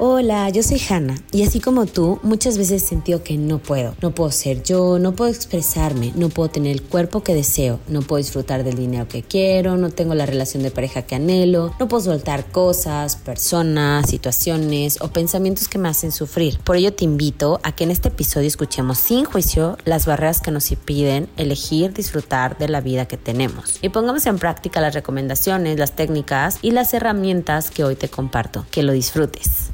[0.00, 3.96] Hola, yo soy Hanna y así como tú, muchas veces he que no puedo.
[4.00, 8.02] No puedo ser yo, no puedo expresarme, no puedo tener el cuerpo que deseo, no
[8.02, 11.88] puedo disfrutar del dinero que quiero, no tengo la relación de pareja que anhelo, no
[11.88, 16.60] puedo soltar cosas, personas, situaciones o pensamientos que me hacen sufrir.
[16.62, 20.52] Por ello te invito a que en este episodio escuchemos sin juicio las barreras que
[20.52, 25.76] nos impiden elegir disfrutar de la vida que tenemos y pongamos en práctica las recomendaciones,
[25.76, 28.64] las técnicas y las herramientas que hoy te comparto.
[28.70, 29.72] Que lo disfrutes.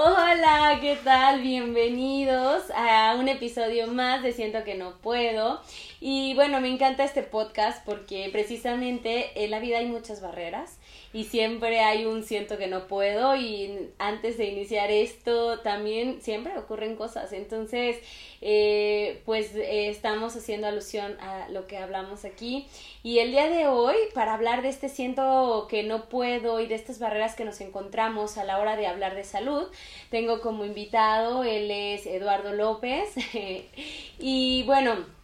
[0.00, 1.40] Hola, ¿qué tal?
[1.40, 5.60] Bienvenidos a un episodio más de Siento que no puedo.
[5.98, 10.78] Y bueno, me encanta este podcast porque precisamente en la vida hay muchas barreras
[11.12, 16.56] y siempre hay un siento que no puedo y antes de iniciar esto también siempre
[16.58, 17.32] ocurren cosas.
[17.32, 17.98] Entonces,
[18.40, 22.66] eh, pues eh, estamos haciendo alusión a lo que hablamos aquí
[23.02, 26.74] y el día de hoy para hablar de este siento que no puedo y de
[26.74, 29.66] estas barreras que nos encontramos a la hora de hablar de salud,
[30.10, 33.14] tengo como invitado, él es Eduardo López
[34.18, 35.17] y bueno,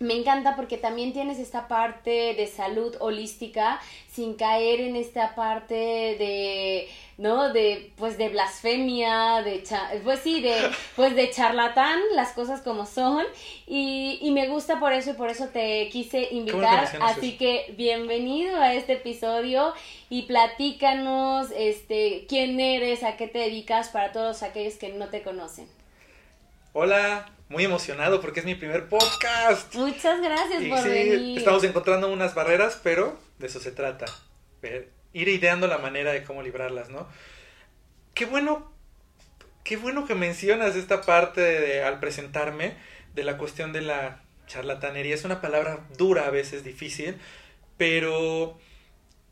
[0.00, 3.78] me encanta porque también tienes esta parte de salud holística
[4.10, 9.62] sin caer en esta parte de no de pues de blasfemia de
[10.02, 10.56] pues sí de
[10.96, 13.26] pues de charlatán las cosas como son.
[13.66, 16.88] Y, y me gusta por eso y por eso te quise invitar.
[17.02, 19.74] así que bienvenido a este episodio
[20.08, 25.20] y platícanos este quién eres a qué te dedicas para todos aquellos que no te
[25.22, 25.68] conocen.
[26.72, 29.74] Hola, muy emocionado porque es mi primer podcast.
[29.74, 31.36] Muchas gracias por venir.
[31.36, 34.06] Estamos encontrando unas barreras, pero de eso se trata.
[35.12, 37.08] Ir ideando la manera de cómo librarlas, ¿no?
[38.14, 38.72] Qué bueno,
[39.64, 42.74] qué bueno que mencionas esta parte de, al presentarme
[43.14, 45.16] de la cuestión de la charlatanería.
[45.16, 47.16] Es una palabra dura, a veces difícil,
[47.76, 48.60] pero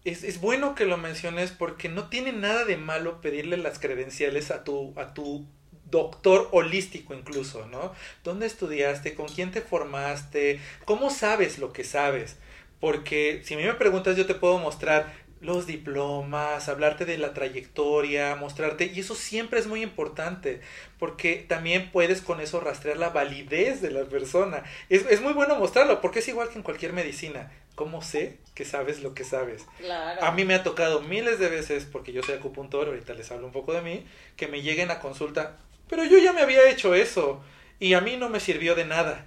[0.05, 4.50] es, es, bueno que lo menciones porque no tiene nada de malo pedirle las credenciales
[4.50, 5.46] a tu, a tu
[5.91, 7.92] doctor holístico incluso, ¿no?
[8.24, 9.14] ¿Dónde estudiaste?
[9.14, 10.61] ¿Con quién te formaste?
[10.85, 12.36] ¿Cómo sabes lo que sabes?
[12.80, 17.33] Porque si a mí me preguntas yo te puedo mostrar los diplomas, hablarte de la
[17.33, 20.61] trayectoria, mostrarte, y eso siempre es muy importante,
[20.98, 24.64] porque también puedes con eso rastrear la validez de la persona.
[24.89, 27.52] Es, es muy bueno mostrarlo, porque es igual que en cualquier medicina.
[27.77, 29.64] ¿Cómo sé que sabes lo que sabes?
[29.79, 30.24] Claro.
[30.24, 33.46] A mí me ha tocado miles de veces, porque yo soy acupuntor, ahorita les hablo
[33.46, 34.05] un poco de mí,
[34.36, 35.57] que me lleguen a consulta,
[35.88, 37.42] pero yo ya me había hecho eso
[37.80, 39.26] y a mí no me sirvió de nada.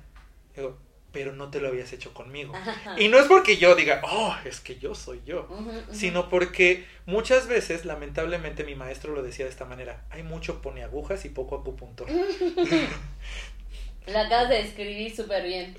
[0.55, 0.77] Digo,
[1.11, 2.53] pero no te lo habías hecho conmigo.
[2.97, 5.47] Y no es porque yo diga, oh, es que yo soy yo,
[5.91, 10.83] sino porque muchas veces, lamentablemente, mi maestro lo decía de esta manera, hay mucho pone
[10.83, 12.07] agujas y poco acupuntor.
[14.07, 15.75] La acabas de escribir súper bien.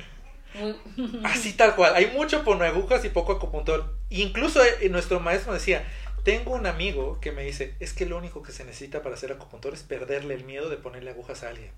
[1.25, 3.97] Así tal cual, hay mucho pone agujas y poco acupuntor.
[4.11, 5.85] Incluso eh, nuestro maestro decía,
[6.23, 9.33] tengo un amigo que me dice, es que lo único que se necesita para ser
[9.33, 11.71] acupuntor es perderle el miedo de ponerle agujas a alguien.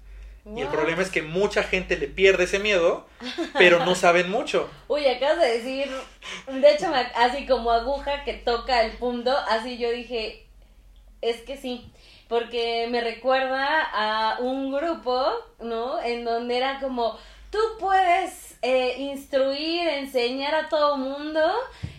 [0.54, 3.06] Y el problema es que mucha gente le pierde ese miedo,
[3.54, 4.68] pero no saben mucho.
[4.88, 5.90] Uy, acabas de decir,
[6.46, 10.44] de hecho, así como aguja que toca el punto, así yo dije,
[11.22, 11.90] es que sí,
[12.28, 15.24] porque me recuerda a un grupo,
[15.60, 16.02] ¿no?
[16.02, 17.18] En donde era como,
[17.50, 21.40] tú puedes eh, instruir, enseñar a todo mundo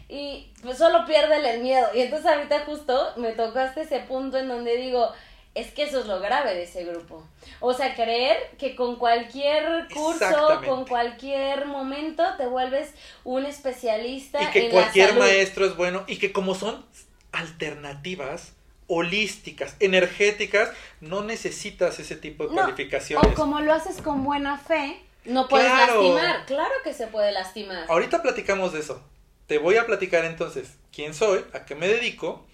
[0.08, 1.88] y pues solo pierde el miedo.
[1.94, 5.12] Y entonces ahorita justo me tocaste ese punto en donde digo,
[5.56, 7.24] es que eso es lo grave de ese grupo.
[7.62, 12.92] O sea, creer que con cualquier curso, con cualquier momento, te vuelves
[13.24, 14.44] un especialista.
[14.44, 16.86] Y que cualquier maestro es bueno y que como son
[17.32, 18.54] alternativas
[18.88, 23.32] holísticas, energéticas, no necesitas ese tipo de cualificaciones.
[23.32, 26.46] O como lo haces con buena fe, no puedes lastimar.
[26.46, 27.86] Claro que se puede lastimar.
[27.88, 29.02] Ahorita platicamos de eso.
[29.48, 32.46] Te voy a platicar entonces quién soy, a qué me dedico,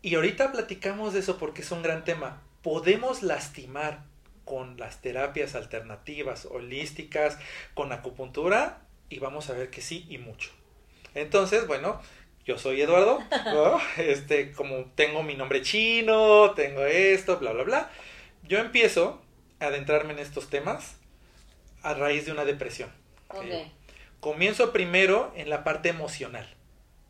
[0.00, 2.42] y ahorita platicamos de eso porque es un gran tema.
[2.62, 4.04] Podemos lastimar
[4.44, 7.38] con las terapias alternativas, holísticas,
[7.74, 10.50] con acupuntura, y vamos a ver que sí y mucho.
[11.14, 12.00] Entonces, bueno,
[12.46, 13.18] yo soy Eduardo,
[13.98, 17.90] este, como tengo mi nombre chino, tengo esto, bla, bla, bla.
[18.44, 19.20] Yo empiezo
[19.60, 20.96] a adentrarme en estos temas
[21.82, 22.90] a raíz de una depresión.
[23.28, 23.70] Okay.
[24.20, 26.44] Comienzo primero en la parte emocional.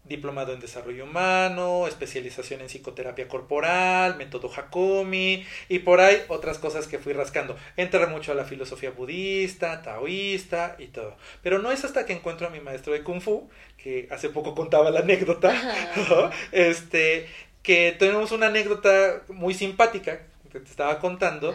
[0.04, 6.86] Diplomado en Desarrollo Humano, especialización en psicoterapia corporal, método Hakomi y por ahí otras cosas
[6.86, 7.56] que fui rascando.
[7.76, 11.16] Entré mucho a la filosofía budista, taoísta y todo.
[11.42, 14.54] Pero no es hasta que encuentro a mi maestro de Kung Fu, que hace poco
[14.54, 15.50] contaba la anécdota,
[16.52, 17.26] este,
[17.62, 21.54] que tenemos una anécdota muy simpática que te estaba contando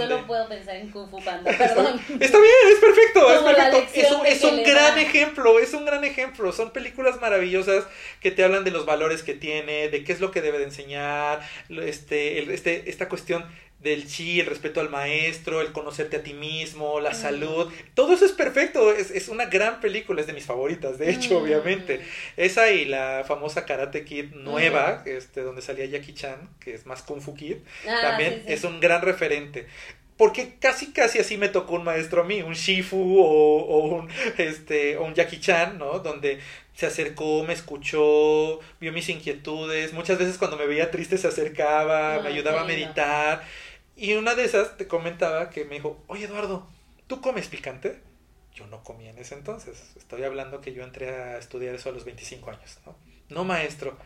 [0.00, 2.00] Solo puedo pensar en Kung Fu Panda, perdón.
[2.20, 3.78] Está, bien, es perfecto, es perfecto.
[3.94, 5.00] Es un, es gran da.
[5.02, 6.52] ejemplo, es un gran ejemplo.
[6.52, 7.84] Son películas maravillosas
[8.20, 10.64] que te hablan de los valores que tiene, de qué es lo que debe de
[10.64, 13.44] enseñar, este, el- este, esta cuestión
[13.84, 17.14] del chi, el respeto al maestro, el conocerte a ti mismo, la Mm.
[17.14, 17.72] salud.
[17.94, 21.38] Todo eso es perfecto, es, es una gran película, es de mis favoritas, de hecho,
[21.38, 21.42] Mm.
[21.44, 22.00] obviamente.
[22.36, 27.02] Esa y la famosa Karate Kid nueva, este, donde salía Jackie Chan, que es más
[27.02, 28.52] Kung Fu Kid, Ah, también sí, sí.
[28.54, 29.66] es un gran referente.
[30.16, 34.08] Porque casi casi así me tocó un maestro a mí, un Shifu o, o un
[34.38, 35.98] este o un Jackie Chan, ¿no?
[35.98, 36.38] Donde
[36.72, 42.14] se acercó, me escuchó, vio mis inquietudes, muchas veces cuando me veía triste se acercaba,
[42.16, 42.84] Ah, me ayudaba a lindo.
[43.96, 46.66] Y una de esas te comentaba que me dijo, oye Eduardo,
[47.06, 48.00] ¿tú comes picante?
[48.54, 49.92] Yo no comía en ese entonces.
[49.96, 52.96] Estoy hablando que yo entré a estudiar eso a los 25 años, ¿no?
[53.28, 53.96] No, maestro.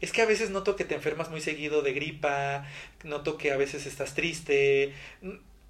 [0.00, 2.66] Es que a veces noto que te enfermas muy seguido de gripa,
[3.04, 4.94] noto que a veces estás triste.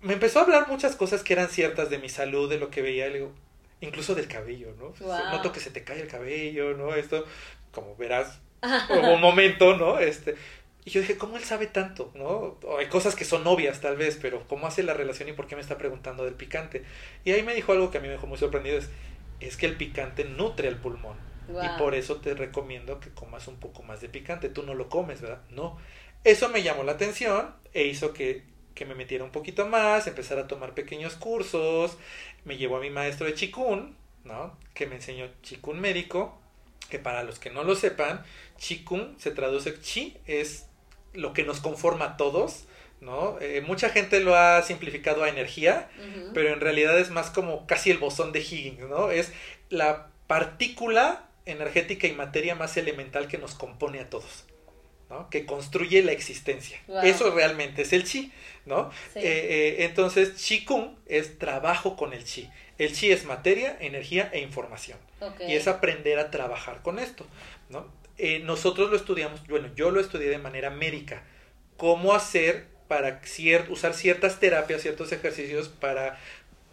[0.00, 2.82] Me empezó a hablar muchas cosas que eran ciertas de mi salud, de lo que
[2.82, 3.10] veía,
[3.80, 4.94] incluso del cabello, ¿no?
[5.00, 5.30] Guau.
[5.30, 6.94] Noto que se te cae el cabello, ¿no?
[6.94, 7.24] Esto,
[7.72, 9.98] como verás, hubo un momento, ¿no?
[9.98, 10.36] Este,
[10.88, 12.10] y yo dije, ¿cómo él sabe tanto?
[12.14, 12.56] ¿No?
[12.78, 15.54] Hay cosas que son obvias tal vez, pero ¿cómo hace la relación y por qué
[15.54, 16.82] me está preguntando del picante?
[17.26, 18.88] Y ahí me dijo algo que a mí me dejó muy sorprendido, es,
[19.38, 21.18] es que el picante nutre al pulmón.
[21.50, 24.48] Y por eso te recomiendo que comas un poco más de picante.
[24.48, 25.42] Tú no lo comes, ¿verdad?
[25.50, 25.78] No.
[26.24, 28.44] Eso me llamó la atención e hizo que,
[28.74, 31.98] que me metiera un poquito más, empezar a tomar pequeños cursos.
[32.46, 33.94] Me llevó a mi maestro de Chikun,
[34.24, 34.56] ¿no?
[34.72, 36.38] Que me enseñó Chikun médico.
[36.88, 38.24] Que para los que no lo sepan,
[38.56, 40.67] Chikun se traduce Chi, es
[41.14, 42.64] lo que nos conforma a todos,
[43.00, 43.38] ¿no?
[43.40, 45.88] Eh, mucha gente lo ha simplificado a energía,
[46.34, 49.10] pero en realidad es más como casi el bosón de Higgins, ¿no?
[49.10, 49.32] Es
[49.70, 54.44] la partícula energética y materia más elemental que nos compone a todos,
[55.10, 55.30] ¿no?
[55.30, 56.80] Que construye la existencia.
[56.88, 57.02] Wow.
[57.02, 58.32] Eso realmente es el chi,
[58.66, 58.90] ¿no?
[59.12, 59.20] Sí.
[59.20, 62.50] Eh, eh, entonces, chi kung es trabajo con el chi.
[62.78, 64.98] El chi es materia, energía e información.
[65.40, 67.26] Y es aprender a trabajar con esto,
[67.70, 67.86] ¿no?
[68.18, 71.22] Eh, nosotros lo estudiamos, bueno, yo lo estudié de manera médica.
[71.76, 76.18] Cómo hacer para cier- usar ciertas terapias, ciertos ejercicios para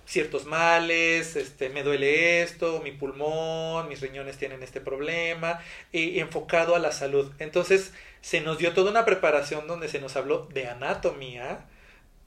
[0.06, 5.62] ciertos males, este, me duele esto, mi pulmón, mis riñones tienen este problema,
[5.92, 7.32] y enfocado a la salud.
[7.40, 11.66] Entonces, se nos dio toda una preparación donde se nos habló de anatomía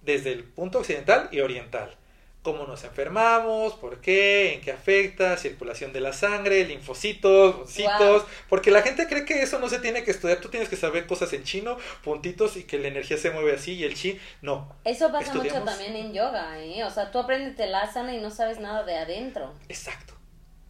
[0.03, 1.97] desde el punto occidental y oriental.
[2.43, 8.70] Cómo nos enfermamos, por qué, en qué afecta, circulación de la sangre, linfocitos, ocitos, porque
[8.70, 11.32] la gente cree que eso no se tiene que estudiar, tú tienes que saber cosas
[11.32, 15.11] en chino, puntitos y que la energía se mueve así y el chi, no, Eso
[15.12, 16.85] pasa mucho también en yoga, ¿eh?
[16.85, 19.52] O sea, tú aprendes el asana y no sabes nada de adentro.
[19.69, 20.14] Exacto,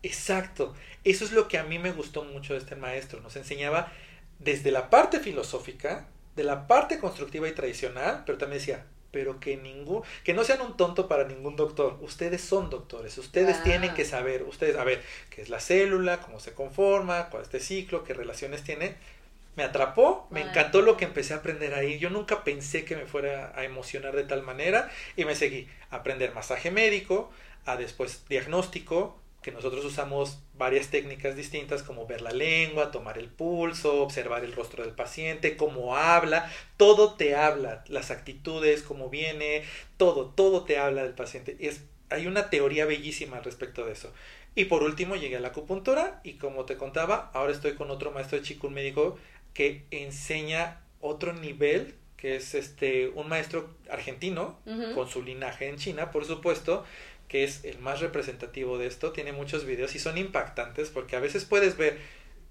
[0.02, 0.74] exacto.
[1.04, 3.20] Eso es lo que a mí me gustó mucho de este maestro.
[3.20, 3.92] Nos enseñaba
[4.38, 9.56] desde la parte filosófica, de la parte constructiva y tradicional, pero también decía, pero que
[9.56, 11.96] ningún, que no sean un tonto para ningún doctor.
[12.00, 13.62] Ustedes son doctores, ustedes Ah.
[13.64, 17.48] tienen que saber, ustedes, a ver, qué es la célula, cómo se conforma, cuál es
[17.48, 18.96] este ciclo, qué relaciones tiene.
[19.56, 21.98] Me atrapó, me encantó lo que empecé a aprender ahí.
[21.98, 25.96] Yo nunca pensé que me fuera a emocionar de tal manera y me seguí a
[25.96, 27.32] aprender masaje médico,
[27.64, 29.18] a después diagnóstico,
[29.48, 34.52] que nosotros usamos varias técnicas distintas como ver la lengua, tomar el pulso, observar el
[34.52, 39.62] rostro del paciente, cómo habla, todo te habla, las actitudes, cómo viene,
[39.96, 41.56] todo, todo te habla del paciente.
[41.60, 41.80] Es,
[42.10, 44.12] hay una teoría bellísima al respecto de eso.
[44.54, 48.10] Y por último llegué a la acupuntura y como te contaba, ahora estoy con otro
[48.10, 49.18] maestro de Chikun médico
[49.54, 54.58] que enseña otro nivel, que es este un maestro argentino
[54.94, 56.84] con su linaje en China, por supuesto,
[57.28, 61.20] que es el más representativo de esto, tiene muchos videos y son impactantes porque a
[61.20, 61.98] veces puedes ver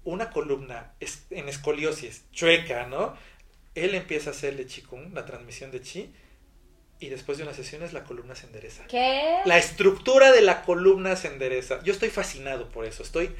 [0.04, 0.92] una columna
[1.30, 3.16] en escoliosis chueca, ¿no?
[3.74, 6.12] Él empieza a hacerle chikung, la transmisión de chi,
[7.00, 8.84] y después de unas sesiones la columna se endereza.
[8.86, 9.38] ¿Qué?
[9.44, 11.80] La estructura de la columna se endereza.
[11.84, 13.02] Yo estoy fascinado por eso.
[13.02, 13.30] Estoy.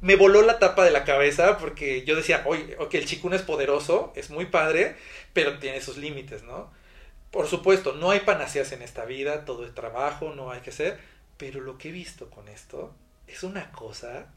[0.00, 3.42] Me voló la tapa de la cabeza porque yo decía, oye, ok, el chikun es
[3.42, 4.96] poderoso, es muy padre,
[5.32, 6.70] pero tiene sus límites, ¿no?
[7.30, 10.98] Por supuesto, no hay panaceas en esta vida, todo es trabajo, no hay que ser,
[11.36, 12.94] pero lo que he visto con esto
[13.26, 14.32] es una cosa.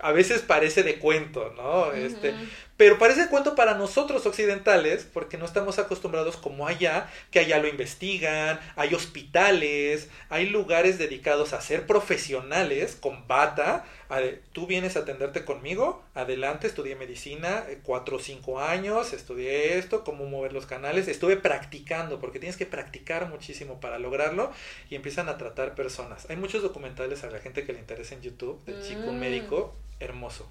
[0.00, 1.92] A veces parece de cuento, ¿no?
[1.92, 2.34] Este.
[2.78, 7.68] Pero parece cuento para nosotros occidentales, porque no estamos acostumbrados como allá, que allá lo
[7.68, 13.84] investigan, hay hospitales, hay lugares dedicados a ser profesionales con bata.
[14.10, 19.12] a de- tú vienes a atenderte conmigo, adelante, estudié medicina, eh, cuatro o cinco años,
[19.12, 24.50] estudié esto, cómo mover los canales, estuve practicando, porque tienes que practicar muchísimo para lograrlo,
[24.88, 26.24] y empiezan a tratar personas.
[26.30, 29.18] Hay muchos documentales a la gente que le interesa en YouTube, del chico Mm.
[29.18, 30.48] médico, hermoso.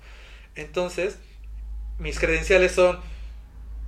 [0.53, 1.17] Entonces,
[1.99, 2.99] mis credenciales son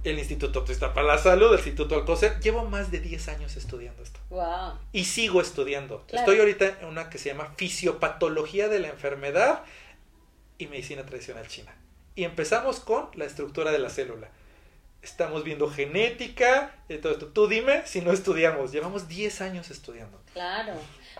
[0.03, 2.39] el Instituto para la Salud, el Instituto Alcocer.
[2.39, 4.19] Llevo más de 10 años estudiando esto.
[4.29, 4.73] Wow.
[4.93, 6.05] Y sigo estudiando.
[6.09, 9.63] Estoy ahorita en una que se llama Fisiopatología de la Enfermedad
[10.57, 11.75] y Medicina Tradicional China.
[12.15, 14.29] Y empezamos con la estructura de la célula.
[15.01, 17.27] Estamos viendo genética, y todo esto.
[17.27, 18.71] Tú dime si no estudiamos.
[18.71, 20.21] Llevamos 10 años estudiando.
[20.33, 20.73] Claro.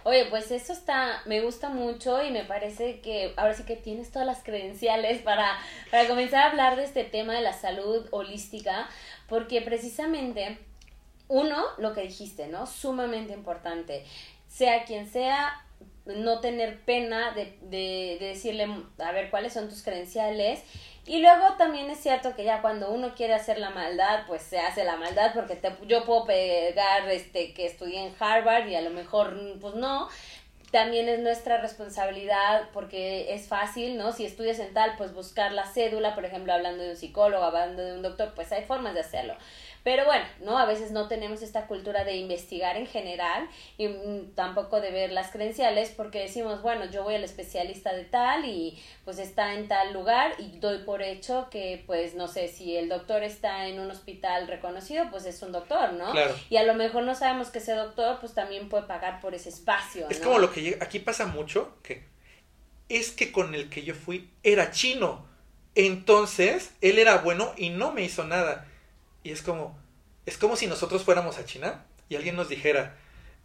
[0.04, 4.12] Oye, pues eso está, me gusta mucho y me parece que ahora sí que tienes
[4.12, 5.58] todas las credenciales para,
[5.92, 8.90] para comenzar a hablar de este tema de la salud holística,
[9.28, 10.58] porque precisamente,
[11.28, 12.66] uno, lo que dijiste, ¿no?
[12.66, 14.06] Sumamente importante.
[14.48, 15.66] Sea quien sea,
[16.06, 18.68] no tener pena de, de, de decirle,
[19.00, 20.64] a ver, cuáles son tus credenciales
[21.06, 24.60] y luego también es cierto que ya cuando uno quiere hacer la maldad, pues se
[24.60, 28.82] hace la maldad porque te, yo puedo pegar este que estudié en Harvard y a
[28.82, 30.10] lo mejor pues no.
[30.72, 34.12] También es nuestra responsabilidad porque es fácil, ¿no?
[34.12, 37.84] Si estudias en tal, pues buscar la cédula, por ejemplo, hablando de un psicólogo, hablando
[37.84, 39.36] de un doctor, pues hay formas de hacerlo.
[39.84, 40.58] Pero bueno, ¿no?
[40.58, 45.12] A veces no tenemos esta cultura de investigar en general y mm, tampoco de ver
[45.12, 49.68] las credenciales porque decimos, bueno, yo voy al especialista de tal y pues está en
[49.68, 53.80] tal lugar y doy por hecho que pues no sé si el doctor está en
[53.80, 56.12] un hospital reconocido, pues es un doctor, ¿no?
[56.12, 56.36] Claro.
[56.50, 59.50] Y a lo mejor no sabemos que ese doctor pues también puede pagar por ese
[59.50, 60.08] espacio.
[60.10, 62.10] Es como lo que aquí pasa mucho que
[62.90, 65.28] es que con el que yo fui era chino.
[65.76, 68.68] Entonces, él era bueno y no me hizo nada.
[69.24, 69.78] Y es como,
[70.26, 72.98] es como si nosotros fuéramos a China y alguien nos dijera,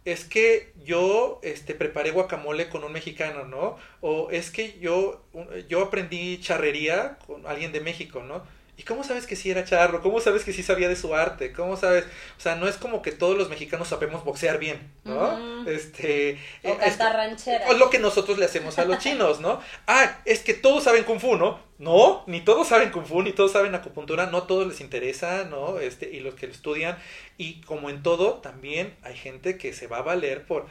[0.05, 3.77] es que yo este, preparé guacamole con un mexicano, ¿no?
[4.01, 5.25] O es que yo,
[5.67, 8.43] yo aprendí charrería con alguien de México, ¿no?
[8.77, 10.01] ¿Y cómo sabes que sí era charro?
[10.01, 11.53] ¿Cómo sabes que sí sabía de su arte?
[11.53, 12.03] ¿Cómo sabes?
[12.37, 15.65] O sea, no es como que todos los mexicanos sabemos boxear bien, ¿no?
[15.65, 16.37] Este.
[16.63, 17.69] O eh, es, ranchera.
[17.69, 19.61] O lo que nosotros le hacemos a los chinos, ¿no?
[19.87, 21.59] Ah, es que todos saben kung fu, ¿no?
[21.77, 25.79] No, ni todos saben kung fu, ni todos saben acupuntura, no todos les interesa, ¿no?
[25.79, 26.97] Este, y los que lo estudian.
[27.37, 30.65] Y como en todo, también hay gente que se va a valer por.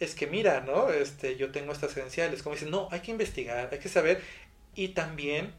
[0.00, 0.88] Es que mira, ¿no?
[0.88, 2.42] Este, yo tengo estas credenciales.
[2.42, 4.22] Como dicen, no, hay que investigar, hay que saber.
[4.74, 5.52] Y también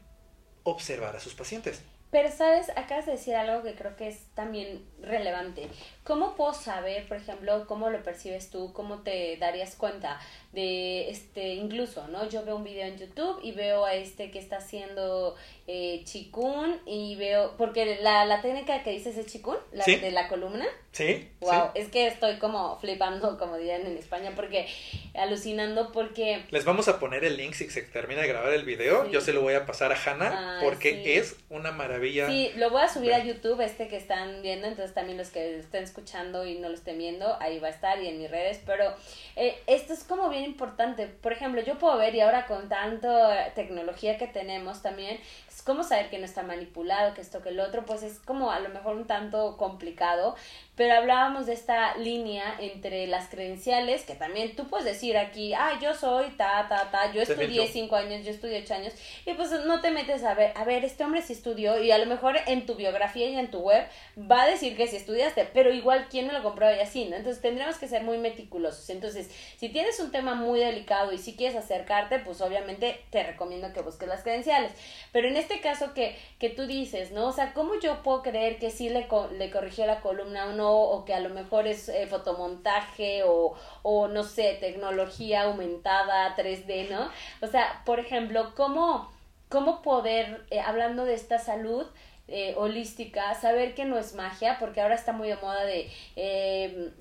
[0.70, 1.80] observar a sus pacientes.
[2.10, 2.70] Pero, ¿sabes?
[2.76, 5.68] Acabas de decir algo que creo que es también relevante.
[6.04, 8.72] ¿Cómo puedo saber, por ejemplo, cómo lo percibes tú?
[8.72, 10.20] ¿Cómo te darías cuenta
[10.52, 12.28] de, este, incluso, ¿no?
[12.28, 15.34] Yo veo un video en YouTube y veo a este que está haciendo
[15.66, 20.28] eh, chikun y veo, porque la, la técnica que dices es chikun, la de la
[20.28, 20.66] columna.
[20.92, 21.28] Sí.
[21.40, 24.66] Wow, es que estoy como flipando, como dirían en España, porque
[25.14, 26.44] alucinando porque...
[26.50, 29.34] Les vamos a poner el link si se termina de grabar el video, yo se
[29.34, 32.28] lo voy a pasar a Hanna porque es una maravilla.
[32.28, 35.58] Sí, lo voy a subir a YouTube, este que están viendo, entonces también los que
[35.58, 38.60] estén escuchando y no lo estén viendo, ahí va a estar y en mis redes,
[38.66, 38.94] pero
[39.36, 41.06] eh, esto es como bien importante.
[41.06, 45.84] Por ejemplo, yo puedo ver y ahora con tanta tecnología que tenemos también, es como
[45.84, 48.70] saber que no está manipulado, que esto, que el otro, pues es como a lo
[48.70, 50.34] mejor un tanto complicado,
[50.76, 55.78] pero hablábamos de esta línea entre las credenciales, que también tú puedes decir aquí, ah,
[55.80, 58.92] yo soy ta, ta, ta, yo estudié cinco años, yo estudié ocho años,
[59.24, 61.98] y pues no te metes a ver, a ver, este hombre sí estudió, y a
[61.98, 63.86] lo mejor en tu biografía y en tu web
[64.30, 67.16] va a decir que sí estudiaste, pero igual, ¿quién me lo compró y así, no?
[67.16, 68.90] Entonces tendríamos que ser muy meticulosos.
[68.90, 73.72] Entonces, si tienes un tema muy delicado y si quieres acercarte, pues obviamente te recomiendo
[73.72, 74.72] que busques las credenciales.
[75.12, 77.28] Pero en este caso que, que tú dices, ¿no?
[77.28, 80.65] O sea, ¿cómo yo puedo creer que sí le, le corrigió la columna a uno
[80.72, 86.90] o que a lo mejor es eh, fotomontaje o, o, no sé, tecnología aumentada 3D,
[86.90, 87.10] ¿no?
[87.40, 89.10] O sea, por ejemplo, ¿cómo,
[89.48, 91.86] cómo poder, eh, hablando de esta salud,
[92.28, 95.90] eh, holística, saber que no es magia, porque ahora está muy de moda de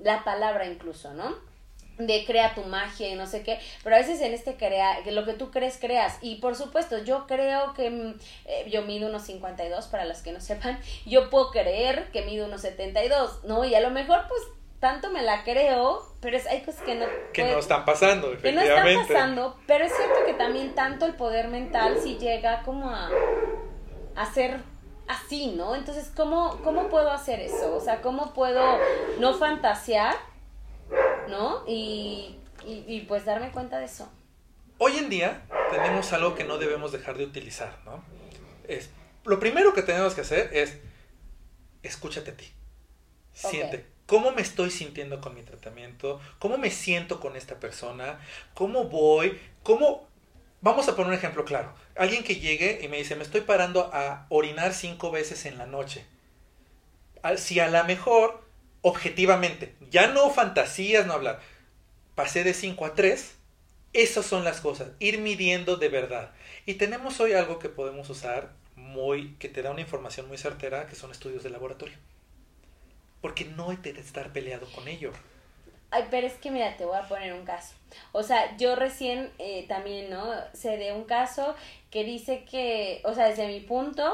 [0.04, 1.55] la palabra incluso, ¿no?
[1.98, 5.26] De crea tu magia y no sé qué, pero a veces en este crea, lo
[5.26, 6.18] que tú crees, creas.
[6.22, 10.32] Y por supuesto, yo creo que mm, eh, yo mido unos 52, para los que
[10.32, 13.64] no sepan, yo puedo creer que mido unos 72, ¿no?
[13.66, 14.42] Y a lo mejor, pues,
[14.80, 17.06] tanto me la creo, pero es, hay cosas que no...
[17.34, 18.74] Que no están pasando, efectivamente.
[18.74, 22.62] Que no están pasando, pero es cierto que también tanto el poder mental si llega
[22.64, 23.10] como a,
[24.16, 24.60] a ser
[25.08, 25.76] así, ¿no?
[25.76, 27.76] Entonces, ¿cómo, ¿cómo puedo hacer eso?
[27.76, 28.78] O sea, ¿cómo puedo
[29.20, 30.16] no fantasear?
[31.30, 31.64] ¿No?
[31.68, 34.12] Y, y, pues darme cuenta de eso.
[34.78, 38.04] Hoy en día tenemos algo que no debemos dejar de utilizar, ¿no?
[38.68, 38.90] Es,
[39.24, 40.78] lo primero que tenemos que hacer es
[41.84, 42.52] escúchate a ti.
[43.34, 43.86] Siente.
[44.06, 46.22] ¿Cómo me estoy sintiendo con mi tratamiento?
[46.38, 48.20] ¿Cómo me siento con esta persona?
[48.54, 49.40] ¿Cómo voy?
[49.64, 50.08] ¿Cómo...
[50.62, 51.74] Vamos a poner un ejemplo claro.
[51.96, 55.66] Alguien que llegue y me dice, me estoy parando a orinar cinco veces en la
[55.66, 56.06] noche.
[57.38, 58.45] Si a lo mejor
[58.86, 61.40] objetivamente, ya no fantasías, no hablar.
[62.14, 63.36] Pasé de 5 a 3
[63.94, 66.32] Esas son las cosas, ir midiendo de verdad.
[66.68, 70.86] Y tenemos hoy algo que podemos usar muy, que te da una información muy certera,
[70.86, 71.98] que son estudios de laboratorio.
[73.22, 75.12] Porque no hay que estar peleado con ello.
[75.90, 77.74] Ay, pero es que mira, te voy a poner un caso.
[78.12, 80.32] O sea, yo recién eh, también, ¿no?
[80.54, 81.56] Sé de un caso
[81.90, 84.14] que dice que, o sea, desde mi punto,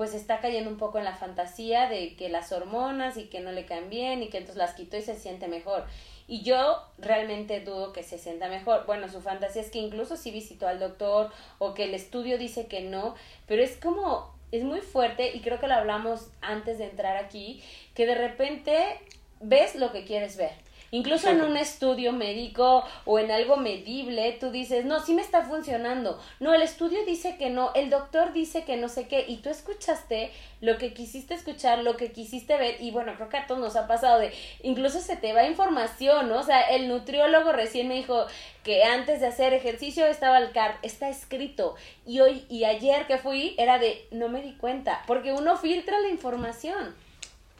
[0.00, 3.52] pues está cayendo un poco en la fantasía de que las hormonas y que no
[3.52, 5.84] le caen bien y que entonces las quitó y se siente mejor.
[6.26, 8.86] Y yo realmente dudo que se sienta mejor.
[8.86, 12.66] Bueno, su fantasía es que incluso si visitó al doctor o que el estudio dice
[12.66, 13.14] que no,
[13.46, 17.62] pero es como, es muy fuerte y creo que lo hablamos antes de entrar aquí,
[17.94, 18.98] que de repente
[19.40, 20.52] ves lo que quieres ver.
[20.92, 25.42] Incluso en un estudio médico o en algo medible, tú dices, no, sí me está
[25.42, 26.20] funcionando.
[26.40, 29.50] No, el estudio dice que no, el doctor dice que no sé qué, y tú
[29.50, 33.60] escuchaste lo que quisiste escuchar, lo que quisiste ver, y bueno, creo que a todos
[33.60, 34.32] nos ha pasado de,
[34.62, 36.40] incluso se te va información, ¿no?
[36.40, 38.26] O sea, el nutriólogo recién me dijo
[38.64, 43.18] que antes de hacer ejercicio estaba el CAR, está escrito, y hoy y ayer que
[43.18, 46.96] fui era de, no me di cuenta, porque uno filtra la información.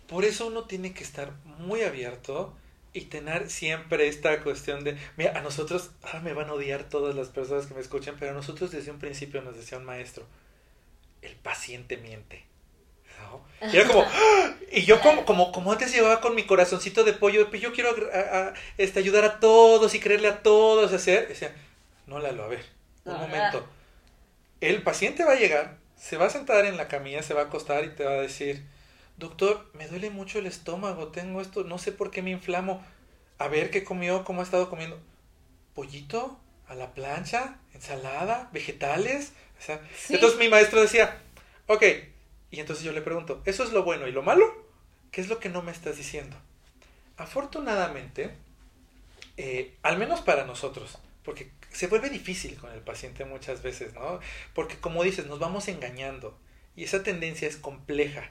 [0.08, 2.52] Por eso uno tiene que estar muy abierto
[2.92, 7.14] y tener siempre esta cuestión de, mira, a nosotros, ah, me van a odiar todas
[7.14, 10.26] las personas que me escuchan, pero a nosotros desde un principio nos decía un maestro,
[11.23, 12.44] el paciente miente.
[13.73, 14.54] Y era como, ¡ah!
[14.73, 17.94] y yo como, como, como antes llevaba con mi corazoncito de pollo, pues yo quiero
[18.78, 21.54] este, ayudar a todos y creerle a todos, hacer, decía,
[22.06, 22.64] no, Lalo, a ver,
[23.04, 23.66] un momento.
[24.61, 27.44] El paciente va a llegar, se va a sentar en la camilla, se va a
[27.44, 28.64] acostar y te va a decir,
[29.20, 32.84] doctor, me duele mucho el estómago, tengo esto, no sé por qué me inflamo.
[33.38, 34.98] A ver qué comió, cómo ha estado comiendo.
[35.74, 39.32] Pollito, a la plancha, ensalada, vegetales.
[40.08, 41.22] Entonces mi maestro decía,
[41.66, 41.82] ok,
[42.50, 44.68] y entonces yo le pregunto, ¿eso es lo bueno y lo malo?
[45.12, 46.36] ¿Qué es lo que no me estás diciendo?
[47.16, 48.34] Afortunadamente,
[49.36, 54.20] eh, al menos para nosotros, porque se vuelve difícil con el paciente muchas veces, ¿no?
[54.54, 56.36] Porque como dices, nos vamos engañando
[56.76, 58.30] y esa tendencia es compleja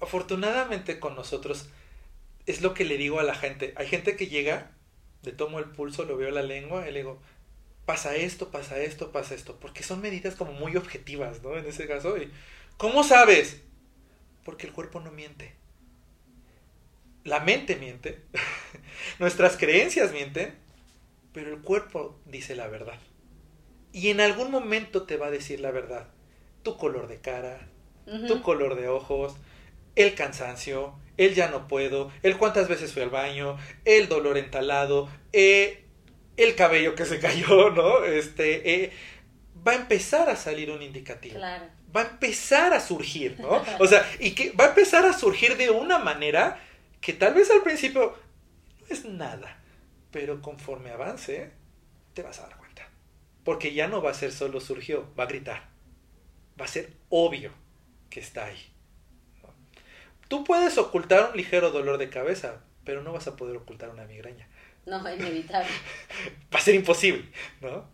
[0.00, 1.68] afortunadamente con nosotros
[2.46, 3.72] es lo que le digo a la gente.
[3.76, 4.70] Hay gente que llega,
[5.22, 7.20] le tomo el pulso, lo veo la lengua y le digo,
[7.86, 11.56] pasa esto, pasa esto, pasa esto, porque son medidas como muy objetivas, ¿no?
[11.56, 12.30] En ese caso, y,
[12.76, 13.60] ¿cómo sabes?
[14.44, 15.54] Porque el cuerpo no miente.
[17.24, 18.20] La mente miente,
[19.18, 20.54] nuestras creencias mienten,
[21.32, 22.98] pero el cuerpo dice la verdad.
[23.92, 26.08] Y en algún momento te va a decir la verdad.
[26.62, 27.68] Tu color de cara,
[28.26, 29.36] tu color de ojos,
[29.96, 35.08] el cansancio, el ya no puedo, el cuántas veces fui al baño, el dolor entalado,
[35.32, 35.84] eh,
[36.36, 38.04] el cabello que se cayó, ¿no?
[38.04, 38.92] Este, eh,
[39.66, 41.36] va a empezar a salir un indicativo.
[41.36, 41.66] Claro.
[41.94, 43.62] Va a empezar a surgir, ¿no?
[43.78, 46.60] O sea, y que va a empezar a surgir de una manera
[47.00, 48.16] que tal vez al principio
[48.80, 49.60] no es nada,
[50.10, 51.52] pero conforme avance,
[52.12, 52.88] te vas a dar cuenta.
[53.44, 55.68] Porque ya no va a ser solo surgió, va a gritar.
[56.60, 57.52] Va a ser obvio
[58.10, 58.73] que está ahí.
[60.28, 64.04] Tú puedes ocultar un ligero dolor de cabeza, pero no vas a poder ocultar una
[64.04, 64.48] migraña.
[64.86, 65.70] No, inevitable.
[66.54, 67.24] Va a ser imposible,
[67.60, 67.86] ¿no?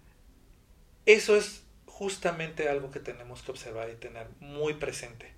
[1.06, 5.32] Eso es justamente algo que tenemos que observar y tener muy presente.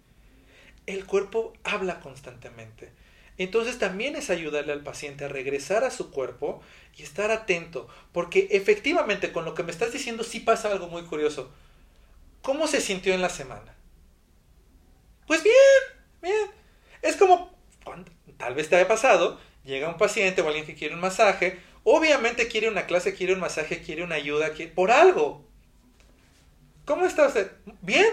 [0.87, 2.93] El cuerpo habla constantemente.
[3.39, 6.63] Entonces también es ayudarle al paciente a regresar a su cuerpo
[6.97, 11.03] y estar atento, porque efectivamente con lo que me estás diciendo sí pasa algo muy
[11.05, 11.51] curioso.
[12.43, 13.75] ¿Cómo se sintió en la semana?
[15.27, 15.55] Pues bien,
[16.21, 16.62] bien.
[17.03, 17.55] Es como,
[18.39, 22.49] tal vez te haya pasado, llega un paciente o alguien que quiere un masaje, obviamente
[22.49, 25.45] quiere una clase, quiere un masaje, quiere una ayuda, por algo.
[26.85, 27.51] ¿Cómo está usted?
[27.81, 28.07] Bien.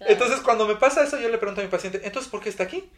[0.00, 2.64] Entonces, cuando me pasa eso, yo le pregunto a mi paciente, entonces, ¿por qué está
[2.64, 2.88] aquí?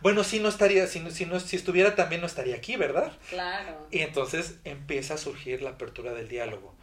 [0.00, 3.12] Bueno, si no estaría, si, si, no, si estuviera también no estaría aquí, ¿verdad?
[3.30, 3.86] Claro.
[3.90, 6.74] Y entonces empieza a surgir la apertura del diálogo.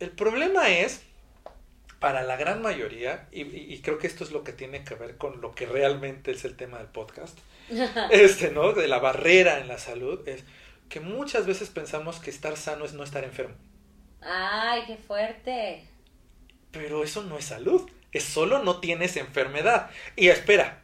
[0.00, 1.02] El problema es
[2.04, 5.40] para la gran mayoría, y, creo que esto es lo que tiene que ver con
[5.40, 7.38] lo que realmente es el tema del podcast,
[8.10, 8.74] este, ¿no?
[8.74, 10.44] De la barrera en la salud, es
[10.90, 13.54] que muchas veces pensamos que estar sano es no estar enfermo.
[14.20, 15.88] ¡Ay, qué fuerte!
[16.72, 19.88] Pero eso no es salud, es solo no tienes enfermedad.
[20.14, 20.82] Y espera,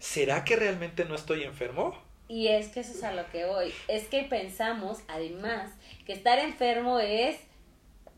[0.00, 1.96] ¿será que realmente no estoy enfermo?
[2.26, 3.72] Y es que eso es a lo que voy.
[3.86, 5.70] Es que pensamos, además,
[6.06, 7.36] que estar enfermo es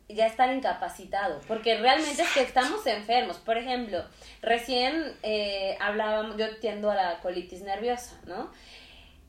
[0.08, 3.36] ya estar incapacitado, porque realmente es que estamos enfermos.
[3.36, 4.02] Por ejemplo,
[4.40, 8.50] recién eh, hablábamos, yo tiendo a la colitis nerviosa, ¿no?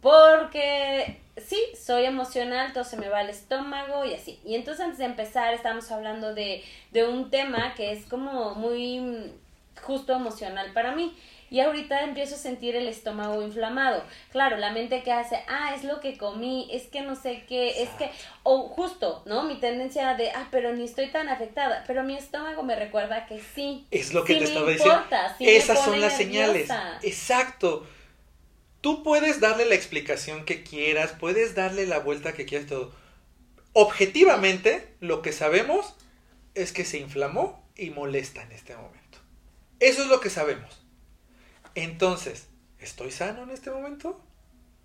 [0.02, 4.40] Porque sí, soy emocional, todo se me va al estómago y así.
[4.46, 9.34] Y entonces antes de empezar estamos hablando de, de un tema que es como muy
[9.82, 11.14] justo emocional para mí.
[11.50, 14.04] Y ahorita empiezo a sentir el estómago inflamado.
[14.32, 17.84] Claro, la mente que hace, ah, es lo que comí, es que no sé qué,
[17.84, 18.12] es que,
[18.44, 19.44] o justo, ¿no?
[19.44, 23.42] Mi tendencia de, ah, pero ni estoy tan afectada, pero mi estómago me recuerda que
[23.56, 23.88] sí.
[23.92, 25.06] Es lo que te estaba diciendo.
[25.40, 26.70] Esas son las señales.
[27.02, 27.88] Exacto.
[28.82, 32.94] Tú puedes darle la explicación que quieras, puedes darle la vuelta que quieras todo.
[33.74, 35.96] Objetivamente, lo que sabemos
[36.56, 39.20] es que se inflamó y molesta en este momento.
[39.80, 40.79] Eso es lo que sabemos.
[41.84, 42.48] Entonces,
[42.80, 44.20] ¿estoy sano en este momento?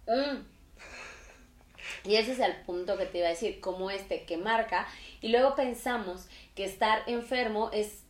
[0.06, 0.38] Mm.
[2.04, 4.86] Y ese es el punto que te iba a decir, como este que marca.
[5.20, 8.04] Y luego pensamos que estar enfermo es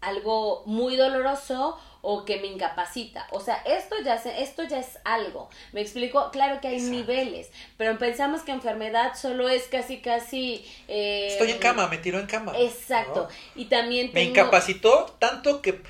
[0.00, 3.26] algo muy doloroso o que me incapacita.
[3.32, 5.50] O sea, esto ya, esto ya es algo.
[5.72, 10.64] Me explico, claro que hay niveles, pero pensamos que enfermedad solo es casi, casi...
[10.86, 12.52] Eh, Estoy en cama, me tiro en cama.
[12.56, 13.28] Exacto.
[13.56, 14.12] Y también...
[14.14, 15.82] Me incapacitó tanto que...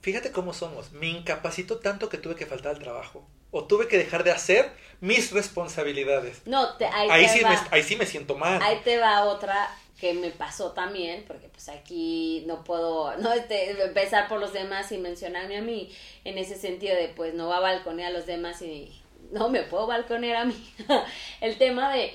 [0.00, 0.92] Fíjate cómo somos.
[0.92, 3.26] Me incapacitó tanto que tuve que faltar al trabajo.
[3.50, 6.42] O tuve que dejar de hacer mis responsabilidades.
[6.46, 8.62] No, te, ahí, sí Me, ahí sí me siento mal.
[8.62, 9.68] Ahí te va otra
[10.00, 14.90] que me pasó también, porque pues aquí no puedo no este, empezar por los demás
[14.92, 18.24] y mencionarme a mí en ese sentido de pues no va a balconear a los
[18.24, 18.98] demás y
[19.30, 20.74] no me puedo balconear a mí.
[21.42, 22.14] el tema de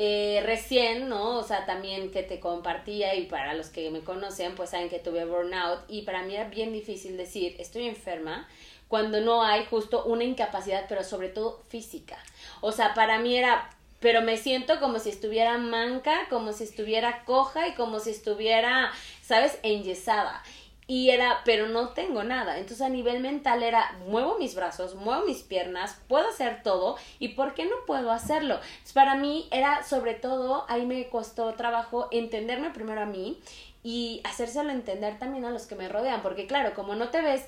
[0.00, 1.38] eh, recién, ¿no?
[1.38, 5.00] O sea, también que te compartía y para los que me conocen, pues saben que
[5.00, 8.46] tuve burnout y para mí era bien difícil decir estoy enferma
[8.86, 12.16] cuando no hay justo una incapacidad, pero sobre todo física.
[12.60, 17.24] O sea, para mí era pero me siento como si estuviera manca, como si estuviera
[17.24, 20.44] coja y como si estuviera, ¿sabes?, enyesada.
[20.90, 22.56] Y era, pero no tengo nada.
[22.56, 27.28] Entonces a nivel mental era, muevo mis brazos, muevo mis piernas, puedo hacer todo y
[27.28, 28.58] ¿por qué no puedo hacerlo?
[28.94, 33.38] Para mí era sobre todo, ahí me costó trabajo entenderme primero a mí
[33.82, 37.44] y hacérselo entender también a los que me rodean, porque claro, como no te ves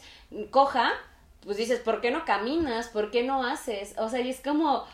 [0.51, 0.93] coja,
[1.43, 2.89] pues dices, ¿por qué no caminas?
[2.89, 3.95] ¿Por qué no haces?
[3.97, 4.85] O sea, y es como,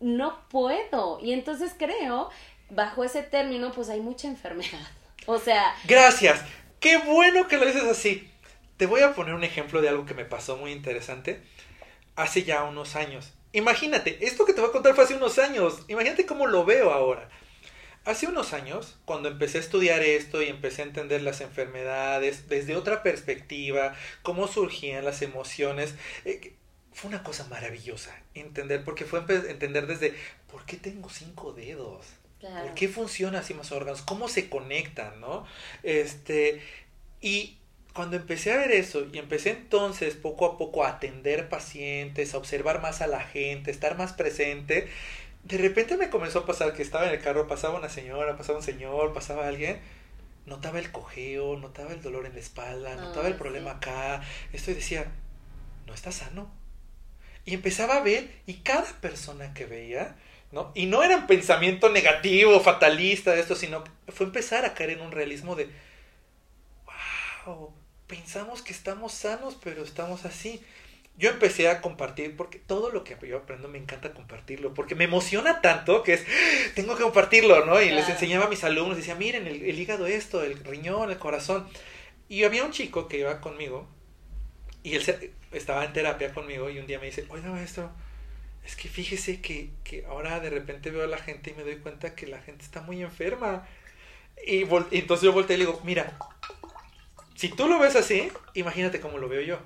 [0.00, 1.20] no puedo.
[1.20, 2.30] Y entonces creo,
[2.70, 4.80] bajo ese término, pues hay mucha enfermedad.
[5.26, 5.74] O sea...
[5.86, 6.44] Gracias.
[6.84, 8.30] Qué bueno que lo dices así.
[8.76, 11.40] Te voy a poner un ejemplo de algo que me pasó muy interesante
[12.14, 13.32] hace ya unos años.
[13.54, 15.82] Imagínate, esto que te voy a contar fue hace unos años.
[15.88, 17.30] Imagínate cómo lo veo ahora.
[18.04, 22.76] Hace unos años, cuando empecé a estudiar esto y empecé a entender las enfermedades desde
[22.76, 25.94] otra perspectiva, cómo surgían las emociones,
[26.26, 26.54] eh,
[26.92, 30.14] fue una cosa maravillosa entender, porque fue entender desde,
[30.52, 32.04] ¿por qué tengo cinco dedos?
[32.48, 34.02] ¿Por qué funcionan así más órganos?
[34.02, 35.46] ¿Cómo se conectan, no?
[35.82, 36.60] Este,
[37.20, 37.58] y
[37.94, 42.38] cuando empecé a ver eso y empecé entonces poco a poco a atender pacientes, a
[42.38, 44.88] observar más a la gente, estar más presente,
[45.44, 48.58] de repente me comenzó a pasar que estaba en el carro, pasaba una señora, pasaba
[48.58, 49.78] un señor, pasaba alguien,
[50.46, 54.74] notaba el cojeo, notaba el dolor en la espalda, notaba el problema acá, esto y
[54.74, 55.06] decía,
[55.86, 56.50] no está sano
[57.46, 60.16] y empezaba a ver, y cada persona que veía,
[60.54, 60.72] ¿no?
[60.74, 65.00] Y no era un pensamiento negativo, fatalista de esto, sino fue empezar a caer en
[65.02, 65.68] un realismo de,
[67.44, 67.74] wow,
[68.06, 70.62] pensamos que estamos sanos, pero estamos así.
[71.16, 75.04] Yo empecé a compartir, porque todo lo que yo aprendo me encanta compartirlo, porque me
[75.04, 76.24] emociona tanto que es,
[76.74, 77.80] tengo que compartirlo, ¿no?
[77.80, 81.18] Y les enseñaba a mis alumnos, decía, miren, el, el hígado esto, el riñón, el
[81.18, 81.68] corazón.
[82.28, 83.86] Y había un chico que iba conmigo,
[84.84, 87.90] y él estaba en terapia conmigo y un día me dice, oiga maestro,
[88.64, 91.76] es que fíjese que, que ahora de repente veo a la gente y me doy
[91.76, 93.66] cuenta que la gente está muy enferma.
[94.46, 96.16] Y, entonces yo volteé y le digo, mira,
[97.34, 99.58] si tú lo ves así, imagínate cómo lo veo yo.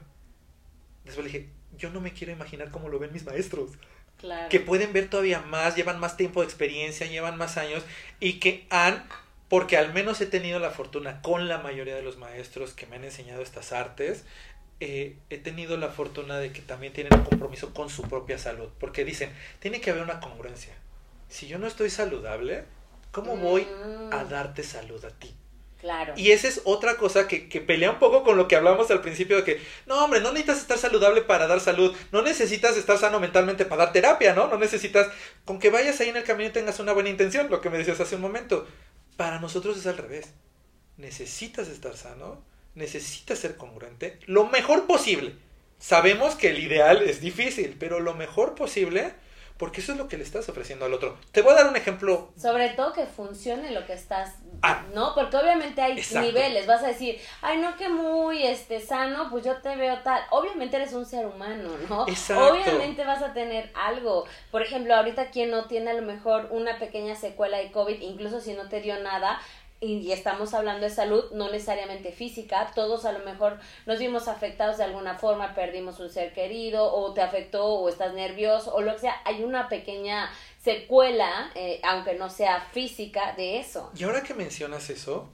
[1.04, 3.70] Después le dije, yo no me quiero imaginar cómo lo ven mis maestros.
[4.18, 4.48] Claro.
[4.48, 7.84] Que pueden ver todavía más, llevan más tiempo de experiencia, llevan más años
[8.18, 9.04] y que han,
[9.48, 12.96] porque al menos he tenido la fortuna con la mayoría de los maestros que me
[12.96, 14.24] han enseñado estas artes,
[14.80, 18.68] eh, he tenido la fortuna de que también tienen un compromiso con su propia salud,
[18.78, 20.74] porque dicen, tiene que haber una congruencia.
[21.28, 22.64] Si yo no estoy saludable,
[23.10, 23.66] ¿cómo voy
[24.12, 24.28] a mm.
[24.28, 25.34] darte salud a ti?
[25.80, 26.14] Claro.
[26.16, 29.00] Y esa es otra cosa que, que, pelea un poco con lo que hablamos al
[29.00, 32.98] principio de que, no, hombre, no necesitas estar saludable para dar salud, no necesitas estar
[32.98, 34.48] sano mentalmente para dar terapia, ¿no?
[34.48, 35.08] No necesitas,
[35.44, 37.78] con que vayas ahí en el camino y tengas una buena intención, lo que me
[37.78, 38.66] decías hace un momento.
[39.16, 40.32] Para nosotros es al revés.
[40.96, 42.42] Necesitas estar sano,
[42.78, 45.34] necesita ser congruente lo mejor posible.
[45.78, 49.12] Sabemos que el ideal es difícil, pero lo mejor posible,
[49.58, 51.16] porque eso es lo que le estás ofreciendo al otro.
[51.30, 52.32] Te voy a dar un ejemplo.
[52.36, 54.84] Sobre todo que funcione lo que estás, ah.
[54.94, 55.14] ¿no?
[55.14, 56.66] Porque obviamente hay niveles.
[56.66, 60.20] Vas a decir, ay, no que muy este sano, pues yo te veo tal.
[60.30, 62.02] Obviamente eres un ser humano, ¿no?
[62.02, 64.24] Obviamente vas a tener algo.
[64.50, 68.40] Por ejemplo, ahorita quien no tiene a lo mejor una pequeña secuela de COVID, incluso
[68.40, 69.40] si no te dio nada,
[69.80, 74.78] y estamos hablando de salud, no necesariamente física, todos a lo mejor nos vimos afectados
[74.78, 78.94] de alguna forma, perdimos un ser querido o te afectó o estás nervioso o lo
[78.94, 80.30] que sea, hay una pequeña
[80.62, 83.90] secuela, eh, aunque no sea física, de eso.
[83.96, 85.28] Y ahora que mencionas eso,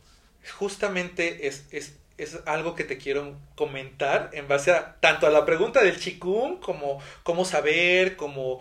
[0.58, 5.46] justamente es, es, es algo que te quiero comentar en base a tanto a la
[5.46, 8.60] pregunta del chikung como cómo saber, como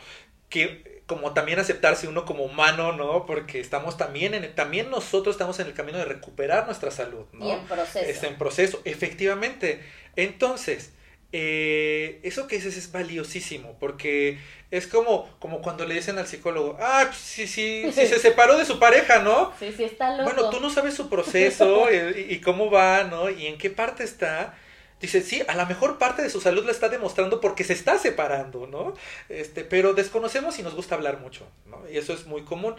[0.49, 3.25] que como también aceptarse uno como humano, ¿no?
[3.25, 7.45] Porque estamos también en también nosotros estamos en el camino de recuperar nuestra salud, ¿no?
[7.45, 8.09] Y en proceso.
[8.09, 9.81] Está en proceso, efectivamente.
[10.15, 10.93] Entonces,
[11.33, 14.37] eh, eso que dices es valiosísimo, porque
[14.71, 18.57] es como, como cuando le dicen al psicólogo, ah, pues sí, sí, sí, se separó
[18.57, 19.51] de su pareja, ¿no?
[19.59, 20.31] Sí, sí, está loco.
[20.31, 23.29] Bueno, tú no sabes su proceso y, y cómo va, ¿no?
[23.29, 24.55] Y en qué parte está.
[25.03, 27.99] Dice, sí, a la mejor parte de su salud la está demostrando porque se está
[27.99, 28.93] separando, ¿no?
[29.27, 31.81] Este, pero desconocemos y nos gusta hablar mucho, ¿no?
[31.89, 32.75] Y eso es muy común.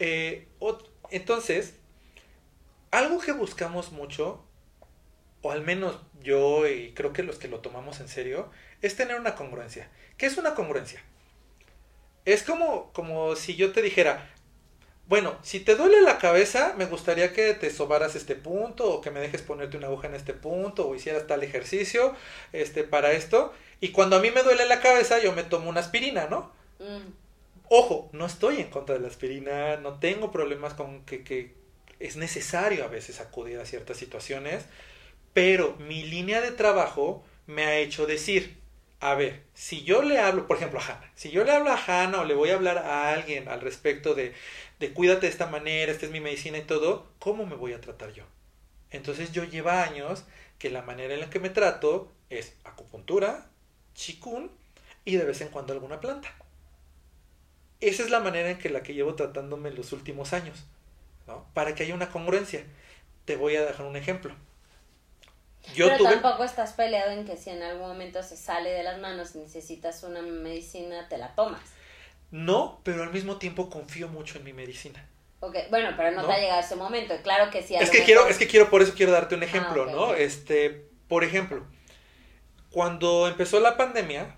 [0.00, 0.48] Eh,
[1.12, 1.74] entonces,
[2.90, 4.44] algo que buscamos mucho,
[5.42, 8.50] o al menos yo y creo que los que lo tomamos en serio,
[8.82, 9.88] es tener una congruencia.
[10.16, 11.00] ¿Qué es una congruencia?
[12.24, 14.28] Es como, como si yo te dijera,
[15.10, 19.10] bueno, si te duele la cabeza, me gustaría que te sobaras este punto o que
[19.10, 22.14] me dejes ponerte una aguja en este punto o hicieras tal ejercicio
[22.52, 23.52] este, para esto.
[23.80, 26.52] Y cuando a mí me duele la cabeza, yo me tomo una aspirina, ¿no?
[26.78, 27.10] Mm.
[27.70, 31.56] Ojo, no estoy en contra de la aspirina, no tengo problemas con que, que
[31.98, 34.64] es necesario a veces acudir a ciertas situaciones,
[35.32, 38.59] pero mi línea de trabajo me ha hecho decir,
[39.00, 41.82] a ver, si yo le hablo, por ejemplo, a Hannah, si yo le hablo a
[41.82, 44.34] Hannah o le voy a hablar a alguien al respecto de,
[44.78, 47.80] de cuídate de esta manera, esta es mi medicina y todo, ¿cómo me voy a
[47.80, 48.24] tratar yo?
[48.90, 50.24] Entonces yo lleva años
[50.58, 53.46] que la manera en la que me trato es acupuntura,
[53.94, 54.50] chikun
[55.04, 56.28] y de vez en cuando alguna planta.
[57.80, 60.66] Esa es la manera en que la que llevo tratándome en los últimos años,
[61.26, 61.46] ¿no?
[61.54, 62.62] Para que haya una congruencia.
[63.24, 64.34] Te voy a dejar un ejemplo.
[65.76, 69.34] Pero tampoco estás peleado en que si en algún momento se sale de las manos
[69.34, 71.62] y necesitas una medicina, te la tomas.
[72.30, 75.06] No, pero al mismo tiempo confío mucho en mi medicina.
[75.40, 75.64] Okay.
[75.70, 77.14] bueno, pero no, te ha llegado ese momento.
[77.22, 77.74] Claro que sí.
[77.74, 80.14] Es que quiero, es que quiero, por eso quiero darte un ah, ejemplo, ¿no?
[80.14, 81.66] Este, por ejemplo,
[82.70, 84.36] cuando empezó la pandemia,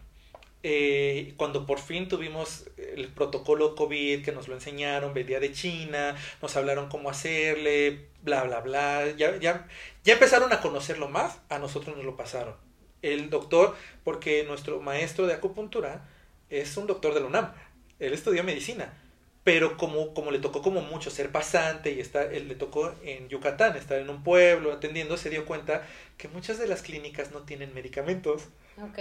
[0.63, 6.15] eh, cuando por fin tuvimos el protocolo COVID que nos lo enseñaron, venía de China,
[6.41, 9.69] nos hablaron cómo hacerle, bla, bla, bla, ya, ya,
[10.05, 12.55] ya empezaron a conocerlo más, a nosotros nos lo pasaron.
[13.03, 16.09] El doctor, porque nuestro maestro de acupuntura
[16.51, 17.53] es un doctor de la UNAM,
[17.99, 18.93] él estudió medicina,
[19.45, 23.29] pero como, como le tocó como mucho ser pasante y está, él le tocó en
[23.29, 27.41] Yucatán, estar en un pueblo atendiendo, se dio cuenta que muchas de las clínicas no
[27.41, 28.43] tienen medicamentos.
[28.83, 28.99] Ok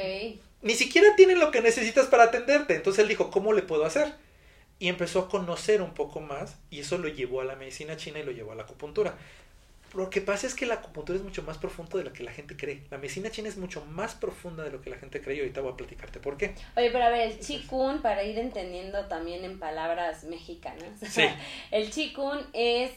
[0.62, 2.76] ni siquiera tienen lo que necesitas para atenderte.
[2.76, 4.14] Entonces él dijo, ¿cómo le puedo hacer?
[4.82, 8.18] Y empezó a conocer un poco más y eso lo llevó a la medicina china
[8.18, 9.14] y lo llevó a la acupuntura.
[9.94, 12.32] Lo que pasa es que la acupuntura es mucho más profundo de lo que la
[12.32, 12.82] gente cree.
[12.90, 15.62] La medicina china es mucho más profunda de lo que la gente cree y ahorita
[15.62, 16.56] voy a platicarte por qué.
[16.76, 21.28] Oye, pero a ver, el chikun, para ir entendiendo también en palabras mexicanas, sí.
[21.70, 22.90] el chikun es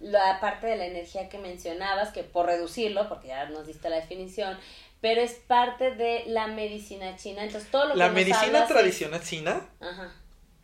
[0.00, 3.96] la parte de la energía que mencionabas, que por reducirlo, porque ya nos diste la
[3.96, 4.56] definición,
[5.02, 7.44] pero es parte de la medicina china.
[7.44, 9.68] Entonces, todo lo la medicina tradicional china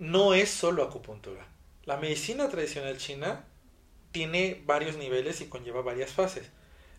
[0.03, 1.47] no es solo acupuntura.
[1.85, 3.45] La medicina tradicional china
[4.11, 6.51] tiene varios niveles y conlleva varias fases.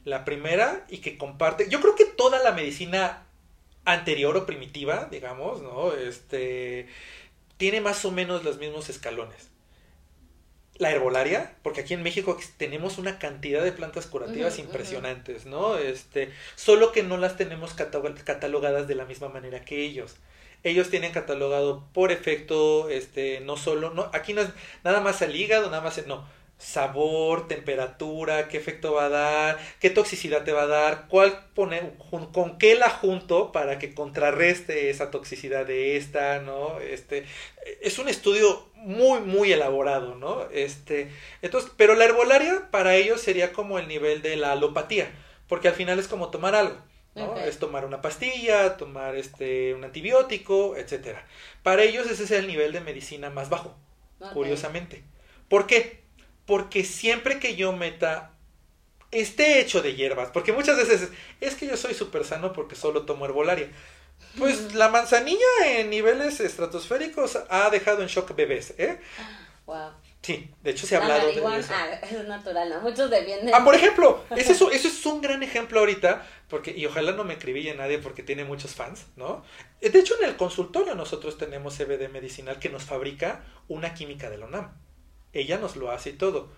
[0.05, 3.27] La primera, y que comparte, yo creo que toda la medicina
[3.83, 5.91] anterior o primitiva, digamos, ¿no?
[5.91, 6.87] Este,
[7.57, 9.49] tiene más o menos los mismos escalones
[10.75, 15.77] la herbolaria, porque aquí en México tenemos una cantidad de plantas curativas impresionantes, ¿no?
[15.77, 20.15] Este, solo que no las tenemos catalogadas de la misma manera que ellos.
[20.63, 24.49] Ellos tienen catalogado por efecto, este, no solo, no, aquí no es
[24.84, 26.26] nada más el hígado, nada más, no,
[26.58, 31.93] sabor, temperatura, qué efecto va a dar, qué toxicidad te va a dar, cuál poner,
[32.32, 36.80] con qué la junto para que contrarreste esa toxicidad de esta, ¿no?
[36.80, 37.26] Este,
[37.82, 40.47] es un estudio muy, muy elaborado, ¿no?
[40.52, 41.10] Este,
[41.41, 45.12] entonces, pero la herbolaria para ellos sería como el nivel de la alopatía,
[45.47, 46.78] porque al final es como tomar algo.
[47.15, 47.38] ¿No?
[47.38, 51.26] Es tomar una pastilla, tomar este un antibiótico, etcétera.
[51.62, 53.76] Para ellos ese es el nivel de medicina más bajo,
[54.34, 55.04] curiosamente.
[55.47, 56.04] ¿Por qué?
[56.45, 58.32] porque siempre que yo meta
[59.12, 63.04] esté hecho de hierbas, porque muchas veces es que yo soy súper sano porque solo
[63.04, 63.69] tomo herbolaria.
[64.38, 68.99] Pues la manzanilla en niveles estratosféricos ha dejado en shock bebés, ¿eh?
[70.23, 71.73] Sí, de hecho se ha hablado de eso.
[71.73, 72.81] Ah, es natural, ¿no?
[72.81, 73.53] Muchos defienden.
[73.53, 77.33] Ah, por ejemplo, eso, eso es un gran ejemplo ahorita, porque, y ojalá no me
[77.33, 79.43] a nadie porque tiene muchos fans, ¿no?
[79.81, 84.38] De hecho, en el consultorio nosotros tenemos CBD medicinal que nos fabrica una química de
[84.38, 84.83] la UNAM
[85.33, 86.49] ella nos lo hace y todo.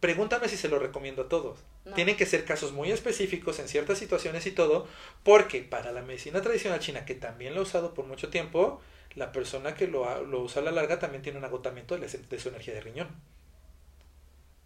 [0.00, 1.58] pregúntame si se lo recomiendo a todos.
[1.84, 1.94] No.
[1.94, 4.86] Tienen que ser casos muy específicos en ciertas situaciones y todo,
[5.24, 8.80] porque para la medicina tradicional china, que también lo ha usado por mucho tiempo,
[9.14, 12.12] la persona que lo, lo usa a la larga también tiene un agotamiento de, la-
[12.28, 13.08] de su energía de riñón.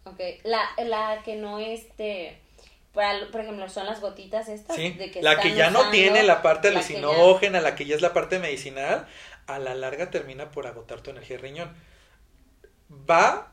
[0.05, 2.41] Ok, la, la que no este,
[2.93, 4.77] para- por ejemplo, son las gotitas estas.
[4.77, 4.91] ¿sí?
[4.99, 7.95] de que la que ya no tiene la parte la ya- alucinógena, la que ya
[7.95, 9.07] es la parte medicinal,
[9.47, 11.75] a la larga termina por agotar tu energía de riñón.
[13.11, 13.53] Va,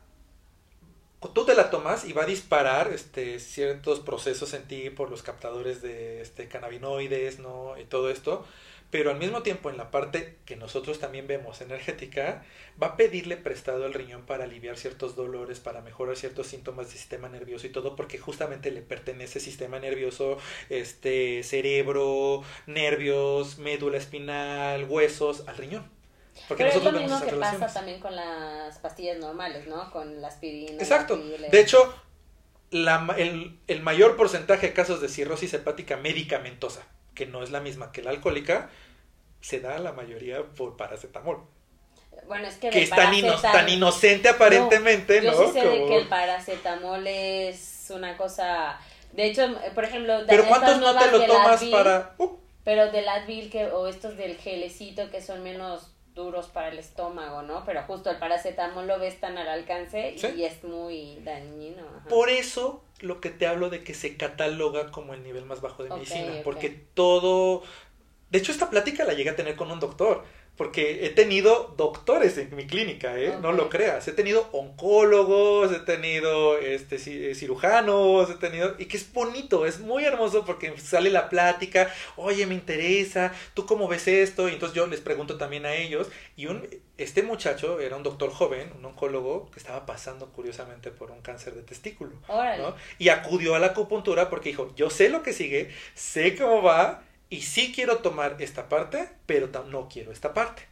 [1.34, 5.22] tú te la tomas y va a disparar este, ciertos procesos en ti por los
[5.24, 7.78] captadores de este, cannabinoides, ¿no?
[7.78, 8.46] Y todo esto.
[8.92, 12.44] Pero al mismo tiempo, en la parte que nosotros también vemos energética,
[12.82, 16.98] va a pedirle prestado al riñón para aliviar ciertos dolores, para mejorar ciertos síntomas del
[16.98, 20.38] sistema nervioso y todo, porque justamente le pertenece sistema nervioso,
[20.70, 25.86] este, cerebro, nervios, médula espinal, huesos, al riñón.
[26.48, 27.74] Porque Pero es lo nosotros vemos mismo que pasa relaciones.
[27.74, 29.92] también con las pastillas normales, ¿no?
[29.92, 30.82] Con la aspirina.
[30.82, 31.18] Exacto.
[31.18, 31.94] De hecho,
[32.72, 36.88] la el, el mayor porcentaje de casos de cirrosis hepática medicamentosa,
[37.20, 38.70] que no es la misma que la alcohólica,
[39.42, 41.40] se da la mayoría por paracetamol.
[42.28, 45.38] bueno, es que Que es tan, ino- tan inocente aparentemente, Yo ¿no?
[45.48, 48.80] sí sé de Como- que el paracetamol es una cosa.
[49.12, 49.44] De hecho,
[49.76, 52.16] por ejemplo, de Pero ¿cuántos no te lo tomas Advil, para...?
[52.20, 56.80] Uh, Pero del Advil que, o estos del gelecito que son menos duros para el
[56.80, 57.64] estómago, ¿no?
[57.66, 60.28] Pero justo el paracetamol lo ves tan al alcance y, Sí.
[60.38, 61.84] y es muy dañino.
[61.98, 62.08] ajá.
[62.10, 65.84] Por eso lo que te hablo de que se cataloga como el nivel más bajo
[65.84, 67.64] de medicina, porque todo...
[68.30, 70.24] De hecho, esta plática la llegué a tener con un doctor,
[70.60, 73.38] porque he tenido doctores en mi clínica, ¿eh?
[73.42, 74.06] No lo creas.
[74.10, 78.76] He tenido oncólogos, he tenido este, eh, cirujanos, he tenido...
[78.78, 83.66] Y que es bonito, es muy hermoso porque sale la plática, oye, me interesa, ¿tú
[83.66, 84.50] cómo ves esto?
[84.50, 86.10] Y entonces yo les pregunto también a ellos.
[86.36, 86.68] Y un,
[86.98, 91.54] este muchacho era un doctor joven, un oncólogo, que estaba pasando curiosamente por un cáncer
[91.54, 92.18] de testículo.
[92.28, 92.76] ¿no?
[92.98, 97.06] Y acudió a la acupuntura porque dijo, yo sé lo que sigue, sé cómo va
[97.30, 100.64] y sí quiero tomar esta parte, pero no quiero esta parte.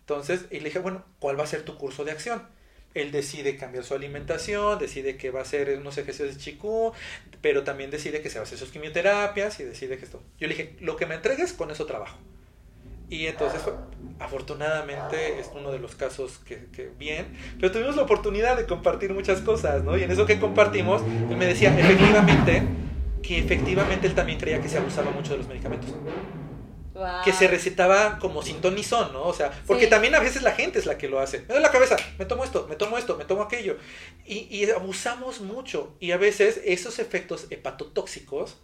[0.00, 2.42] Entonces, y le dije, bueno, ¿cuál va a ser tu curso de acción?
[2.94, 6.92] Él decide cambiar su alimentación, decide que va a hacer unos ejercicios de chikung,
[7.42, 10.22] pero también decide que se va a hacer sus quimioterapias y decide que esto.
[10.38, 12.16] Yo le dije, lo que me entregues, con eso trabajo.
[13.10, 13.60] Y entonces,
[14.18, 17.26] afortunadamente, es uno de los casos que, que bien,
[17.60, 19.96] pero tuvimos la oportunidad de compartir muchas cosas, ¿no?
[19.96, 22.62] Y en eso que compartimos, él me decía, efectivamente,
[23.22, 25.90] que efectivamente él también creía que se abusaba mucho de los medicamentos.
[26.94, 27.22] Guau.
[27.24, 29.22] Que se recetaba como sin ton ni son, ¿no?
[29.22, 29.90] O sea, porque Sí.
[29.90, 31.40] también a veces la gente es la que lo hace.
[31.40, 33.76] Me duele la cabeza, me tomo esto, me tomo esto, me tomo aquello.
[34.26, 35.94] Y, y abusamos mucho.
[36.00, 38.56] Y a veces esos efectos hepatotóxicos,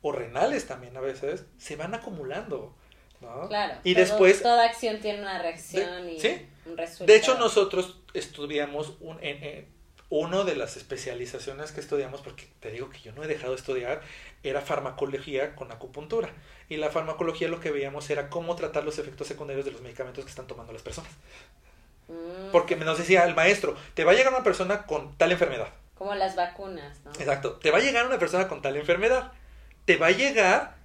[0.00, 2.74] o renales también a veces, se van acumulando,
[3.20, 3.48] ¿no?
[3.48, 3.74] Claro.
[3.84, 4.40] Y todo- después...
[4.42, 6.46] Toda acción tiene una reacción De- y ¿sí?
[6.64, 7.06] un resultado.
[7.06, 9.75] De hecho, nosotros estudiamos un, en, en-
[10.08, 13.58] uno de las especializaciones que estudiamos, porque te digo que yo no he dejado de
[13.58, 14.00] estudiar,
[14.42, 16.30] era farmacología con acupuntura.
[16.68, 20.24] Y la farmacología lo que veíamos era cómo tratar los efectos secundarios de los medicamentos
[20.24, 21.10] que están tomando las personas.
[22.08, 25.68] Mm, Porque nos decía el maestro, te va a llegar una persona con tal enfermedad.
[25.96, 27.10] Como las vacunas, ¿no?
[27.12, 29.32] Exacto, te va a llegar una persona con tal enfermedad.
[29.86, 30.76] Te va a llegar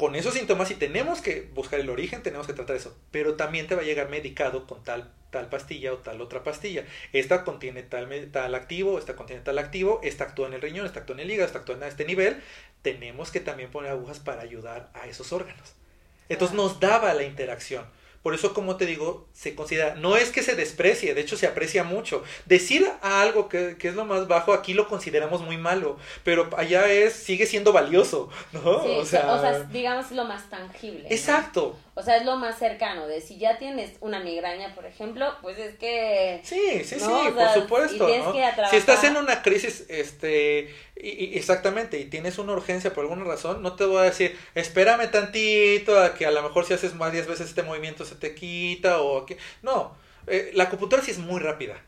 [0.00, 2.96] con esos síntomas y tenemos que buscar el origen, tenemos que tratar eso.
[3.10, 6.86] Pero también te va a llegar medicado con tal, tal pastilla o tal otra pastilla.
[7.12, 11.00] Esta contiene tal, tal activo, esta contiene tal activo, esta actúa en el riñón, esta
[11.00, 12.42] actúa en el hígado, esta actúa en este nivel.
[12.80, 15.74] Tenemos que también poner agujas para ayudar a esos órganos.
[16.30, 17.84] Entonces nos daba la interacción.
[18.22, 21.46] Por eso, como te digo, se considera, no es que se desprecie, de hecho se
[21.46, 22.22] aprecia mucho.
[22.44, 26.50] Decir a algo que, que es lo más bajo, aquí lo consideramos muy malo, pero
[26.56, 28.82] allá es, sigue siendo valioso, ¿no?
[28.82, 31.06] Sí, o, sea, digamos lo más tangible.
[31.54, 31.76] ¿no?
[31.94, 35.58] O sea, es lo más cercano de si ya tienes una migraña, por ejemplo, pues
[35.58, 38.06] es que Sí, sí, No, sí, o sea, por supuesto.
[38.70, 43.24] Si estás en una crisis, este, y- y- exactamente, y tienes una urgencia por alguna
[43.24, 46.94] razón, no te voy a decir, espérame tantito a que a lo mejor si haces
[46.94, 49.36] más 10 veces este movimiento se te quita o que...
[49.62, 51.82] No, eh, la acupuntura sí es muy rápida.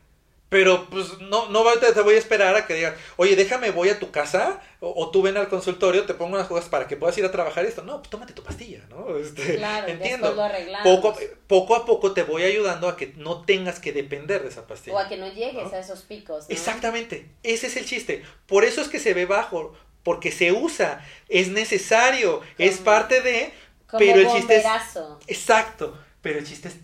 [0.53, 3.89] Pero pues no, no te, te voy a esperar a que digas, oye, déjame, voy
[3.89, 6.95] a tu casa, o, o tú ven al consultorio, te pongo unas cosas para que
[6.95, 7.81] puedas ir a trabajar esto.
[7.81, 9.17] No, pues tómate tu pastilla, ¿no?
[9.17, 10.35] Este, claro, entiendo.
[10.35, 10.83] lo.
[10.83, 14.67] Poco, poco a poco te voy ayudando a que no tengas que depender de esa
[14.67, 14.95] pastilla.
[14.95, 15.73] o a que no llegues ¿no?
[15.75, 16.53] a esos picos, ¿no?
[16.53, 18.21] Exactamente, ese es el chiste.
[18.45, 23.51] Por eso es que se ve bajo, porque se usa, es necesario, es parte de,
[23.87, 24.65] Como pero el chiste es...
[25.25, 26.75] Exacto, pero el chiste es...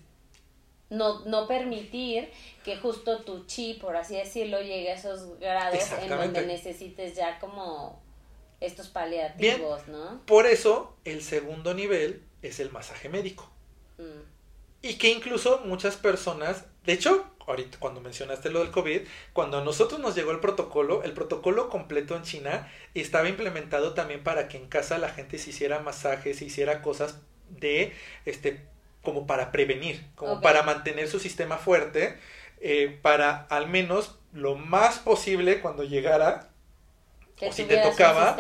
[0.89, 2.32] No, no permitir
[2.69, 7.39] que justo tu chi, por así decirlo, llegue a esos grados en donde necesites ya
[7.39, 7.99] como
[8.59, 10.22] estos paliativos, ¿no?
[10.28, 13.49] Por eso el segundo nivel es el masaje médico.
[13.97, 14.22] Mm.
[14.84, 19.01] Y que incluso muchas personas, de hecho, ahorita cuando mencionaste lo del COVID,
[19.34, 24.24] cuando a nosotros nos llegó el protocolo, el protocolo completo en China estaba implementado también
[24.24, 27.17] para que en casa la gente se hiciera masajes, se hiciera cosas
[27.49, 27.95] de,
[28.26, 28.63] este,
[29.01, 32.20] como para prevenir, como para mantener su sistema fuerte,
[32.62, 36.49] eh, para al menos lo más posible cuando llegara
[37.36, 38.38] Que o si te tocaba,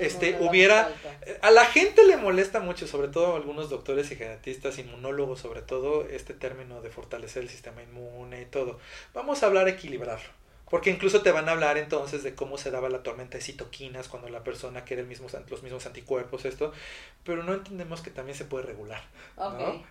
[0.00, 0.90] este, hubiera-.
[1.26, 5.40] Eh, A la gente le molesta mucho, sobre todo a algunos doctores y genetistas, inmunólogos,
[5.40, 8.78] sobre todo este término de fortalecer el sistema inmune y todo.
[9.12, 10.30] Vamos a hablar equilibrarlo.
[10.70, 14.06] Porque incluso te van a hablar entonces de cómo se daba la tormenta de citoquinas
[14.08, 16.72] cuando la persona quiere el mismo, los mismos anticuerpos, esto,
[17.24, 19.02] pero no entendemos que también se puede regular.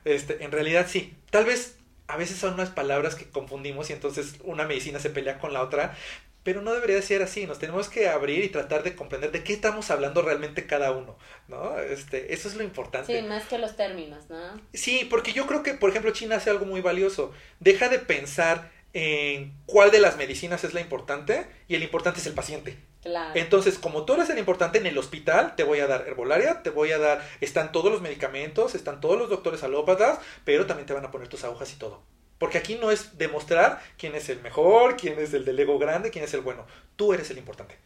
[0.05, 1.15] Este, en realidad sí.
[1.31, 5.39] Tal vez a veces son unas palabras que confundimos y entonces una medicina se pelea
[5.39, 5.95] con la otra,
[6.43, 7.45] pero no debería ser así.
[7.45, 11.17] Nos tenemos que abrir y tratar de comprender de qué estamos hablando realmente cada uno,
[11.49, 11.77] ¿no?
[11.79, 13.19] Este, eso es lo importante.
[13.19, 14.61] Sí, más que los términos, ¿no?
[14.73, 17.33] Sí, porque yo creo que, por ejemplo, China hace algo muy valioso.
[17.59, 22.25] Deja de pensar en cuál de las medicinas es la importante y el importante es
[22.27, 22.77] el paciente.
[23.07, 23.31] Claro.
[23.35, 26.69] Entonces, como tú eres el importante en el hospital, te voy a dar herbolaria, te
[26.69, 30.93] voy a dar, están todos los medicamentos, están todos los doctores alópatas, pero también te
[30.93, 32.01] van a poner tus agujas y todo.
[32.37, 36.11] Porque aquí no es demostrar quién es el mejor, quién es el del ego grande,
[36.11, 36.65] quién es el bueno.
[36.95, 37.77] Tú eres el importante.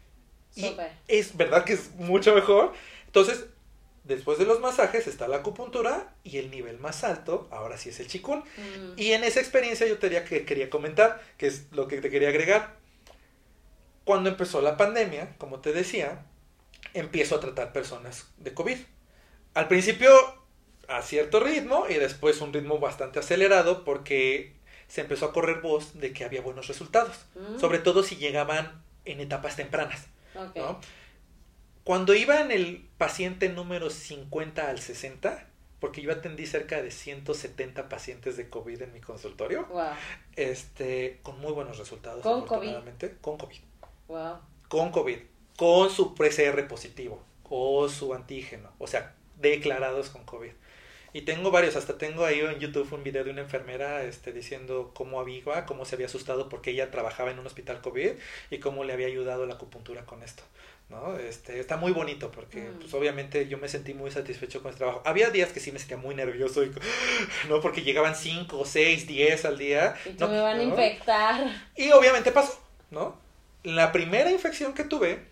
[0.56, 0.92] Y Súper.
[1.08, 2.74] es verdad que es mucho mejor.
[3.06, 3.46] Entonces,
[4.04, 8.00] después de los masajes está la acupuntura y el nivel más alto, ahora sí es
[8.00, 8.40] el chikun.
[8.40, 8.94] Mm.
[8.98, 12.30] Y en esa experiencia yo te que quería comentar, que es lo que te quería
[12.30, 12.81] agregar.
[14.12, 16.26] Cuando empezó la pandemia, como te decía,
[16.94, 18.78] empiezo a tratar personas de COVID.
[19.54, 20.12] Al principio
[20.90, 24.54] a cierto ritmo y después un ritmo bastante acelerado porque
[24.90, 27.58] se empezó a correr voz de que había buenos resultados, Mm.
[27.58, 30.08] sobre todo si llegaban en etapas tempranas.
[31.86, 35.48] Cuando iba en el paciente número 50 al 60,
[35.80, 39.94] porque yo atendí cerca de 170 pacientes de COVID en mi consultorio, Wow.
[40.36, 42.24] este, con muy buenos resultados.
[42.24, 43.71] ¿Con afortunadamente, Con COVID.
[44.12, 44.40] Wow.
[44.68, 45.18] Con COVID.
[45.58, 47.24] Con su PCR positivo.
[47.50, 48.70] O su antígeno.
[48.78, 50.52] O sea, declarados con COVID.
[51.14, 54.92] Y tengo varios, hasta tengo ahí en YouTube un video de una enfermera este, diciendo
[54.94, 58.12] cómo había, cómo se había asustado porque ella trabajaba en un hospital COVID
[58.50, 60.44] y cómo le había ayudado la acupuntura con esto.
[60.90, 61.18] ¿no?
[61.18, 62.80] Este, está muy bonito porque Mm.
[62.80, 65.02] pues, obviamente yo me sentí muy satisfecho con este trabajo.
[65.06, 66.72] Había días que sí me sentía muy nervioso, y,
[67.50, 67.60] ¿no?
[67.62, 69.96] porque llegaban 5, 6, 10 al día.
[70.06, 70.28] Y ¿no?
[70.30, 70.64] me van a ¿no?
[70.64, 71.46] infectar.
[71.76, 72.58] Y obviamente pasó,
[72.90, 73.18] ¿no?
[73.64, 75.28] La primera infección que tuve,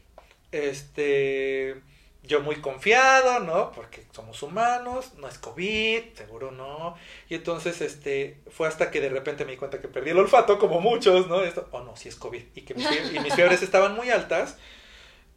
[0.51, 1.81] este,
[2.23, 3.71] yo muy confiado, ¿no?
[3.71, 6.95] Porque somos humanos, no es COVID, seguro no.
[7.27, 10.59] Y entonces, este, fue hasta que de repente me di cuenta que perdí el olfato,
[10.59, 11.41] como muchos, ¿no?
[11.43, 12.43] Esto, oh no, sí es COVID.
[12.55, 14.57] Y que mis, y mis fiebres estaban muy altas,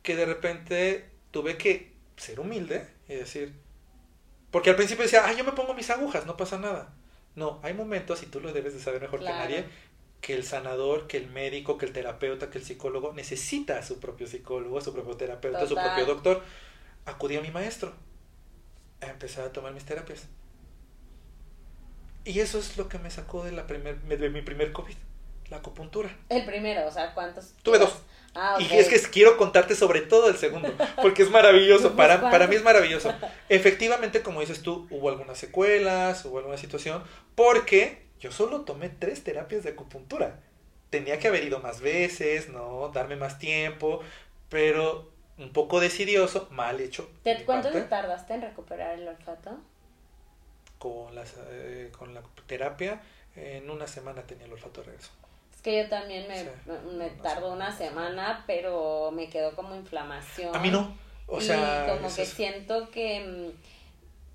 [0.02, 3.54] que de repente tuve que ser humilde y decir,
[4.50, 6.94] porque al principio decía, ah, yo me pongo mis agujas, no pasa nada.
[7.34, 9.34] No, hay momentos, y tú lo debes de saber mejor Claro.
[9.48, 9.64] que nadie,
[10.22, 13.98] que el sanador, que el médico, que el terapeuta, que el psicólogo necesita a su
[13.98, 16.42] propio psicólogo, a su propio terapeuta, a su propio doctor.
[17.04, 17.92] Acudí a mi maestro
[19.00, 20.28] a empezar a tomar mis terapias.
[22.24, 24.94] Y eso es lo que me sacó de, la primer, de mi primer COVID,
[25.50, 26.16] la acupuntura.
[26.28, 27.54] El primero, o sea, ¿cuántos?
[27.64, 27.92] Tuve dos.
[28.36, 28.60] Ah, ok.
[28.60, 32.54] Y es que quiero contarte sobre todo el segundo, porque es maravilloso, para, para mí
[32.54, 33.12] es maravilloso.
[33.48, 37.02] Efectivamente, como dices tú, hubo algunas secuelas, hubo alguna situación,
[37.34, 40.40] porque yo solo tomé tres terapias de acupuntura.
[40.90, 42.90] Tenía que haber ido más veces, ¿no?
[42.90, 44.00] Darme más tiempo,
[44.50, 47.10] pero un poco decidioso, mal hecho.
[47.24, 49.58] de ¿Te- mi ¿Cuánto te parte, tardaste en recuperar el olfato?
[50.78, 53.00] con, las, eh, con la terapia,
[53.36, 55.10] en una semana tenía el olfato de regreso.
[55.54, 56.48] Es que yo también me, Sí,
[56.96, 58.08] me una tardó una semana.
[58.08, 60.54] semana, pero me quedó como inflamación.
[60.54, 60.96] A mí no.
[61.28, 63.62] O sea, y como que es- siento que mm,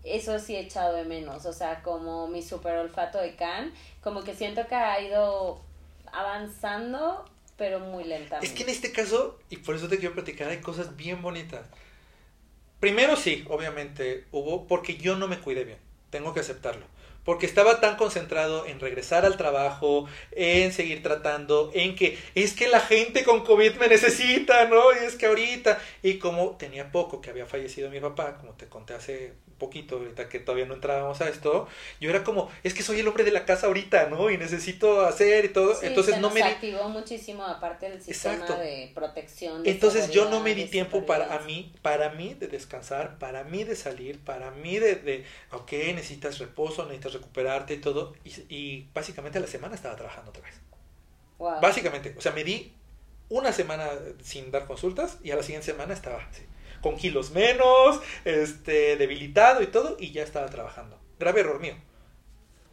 [0.04, 4.24] eso sí he echado de menos, o sea, como mi super olfato de can, como
[4.24, 5.62] que siento que ha ido
[6.12, 7.26] avanzando,
[7.58, 8.46] pero muy lentamente.
[8.46, 11.68] Es que en este caso, y por eso te quiero platicar, hay cosas bien bonitas.
[12.80, 15.80] Primero sí, obviamente hubo, porque yo no me cuidé bien,
[16.10, 16.86] tengo que aceptarlo.
[17.26, 22.70] Porque estaba tan concentrado en regresar al trabajo, en seguir tratando, en que es que
[22.70, 24.94] la gente con COVID me necesita, ¿no?
[24.94, 28.68] Y es que ahorita, y como tenía poco que había fallecido mi papá, como te
[28.68, 31.68] conté hace poquito, ahorita que todavía no entrábamos a esto,
[32.00, 34.30] yo era como, es que soy el hombre de la casa ahorita, ¿no?
[34.30, 35.76] Y necesito hacer y todo.
[35.76, 38.58] Sí, Entonces se no nos me activó muchísimo aparte del sistema Exacto.
[38.62, 39.64] de protección.
[39.64, 43.44] de entonces yo no me di tiempo para a mí, para mí de descansar, para
[43.44, 48.14] mí de salir, para mí de, de ok, necesitas reposo, necesitas recuperarte y todo.
[48.24, 50.56] Y, y básicamente a la semana estaba trabajando otra vez.
[51.38, 51.62] Wow.
[51.62, 52.74] Básicamente, o sea, me di
[53.30, 53.90] una semana
[54.24, 56.44] sin dar consultas y a la siguiente semana estaba así,
[56.82, 61.00] con kilos menos, este, debilitado y todo, y ya estaba trabajando.
[61.20, 61.76] Grave error mío.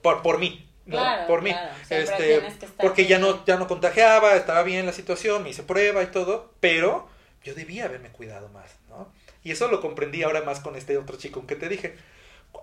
[0.02, 0.96] por, por mí, ¿no?
[0.96, 1.50] Claro, por mí.
[1.50, 1.74] claro.
[1.90, 2.42] Este,
[2.78, 6.52] porque ya no, ya no contagiaba, estaba bien la situación, me hice prueba y todo,
[6.60, 7.08] pero
[7.42, 9.10] yo debía haberme cuidado más, ¿no?
[9.42, 11.96] Y eso lo comprendí ahora más con este otro chico que te dije.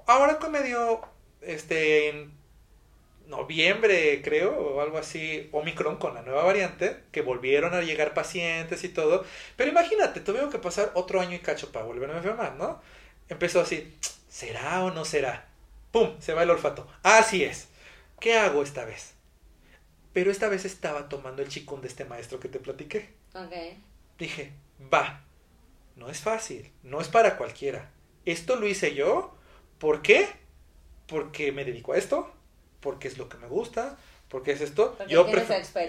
[0.08, 1.02] Ahora que me dio,
[1.42, 2.30] este,
[3.32, 8.84] noviembre, creo, o algo así, Omicron con la nueva variante, que volvieron a llegar pacientes
[8.84, 9.26] y todo.
[9.56, 12.80] Pero imagínate, tuvieron que pasar otro año y cacho para volverme a enfermar, ¿no?
[13.30, 13.98] Empezó así,
[14.30, 15.48] ¿será o no será?
[15.92, 16.20] ¡Pum!
[16.20, 16.88] Se va el olfato.
[17.02, 17.70] Así es.
[18.20, 19.14] ¿Qué hago esta vez?
[20.14, 23.10] Pero esta vez estaba tomando el chikun de este maestro que te platiqué.
[23.34, 23.54] Ok.
[24.20, 24.52] Dije,
[24.94, 25.24] va,
[25.96, 27.92] no es fácil, no es para cualquiera.
[28.26, 29.36] Esto lo hice yo.
[29.80, 30.28] ¿Por qué?
[31.08, 32.32] Porque me dedico a esto,
[32.82, 34.96] porque es lo que me gusta, porque es esto.
[34.98, 35.26] Porque yo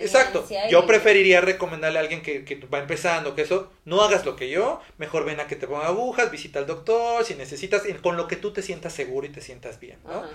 [0.05, 0.45] Exacto.
[0.69, 4.37] y- Yo preferiría recomendarle a alguien que, que va empezando que eso, no hagas lo
[4.37, 8.17] que yo, mejor ven a que te ponga agujas, visita al doctor, si necesitas, con
[8.17, 10.11] lo que tú te sientas seguro y te sientas bien, ¿no?
[10.21, 10.29] Ajá.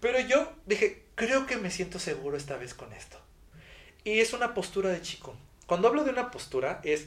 [0.00, 3.18] Pero yo dije, creo que me siento seguro esta vez con esto.
[4.04, 5.34] Y es una postura de chico.
[5.66, 7.06] Cuando hablo de una postura, es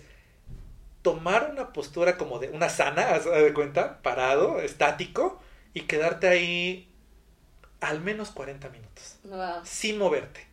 [1.03, 5.39] tomar una postura como de una sana, haz de cuenta, parado, estático,
[5.75, 6.86] y quedarte ahí
[7.81, 9.61] al menos 40 minutos, Wow.
[9.63, 10.45] sin moverte.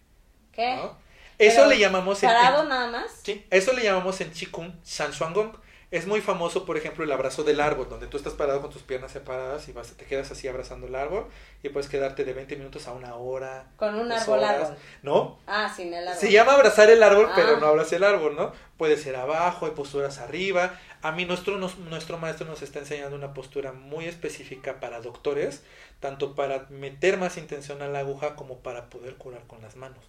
[0.52, 0.76] ¿Qué?
[0.76, 0.96] ¿no?
[1.38, 3.10] Eso Pero, le llamamos en, ¿Parado en- nada más?
[3.24, 5.56] sí, eso le llamamos en Qigong Shanshuangong.
[5.94, 8.82] Es muy famoso, por ejemplo, el abrazo del árbol, donde tú estás parado con tus
[8.82, 11.28] piernas separadas y vas, te quedas así abrazando el árbol
[11.62, 13.68] y puedes quedarte de 20 minutos a una hora.
[13.76, 14.76] Con un árbol árbol.
[15.04, 15.38] ¿No?
[15.46, 16.20] Ah, sin el árbol.
[16.20, 17.32] Se llama abrazar el árbol, Ah.
[17.36, 18.52] pero no abrazas el árbol, ¿no?
[18.76, 20.80] Puede ser abajo, hay posturas arriba.
[21.00, 25.62] A mí nuestro, nos- nuestro maestro nos está enseñando una postura muy específica para doctores,
[26.00, 30.04] tanto para meter más intención a la aguja como para poder curar con las manos,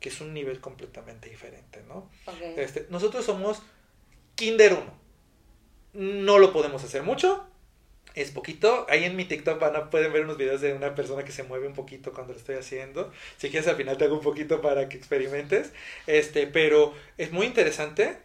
[0.00, 2.10] que es un nivel completamente diferente, ¿no?
[2.58, 3.62] Este, nosotros somos
[4.34, 5.00] Kinder 1.
[5.92, 7.46] No lo podemos hacer mucho.
[8.14, 8.86] Es poquito.
[8.88, 11.44] Ahí en mi TikTok van a, pueden ver unos videos de una persona que se
[11.44, 13.12] mueve un poquito cuando lo estoy haciendo.
[13.36, 15.72] Si quieres al final te hago un poquito para que experimentes.
[16.06, 18.18] Este, pero es muy interesante.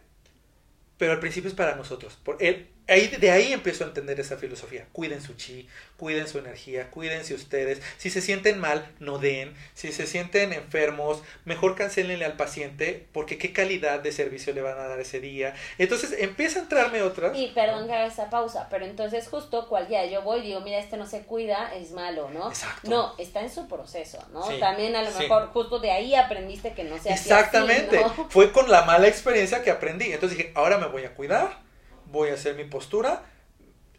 [0.98, 2.18] Pero al principio es para nosotros.
[2.24, 4.86] Por él, ahí, de ahí empiezo a entender esa filosofía.
[4.92, 7.80] Cuiden su chi, cuiden su energía, cuídense ustedes.
[7.98, 9.54] Si se sienten mal, no den.
[9.74, 14.78] Si se sienten enfermos, mejor cancelenle al paciente porque qué calidad de servicio le van
[14.78, 15.54] a dar ese día.
[15.78, 17.36] Entonces empieza a entrarme otras.
[17.36, 20.60] Y perdón que haga esa pausa, pero entonces justo cual día yo voy y digo,
[20.60, 22.48] mira, este no se cuida, es malo, ¿no?
[22.48, 22.88] Exacto.
[22.90, 24.46] No, está en su proceso, ¿no?
[24.46, 25.18] Sí, También a lo sí.
[25.20, 28.00] mejor justo de ahí aprendiste que no se así, Exactamente.
[28.00, 28.28] ¿no?
[28.30, 30.12] Fue con la mala experiencia que aprendí.
[30.12, 31.65] Entonces dije, ahora me voy a cuidar,
[32.10, 33.24] voy a hacer mi postura.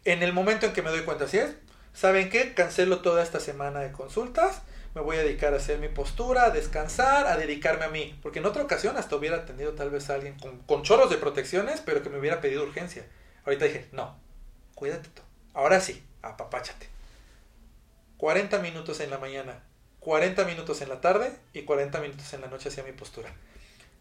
[0.04, 1.54] En el momento en que me doy cuenta, así es,
[1.92, 2.54] ¿saben qué?
[2.54, 4.62] Cancelo toda esta semana de consultas.
[4.94, 8.18] Me voy a dedicar a hacer mi postura, a descansar, a dedicarme a mí.
[8.22, 11.18] Porque en otra ocasión hasta hubiera atendido tal vez a alguien con, con chorros de
[11.18, 13.04] protecciones, pero que me hubiera pedido urgencia.
[13.44, 14.18] Ahorita dije, no,
[14.74, 15.22] cuídate tú.
[15.54, 16.88] Ahora sí, apapáchate.
[18.16, 19.62] 40 minutos en la mañana,
[20.00, 23.32] 40 minutos en la tarde y 40 minutos en la noche hacia mi postura.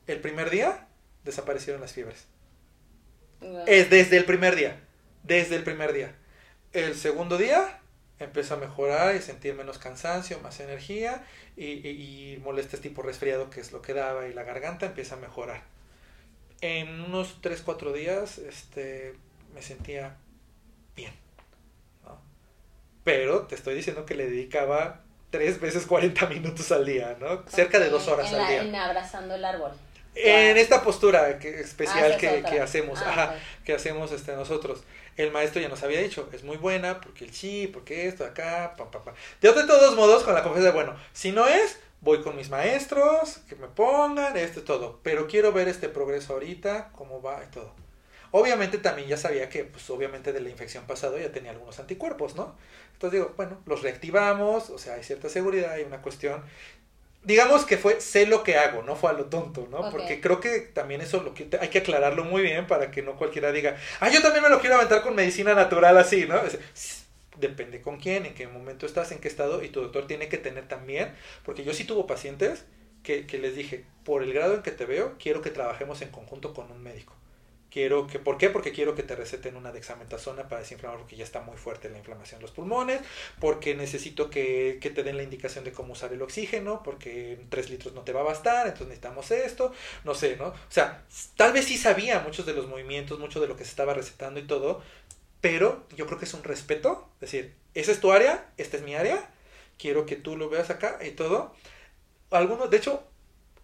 [0.08, 0.88] El primer día
[1.24, 2.26] desaparecieron las fiebres.
[3.66, 4.80] Es desde el primer día.
[5.24, 6.16] Desde el primer día.
[6.74, 7.80] El segundo día
[8.20, 11.24] empezó a mejorar y sentir menos cansancio, más energía
[11.56, 15.16] y, y, y molestias tipo resfriado, que es lo que daba, y la garganta empieza
[15.16, 15.62] a mejorar.
[16.62, 19.16] En unos 3, 4 días este,
[19.54, 20.18] me sentía
[20.96, 21.14] bien.
[22.04, 22.20] ¿no?
[23.04, 27.44] Pero te estoy diciendo que le dedicaba tres veces 40 minutos al día, ¿no?
[27.48, 28.62] Cerca de dos horas en al día.
[28.64, 29.72] En abrazando el árbol.
[30.24, 34.84] En esta postura que, Ah, especial es que, hacemos, Ah, ajá, que hacemos este, nosotros.
[35.16, 38.74] El maestro ya nos había dicho, es muy buena porque el chi, porque esto, acá,
[38.78, 39.14] pa, pa, pa.
[39.42, 42.50] De, de todos modos, con la confianza de, bueno, si no es, voy con mis
[42.50, 45.00] maestros, que me pongan, esto y todo.
[45.04, 47.74] Pero quiero ver este progreso ahorita, cómo va y todo.
[48.32, 52.36] Obviamente también ya sabía que, pues obviamente de la infección pasada ya tenía algunos anticuerpos,
[52.36, 52.56] ¿no?
[52.94, 56.44] Entonces digo, bueno, los reactivamos, o sea, hay cierta seguridad, hay una cuestión
[57.28, 59.90] digamos que fue sé lo que hago, no fue a lo tonto, ¿no?
[59.90, 63.18] Porque creo que también eso lo que hay que aclararlo muy bien para que no
[63.18, 66.38] cualquiera diga, ah, yo también me lo quiero aventar con medicina natural así, ¿no?
[66.44, 67.04] Es-
[67.38, 70.40] Depende con quién, en qué momento estás, en qué estado, y tu doctor tiene que
[70.40, 71.14] tener también,
[71.46, 72.66] porque yo sí tuvo pacientes
[73.04, 76.10] que, que les dije, por el grado en que te veo, quiero que trabajemos en
[76.10, 77.16] conjunto con un médico.
[77.70, 78.50] Quiero que, ¿por qué?
[78.50, 81.98] Porque quiero que te receten una dexametasona para desinflamar porque ya está muy fuerte la
[81.98, 83.02] inflamación en los pulmones,
[83.40, 87.50] porque necesito que, que te den la indicación de cómo usar el oxígeno, porque en
[87.50, 89.74] 3 litros no te va a bastar, entonces necesitamos esto,
[90.06, 90.48] no sé, ¿no?
[90.48, 91.06] O sea,
[91.36, 94.40] tal vez sí sabía muchos de los movimientos, mucho de lo que se estaba recetando
[94.40, 94.82] y todo,
[95.42, 98.84] pero yo creo que es un respeto, es decir, esa es tu área, esta es
[98.84, 99.30] mi área,
[99.78, 101.54] quiero que tú lo veas acá y todo.
[102.32, 103.04] Algunos, de hecho,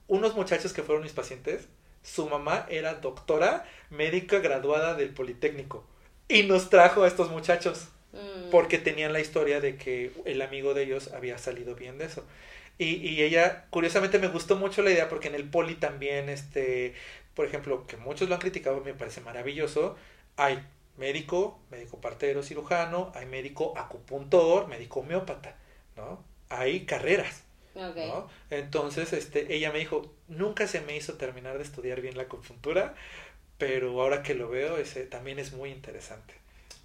[0.08, 1.68] unos muchachos que fueron mis pacientes,
[2.04, 5.86] su mamá era doctora médica graduada del Politécnico
[6.28, 8.52] y nos trajo a estos muchachos Mm.
[8.52, 12.24] porque tenían la historia de que el amigo de ellos había salido bien de eso.
[12.78, 16.94] Y, y ella, curiosamente, me gustó mucho la idea porque en el poli también, este,
[17.36, 19.96] por ejemplo, que muchos lo han criticado, me parece maravilloso,
[20.38, 20.64] hay
[20.98, 25.56] médico, médico partero, cirujano, hay médico acupuntor, médico homeópata,
[25.96, 26.24] ¿no?
[26.50, 27.43] Hay carreras.
[27.76, 27.96] Ok.
[28.08, 28.30] ¿no?
[28.50, 32.94] Entonces, este, ella me dijo, nunca se me hizo terminar de estudiar bien la acupuntura,
[33.58, 36.34] pero ahora que lo veo, ese también es muy interesante.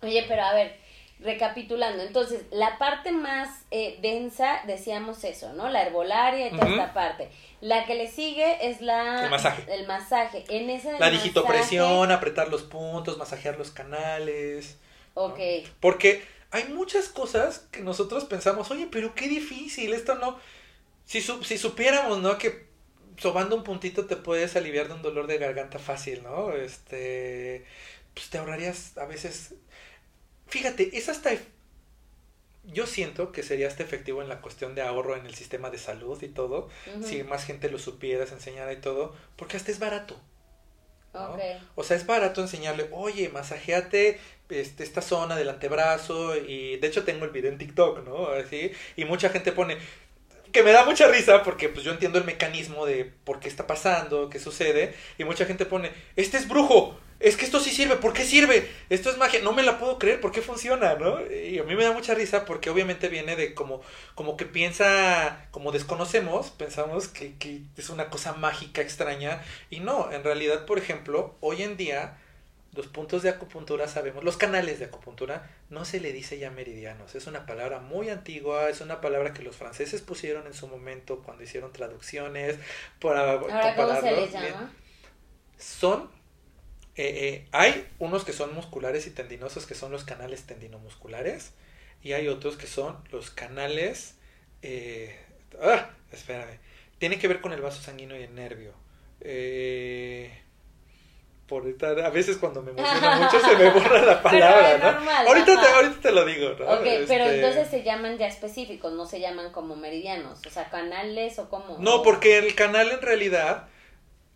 [0.02, 0.76] Oye, pero a ver,
[1.20, 5.68] recapitulando, entonces, la parte más eh, densa, decíamos eso, ¿no?
[5.68, 7.28] La herbolaria y toda esta parte.
[7.60, 9.24] La que le sigue es la...
[9.24, 9.64] El masaje.
[9.74, 10.44] El masaje.
[10.48, 14.78] En ese del La masaje- digitopresión, apretar los puntos, masajear los canales.
[15.14, 15.38] Ok.
[15.80, 20.38] Porque hay muchas cosas que nosotros pensamos, oye, pero qué difícil, esto no...
[21.08, 22.38] Si, su- si supiéramos, ¿no?
[22.38, 22.68] Que
[23.18, 26.52] sobando un puntito te puedes aliviar de un dolor de garganta fácil, ¿no?
[26.54, 27.66] Este...
[28.14, 29.54] Pues te ahorrarías a veces...
[30.48, 31.30] Fíjate, es hasta...
[32.64, 35.78] Yo siento que sería hasta efectivo en la cuestión de ahorro en el sistema de
[35.78, 36.68] salud y todo,
[37.02, 40.20] si más gente lo supiera, se enseñara y todo, porque hasta es barato.
[41.14, 41.34] ¿no?
[41.34, 41.40] Ok.
[41.74, 47.04] O sea, es barato enseñarle, oye, masajeate este, esta zona del antebrazo y de hecho
[47.04, 48.28] tengo el video en TikTok, ¿no?
[48.28, 49.78] Así, y mucha gente pone,
[50.52, 53.66] que me da mucha risa porque pues yo entiendo el mecanismo de por qué está
[53.66, 57.96] pasando, qué sucede, y mucha gente pone, este es brujo, es que esto sí sirve,
[57.96, 58.70] ¿por qué sirve?
[58.90, 61.18] Esto es magia, no me la puedo creer, ¿por qué funciona, no?
[61.30, 63.82] Y a mí me da mucha risa porque obviamente viene de como,
[64.14, 70.12] como que piensa, como desconocemos, pensamos que, que es una cosa mágica, extraña, y no,
[70.12, 72.18] en realidad, por ejemplo, hoy en día
[72.78, 77.16] los puntos de acupuntura sabemos, los canales de acupuntura no se le dice ya meridianos,
[77.16, 81.24] es una palabra muy antigua, es una palabra que los franceses pusieron en su momento
[81.24, 82.56] cuando hicieron traducciones
[83.00, 84.30] para Ahora, ¿cómo se compararlos.
[84.30, 84.52] les Bien.
[84.52, 84.72] llama?
[85.58, 86.08] Son,
[86.94, 91.54] eh, eh, hay unos que son musculares y tendinosos que son los canales tendinomusculares
[92.00, 94.14] y hay otros que son los canales,
[94.62, 95.18] eh,
[95.60, 96.60] ah, espérame,
[96.98, 98.72] tiene que ver con el vaso sanguíneo y el nervio.
[101.48, 104.92] Por ahorita- a veces cuando me emociona mucho se me borra la palabra, es ¿no?
[104.92, 106.64] normal, ahorita, te, ahorita te lo digo, ¿no?
[106.66, 110.68] Ok, pero Este, entonces se llaman ya específicos, no se llaman como meridianos, o sea,
[110.68, 111.78] canales o como...
[111.78, 113.66] No, porque el canal en realidad,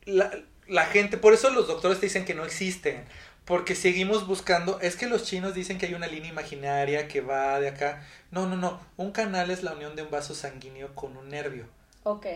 [0.07, 0.31] la,
[0.67, 3.05] la gente, por eso los doctores te dicen que no existen,
[3.45, 7.59] porque seguimos buscando, es que los chinos dicen que hay una línea imaginaria que va
[7.61, 8.07] de acá.
[8.31, 11.67] No, no, no, un canal es la unión de un vaso sanguíneo con un nervio.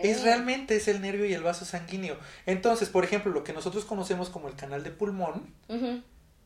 [0.01, 2.17] Es realmente es el nervio y el vaso sanguíneo.
[2.45, 5.53] Entonces, por ejemplo, lo que nosotros conocemos como el canal de pulmón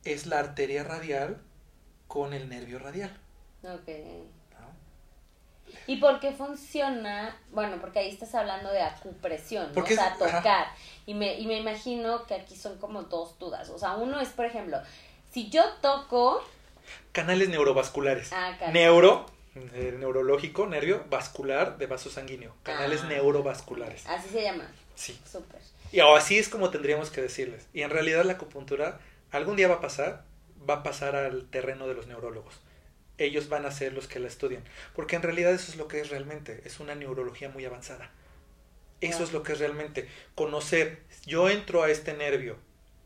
[0.03, 1.37] es la arteria radial
[2.07, 3.15] con el nervio radial.
[3.63, 3.87] Ok.
[4.59, 4.67] ¿no?
[5.85, 7.37] ¿Y por qué funciona?
[7.51, 9.73] Bueno, porque ahí estás hablando de acupresión, ¿no?
[9.73, 10.37] Porque o sea, ajá.
[10.37, 10.67] tocar.
[11.05, 13.69] Y me, y me imagino que aquí son como dos dudas.
[13.69, 14.79] O sea, uno es, por ejemplo,
[15.31, 16.43] si yo toco...
[17.11, 18.33] Canales neurovasculares.
[18.33, 18.73] Ah, caray.
[18.73, 22.55] Neuro, eh, neurológico, nervio, vascular de vaso sanguíneo.
[22.63, 23.07] Canales Ah.
[23.09, 24.05] neurovasculares.
[24.07, 24.71] Así se llama.
[24.95, 25.19] Sí.
[25.29, 25.59] Súper.
[25.91, 27.67] Y así es como tendríamos que decirles.
[27.73, 28.99] Y en realidad la acupuntura
[29.31, 30.23] algún día va a pasar,
[30.69, 32.55] va a pasar al terreno de los neurólogos.
[33.17, 34.63] Ellos van a ser los que la estudian.
[34.95, 36.61] Porque en realidad eso es lo que es realmente.
[36.65, 38.09] Es una neurología muy avanzada.
[39.01, 39.23] Eso Ah.
[39.23, 40.07] es lo que es realmente.
[40.35, 41.01] Conocer.
[41.25, 42.57] Yo entro a este nervio.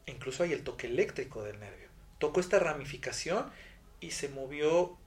[0.05, 1.87] Incluso hay el toque eléctrico del nervio.
[2.19, 3.49] Toco esta ramificación
[3.99, 4.97] y se movió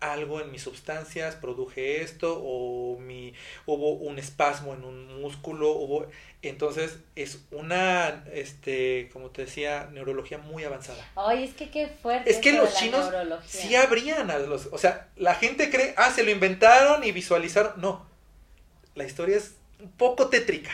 [0.00, 3.34] algo en mis sustancias, produje esto, o mi,
[3.66, 6.06] hubo un espasmo en un músculo, hubo,
[6.42, 11.06] entonces es una, este, como te decía, neurología muy avanzada.
[11.16, 12.30] Ay, es que qué fuerte.
[12.30, 13.12] Es que los chinos
[13.46, 17.74] sí abrían a los, o sea, la gente cree, ah, se lo inventaron y visualizaron,
[17.76, 18.06] no,
[18.94, 20.70] la historia es un poco tétrica,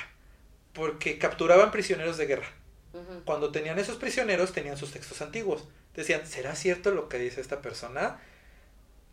[0.72, 2.52] porque capturaban prisioneros de guerra.
[3.24, 5.64] Cuando tenían esos prisioneros tenían sus textos antiguos.
[5.94, 8.18] Decían, ¿será cierto lo que dice esta persona?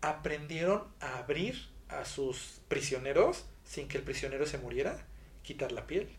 [0.03, 4.97] Aprendieron a abrir a sus prisioneros sin que el prisionero se muriera,
[5.43, 6.09] quitar la piel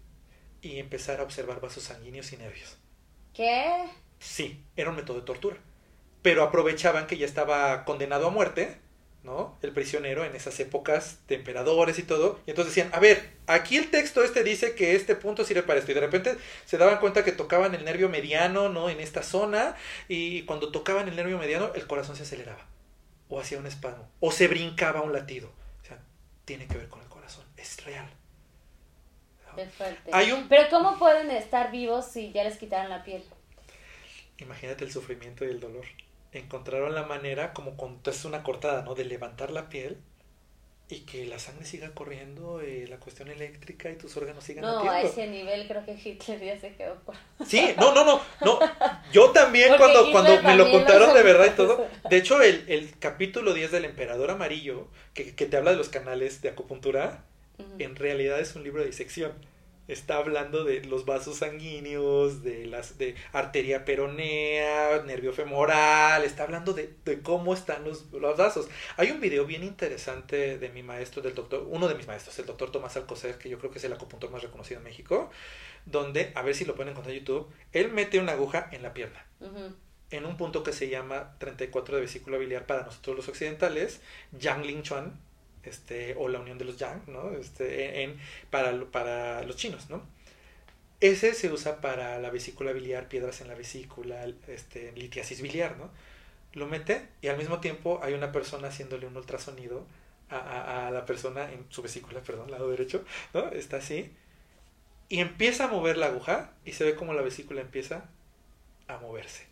[0.63, 2.79] y empezar a observar vasos sanguíneos y nervios.
[3.35, 3.85] ¿Qué?
[4.19, 5.59] Sí, era un método de tortura.
[6.23, 8.79] Pero aprovechaban que ya estaba condenado a muerte,
[9.23, 9.59] ¿no?
[9.61, 12.41] El prisionero en esas épocas de emperadores y todo.
[12.47, 15.79] Y entonces decían, a ver, aquí el texto este dice que este punto sirve para
[15.79, 15.91] esto.
[15.91, 18.89] Y de repente se daban cuenta que tocaban el nervio mediano, ¿no?
[18.89, 19.77] En esta zona.
[20.09, 22.67] Y cuando tocaban el nervio mediano, el corazón se aceleraba.
[23.29, 24.09] O hacía un espasmo.
[24.21, 25.51] O se brincaba un latido.
[25.83, 25.99] O sea,
[26.45, 27.45] tiene que ver con el corazón.
[27.57, 28.09] Es real.
[29.77, 30.11] fuerte.
[30.13, 33.25] Hay un Pero ¿cómo pueden estar vivos si ya les quitaron la piel?
[34.39, 35.85] Imagínate el sufrimiento y el dolor.
[36.33, 38.95] Encontraron la manera, como cuando es una cortada, ¿no?
[38.95, 40.01] De levantar la piel
[40.89, 44.89] y que la sangre siga corriendo, eh, la cuestión eléctrica y tus órganos sigan No,
[44.89, 47.15] a ese nivel creo que Hitler ya se quedó por...
[47.47, 48.59] Sí, no, no, no, no.
[49.11, 51.89] Yo también Porque cuando, Hitler cuando me lo contaron lo de verdad y todo.
[52.11, 55.89] De hecho, el, el capítulo 10 del Emperador Amarillo, que, que te habla de los
[55.89, 57.25] canales de acupuntura,
[57.79, 59.33] en realidad es un libro de disección
[59.89, 66.73] está hablando de los vasos sanguíneos, de las de arteria peronea, nervio femoral, está hablando
[66.73, 68.69] de, de cómo están los, los, vasos.
[68.97, 72.47] Hay un video bien interesante de mi maestro, del doctor, uno de mis maestros, el
[72.47, 75.31] doctor Tomás Alcocer, que yo creo que es el acupuntor más reconocido en México,
[75.87, 78.95] donde, a ver si lo pueden encontrar en YouTube, él mete una aguja en la
[78.95, 79.27] pierna.
[80.11, 84.01] En un punto que se llama 34 de vesícula biliar para nosotros los occidentales,
[84.33, 85.21] Yang Ling Chuan,
[85.67, 87.31] este, o la unión de los yang, ¿no?
[87.33, 88.19] Este, en,
[88.51, 90.03] para, para los chinos, ¿no?
[91.01, 95.91] Ese se usa para la vesícula biliar, piedras en la vesícula, este, litiasis biliar, ¿no?
[96.53, 99.87] Lo mete y al mismo tiempo hay una persona haciéndole un ultrasonido
[100.31, 103.49] a, a, a la persona en su vesícula, perdón, lado derecho, ¿no?
[103.51, 104.13] Está así.
[105.09, 108.05] Y empieza a mover la aguja y se ve como la vesícula empieza
[108.89, 109.47] a moverse.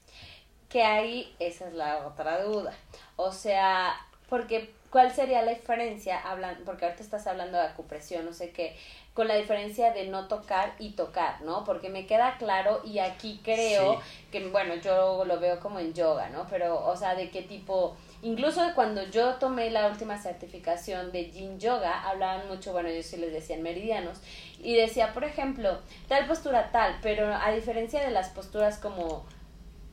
[0.69, 2.75] Que ahí esa es la otra duda.
[3.17, 3.95] O sea,
[4.29, 8.77] porque ¿Cuál sería la diferencia, hablan, porque ahorita estás hablando de acupresión, no sé qué,
[9.15, 11.65] con la diferencia de no tocar y tocar, ¿no?
[11.65, 16.29] Porque me queda claro y aquí creo que, bueno, yo lo veo como en yoga,
[16.29, 16.47] ¿no?
[16.51, 21.59] Pero, o sea, de qué tipo, incluso cuando yo tomé la última certificación de Yin
[21.59, 24.19] Yoga, hablaban mucho, bueno, yo sí les decía meridianos,
[24.59, 29.25] y decía, por ejemplo, tal postura tal, pero a diferencia de las posturas como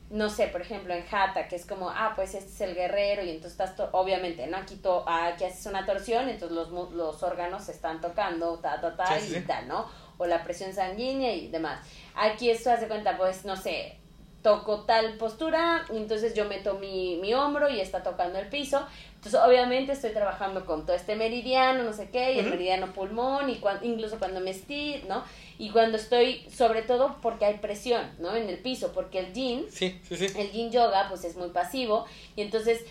[0.10, 3.24] no sé, por ejemplo, en Jata, que es como, ah, pues este es el guerrero
[3.24, 4.58] y entonces estás, obviamente, ¿no?
[4.58, 8.96] Aquí, to aquí haces una torsión, entonces los, los órganos se están tocando, ta, ta,
[8.96, 9.88] ta, y tal, ¿no?
[10.18, 11.86] O la presión sanguínea y demás.
[12.16, 14.00] Aquí esto hace cuenta, pues, no sé,
[14.42, 18.86] toco tal postura, y entonces yo meto mi, mi hombro y está tocando el piso.
[19.16, 23.50] Entonces, obviamente, estoy trabajando con todo este meridiano, no sé qué, y el meridiano pulmón,
[23.50, 25.24] y incluso cuando me estiro, ¿no?
[25.60, 28.34] y cuando estoy, sobre todo porque hay presión, ¿no?
[28.34, 30.28] En el piso, porque el yin, sí, sí, sí.
[30.40, 32.06] el yin yoga, pues es muy pasivo
[32.38, 32.86] y entonces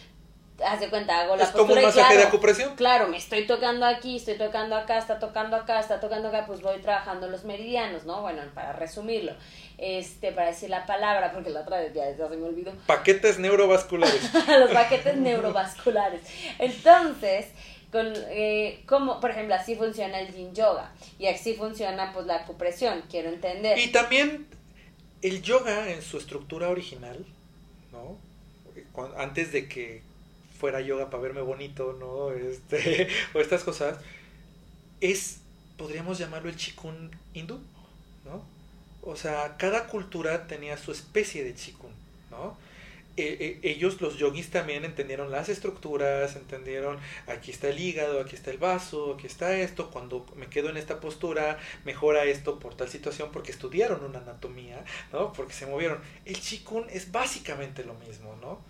[0.65, 2.75] haz de cuenta, hago la es como un masaje de acupresión.
[2.77, 6.61] Claro, me estoy tocando aquí, estoy tocando acá, está tocando acá, está tocando acá, pues
[6.61, 8.23] voy trabajando los meridianos, ¿no?
[8.23, 9.33] Bueno, para resumirlo,
[9.79, 12.73] este, para decir la palabra, porque la otra vez ya, se me olvidó.
[12.87, 14.33] Paquetes neurovasculares.
[14.59, 16.21] los paquetes neurovasculares.
[16.59, 17.47] Entonces,
[17.91, 22.37] con eh, como por ejemplo así funciona el yin yoga y así funciona pues la
[22.37, 24.47] acupresión quiero entender y también
[25.23, 27.25] el yoga en su estructura original
[27.91, 28.19] no
[29.17, 30.03] antes de que
[30.59, 33.99] fuera yoga para verme bonito no este o estas cosas
[35.01, 35.41] es
[35.77, 37.61] podríamos llamarlo el chikun hindú
[38.25, 38.43] no
[39.03, 41.91] o sea cada cultura tenía su especie de chikun
[42.31, 42.57] no
[43.19, 48.37] eh, eh, ellos, los yogis, también entendieron las estructuras, entendieron aquí está el hígado, aquí
[48.37, 52.77] está el vaso, aquí está esto, cuando me quedo en esta postura, mejora esto por
[52.77, 55.33] tal situación, porque estudiaron una anatomía, ¿no?
[55.33, 55.99] Porque se movieron.
[56.27, 58.61] El chikun es básicamente lo mismo, ¿no?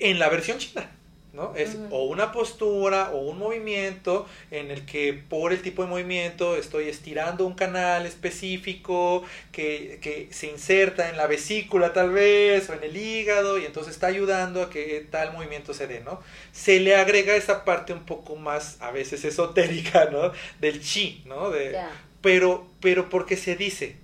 [0.00, 0.90] En la versión china.
[1.32, 1.54] ¿No?
[1.54, 6.56] Es o una postura o un movimiento en el que por el tipo de movimiento
[6.56, 9.22] estoy estirando un canal específico
[9.52, 13.94] que, que, se inserta en la vesícula tal vez o en el hígado y entonces
[13.94, 16.20] está ayudando a que tal movimiento se dé, ¿no?
[16.52, 20.32] Se le agrega esa parte un poco más a veces esotérica, ¿no?
[20.60, 21.50] Del chi, ¿no?
[21.50, 21.78] De,
[22.20, 23.96] pero, pero porque se dice,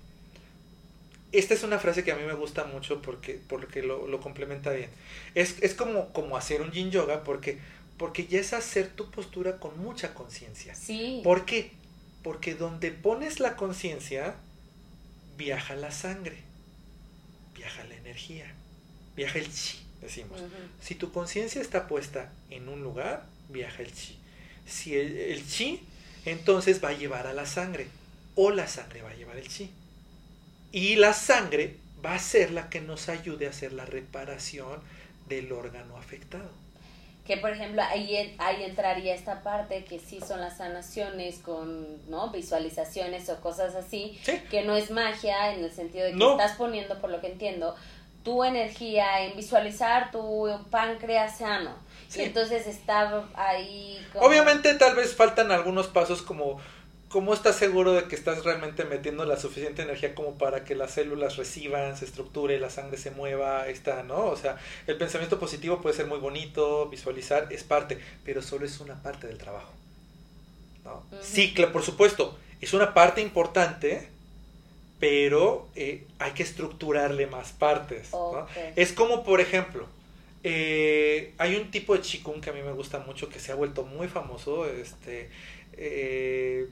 [1.37, 4.71] esta es una frase que a mí me gusta mucho porque, porque lo, lo complementa
[4.71, 4.89] bien.
[5.33, 7.59] Es, es como, como hacer un yin yoga porque,
[7.97, 10.75] porque ya es hacer tu postura con mucha conciencia.
[10.75, 11.21] Sí.
[11.23, 11.71] ¿Por qué?
[12.23, 14.35] Porque donde pones la conciencia,
[15.37, 16.37] viaja la sangre,
[17.55, 18.53] viaja la energía,
[19.15, 20.41] viaja el chi, decimos.
[20.81, 24.17] Si tu conciencia está puesta en un lugar, viaja el chi.
[24.67, 25.81] Si el, el chi,
[26.25, 27.87] entonces va a llevar a la sangre,
[28.35, 29.69] o la sangre va a llevar el chi.
[30.75, 34.81] Y la sangre va a ser la que nos ayude a hacer la reparación
[35.29, 36.49] del órgano afectado.
[37.25, 42.29] Que por ejemplo ahí, ahí entraría esta parte que sí son las sanaciones con ¿no?
[42.29, 44.19] visualizaciones o cosas así,
[44.51, 47.73] que no es magia en el sentido de que estás poniendo, por lo que entiendo,
[48.25, 51.73] tu energía en visualizar tu páncreas sano.
[52.13, 54.05] Y entonces está ahí...
[54.15, 56.59] Obviamente tal vez faltan algunos pasos como
[57.15, 60.91] ¿cómo estás seguro de que estás realmente metiendo la suficiente energía como para que las
[60.91, 64.25] células reciban, se estructure, la sangre se mueva, está, ¿no?
[64.25, 68.81] O sea, el pensamiento positivo puede ser muy bonito, visualizar es parte, pero solo es
[68.81, 69.71] una parte del trabajo.
[70.83, 71.05] ¿no?
[71.21, 74.09] Sí, por supuesto, es una parte importante,
[74.99, 78.11] pero eh, hay que estructurarle más partes.
[78.11, 78.45] ¿no?
[78.75, 79.87] Es como, por ejemplo,
[80.43, 83.55] eh, hay un tipo de chikung que a mí me gusta mucho, que se ha
[83.55, 85.29] vuelto muy famoso, este...
[85.77, 86.67] Eh,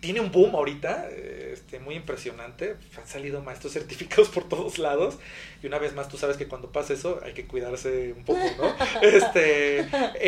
[0.00, 2.76] tiene un boom ahorita, este, muy impresionante.
[2.96, 5.18] Han salido maestros certificados por todos lados.
[5.62, 8.42] Y una vez más, tú sabes que cuando pasa eso hay que cuidarse un poco,
[8.58, 8.74] ¿no?
[9.02, 9.80] Este,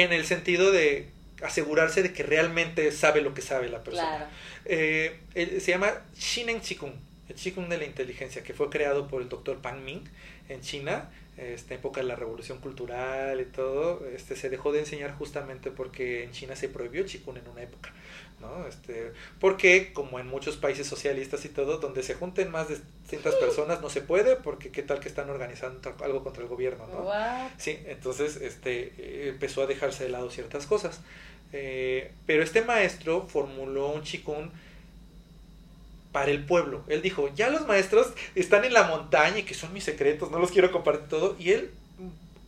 [0.02, 1.08] en el sentido de
[1.42, 4.08] asegurarse de que realmente sabe lo que sabe la persona.
[4.16, 4.26] Claro.
[4.66, 6.92] Eh, él- se llama Shinen Chikung,
[7.28, 10.04] el Chikung de la inteligencia, que fue creado por el doctor Pan Ming
[10.48, 15.14] en China, esta época de la revolución cultural y todo, este, se dejó de enseñar
[15.16, 17.90] justamente porque en China se prohibió Chikung en una época.
[18.42, 18.66] ¿No?
[18.66, 22.76] Este, porque como en muchos países socialistas y todo, donde se junten más de
[23.08, 26.86] cientas personas no se puede, porque qué tal que están organizando algo contra el gobierno,
[26.86, 27.10] ¿no?
[27.56, 31.00] Sí, entonces este, eh, empezó a dejarse de lado ciertas cosas.
[31.54, 34.50] Eh, pero este maestro formuló un chikun
[36.12, 36.84] para el pueblo.
[36.88, 40.38] Él dijo, ya los maestros están en la montaña y que son mis secretos, no
[40.38, 41.36] los quiero compartir todo.
[41.38, 41.70] Y él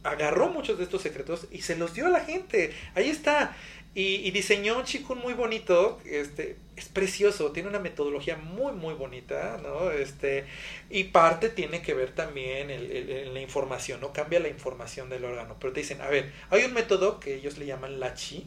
[0.04, 2.72] agarró muchos de estos secretos y se los dio a la gente.
[2.94, 3.56] Ahí está.
[3.94, 8.94] Y, y diseñó un chikun muy bonito, este, es precioso, tiene una metodología muy, muy
[8.94, 9.92] bonita, ¿no?
[9.92, 10.46] Este,
[10.90, 14.12] y parte tiene que ver también el, el, la información, ¿no?
[14.12, 15.56] Cambia la información del órgano.
[15.60, 18.46] Pero te dicen, a ver, hay un método que ellos le llaman la chi,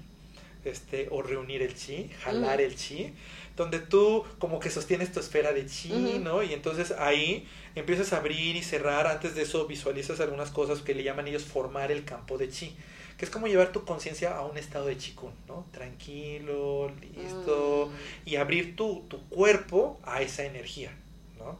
[0.65, 3.13] este, o reunir el chi, jalar el chi,
[3.55, 6.19] donde tú como que sostienes tu esfera de chi.
[6.21, 6.43] ¿no?
[6.43, 10.93] Y entonces ahí empiezas a abrir y cerrar, antes de eso visualizas algunas cosas que
[10.93, 12.75] le llaman ellos formar el campo de chi,
[13.17, 15.65] que es como llevar tu conciencia a un estado de chikun, ¿no?
[15.71, 18.29] Tranquilo, listo, Mm.
[18.29, 20.91] y abrir tu, tu cuerpo a esa energía,
[21.39, 21.57] ¿no?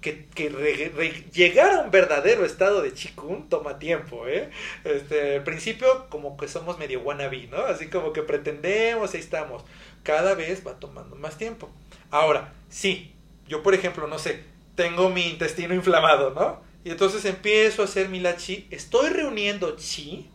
[0.00, 4.50] Que, que re- re- llegar a un verdadero estado de chikun toma tiempo, ¿eh?
[4.84, 7.58] Este, al principio como que somos medio wannabe, ¿no?
[7.64, 9.64] Así como que pretendemos, ahí estamos.
[10.04, 11.68] Cada vez va tomando más tiempo.
[12.10, 13.12] Ahora, sí,
[13.48, 14.44] yo por ejemplo, no sé,
[14.76, 16.60] tengo mi intestino inflamado, ¿no?
[16.84, 20.28] Y entonces empiezo a hacer mi la chi, estoy reuniendo chi,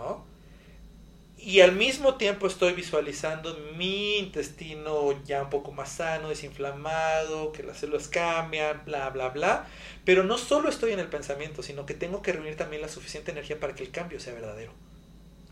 [0.00, 0.26] ¿no?
[1.36, 7.62] Y al mismo tiempo estoy visualizando mi intestino ya un poco más sano, desinflamado, que
[7.62, 9.66] las células cambian, bla, bla, bla.
[10.04, 13.30] Pero no solo estoy en el pensamiento, sino que tengo que reunir también la suficiente
[13.32, 14.72] energía para que el cambio sea verdadero.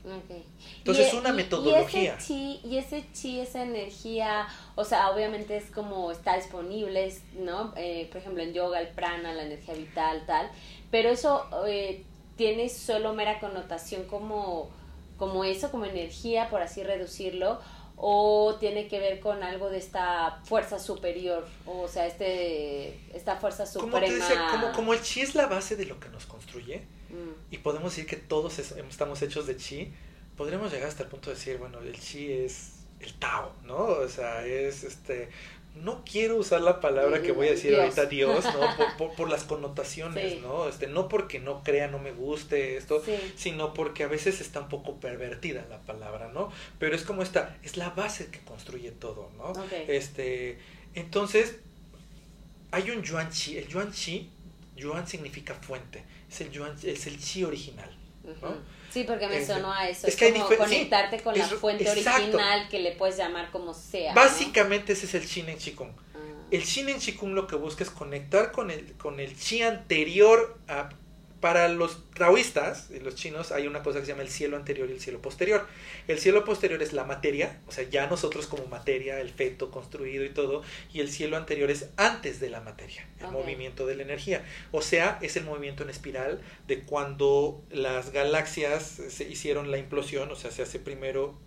[0.04, 0.30] Ok.
[0.78, 2.00] Entonces, Y- es una y- metodología.
[2.02, 4.46] Y ese, chi, y ese chi, esa energía,
[4.76, 7.74] o sea, obviamente es como está disponible, ¿no?
[7.76, 10.50] Eh, por ejemplo, en yoga, el prana, la energía vital, tal.
[10.90, 12.04] Pero eso eh,
[12.38, 14.70] tiene solo mera connotación como,
[15.18, 17.60] como eso, como energía, por así reducirlo,
[17.96, 23.64] o tiene que ver con algo de esta fuerza superior, o sea, este esta fuerza
[23.74, 24.28] Como suprema.
[24.28, 27.32] te como, como el chi es la base de lo que nos construye, Mm.
[27.54, 29.92] y podemos decir que todos es- estamos hechos de chi,
[30.36, 33.76] podremos llegar hasta el punto de decir, bueno, el chi es el Tao, ¿no?
[33.78, 35.30] O sea, es este...
[35.82, 37.80] No quiero usar la palabra que voy a decir Dios.
[37.82, 38.52] ahorita Dios, ¿no?
[38.76, 40.40] Por, por, por las connotaciones, Sí.
[40.42, 40.68] ¿no?
[40.68, 43.14] Este, no porque no crea, no me guste esto, Sí.
[43.36, 46.50] sino porque a veces está un poco pervertida la palabra, ¿no?
[46.78, 49.52] Pero es como esta, es la base que construye todo, ¿no?
[49.88, 50.58] Este,
[50.94, 51.56] entonces,
[52.70, 54.30] hay un yuan chi, el yuan chi,
[54.76, 57.90] yuan significa fuente, es el yuan, es el chi original.
[58.24, 58.54] Ujú.
[58.90, 60.06] Sí, porque me sonó a eso.
[60.06, 62.22] es que hay como sí, conectarte con la fuente exacto.
[62.22, 64.14] original que le puedes llamar como sea.
[64.14, 64.20] ¿no?
[64.20, 65.90] Básicamente ese es el Shinen Chikung.
[65.90, 66.18] Ah.
[66.50, 70.90] El Shinen Chikung lo que busca es conectar con el, con el chi anterior a...
[71.40, 74.88] Para los taoístas, y los chinos, hay una cosa que se llama el cielo anterior
[74.90, 75.66] y el cielo posterior.
[76.06, 80.24] El cielo posterior es la materia, o sea, ya nosotros como materia, el feto construido
[80.24, 80.62] y todo,
[80.92, 84.44] y el cielo anterior es antes de la materia, el movimiento de la energía.
[84.72, 90.30] O sea, es el movimiento en espiral de cuando las galaxias se hicieron la implosión,
[90.30, 91.38] o sea, se hace primero,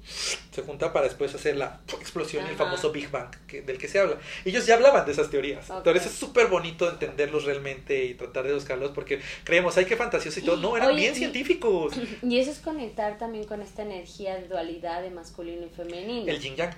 [0.52, 2.66] se junta para después hacer la explosión, y el Ajá.
[2.66, 4.18] famoso Big Bang que- del que se habla.
[4.46, 5.70] Ellos ya hablaban de esas teorías.
[5.70, 10.40] Entonces es súper bonito entenderlos realmente y tratar de buscarlos porque creemos, ay, qué fantasioso
[10.40, 10.58] y todo.
[10.62, 11.94] No, eran Oye, bien y- científicos.
[12.24, 16.32] Y eso es conectar también con esta energía de dualidad de masculino y femenino.
[16.32, 16.74] El yin yang.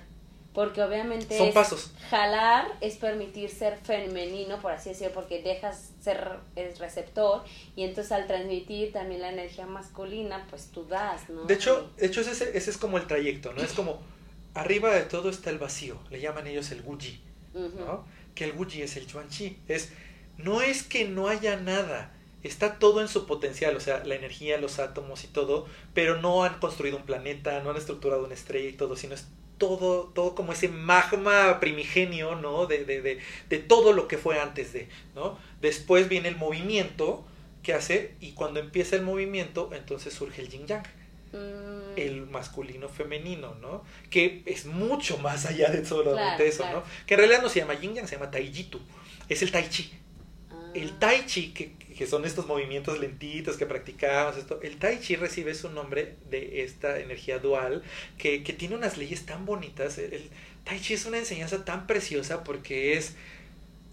[0.52, 1.90] Porque obviamente Son es- pasos.
[2.10, 7.42] jalar es permitir ser femenino, por así decirlo, porque dejas ser el receptor
[7.74, 11.42] y entonces al transmitir también la energía masculina, pues tú das, ¿no?
[11.46, 13.62] De hecho, de hecho ese, ese es como el trayecto, ¿no?
[13.62, 14.00] Es como
[14.54, 15.98] arriba de todo está el vacío.
[16.10, 17.08] Le llaman ellos el Ujú.
[17.80, 18.04] ¿no?
[18.36, 19.58] Que el Wuji es el Chuan Chi.
[19.66, 19.90] Es,
[20.38, 22.13] no es que no haya nada.
[22.44, 26.44] Está todo en su potencial, o sea, la energía, los átomos y todo, pero no
[26.44, 29.26] han construido un planeta, no han estructurado una estrella y todo, sino es
[29.58, 32.66] todo, todo como ese magma primigenio, ¿no?
[32.66, 33.18] De, de, de,
[33.48, 35.38] de todo lo que fue antes de, ¿no?
[35.60, 37.24] Después viene el movimiento
[37.62, 40.84] que hace, y cuando empieza el movimiento, entonces surge el yin yang
[41.32, 43.82] Mm, el masculino femenino, ¿no?
[44.08, 46.78] Que es mucho más allá de solamente Claro, eso, claro.
[46.80, 46.84] ¿no?
[47.06, 48.80] Que en realidad no se llama yin yang, se llama taijitu.
[49.28, 49.92] Es el tai chi.
[50.50, 55.00] ah, El tai chi, que, que son estos movimientos lentitos que practicamos, esto, el tai
[55.00, 57.82] chi recibe su nombre de esta energía dual
[58.18, 59.98] que, que tiene unas leyes tan bonitas.
[59.98, 60.30] El, el
[60.64, 63.14] tai chi es una enseñanza tan preciosa porque es,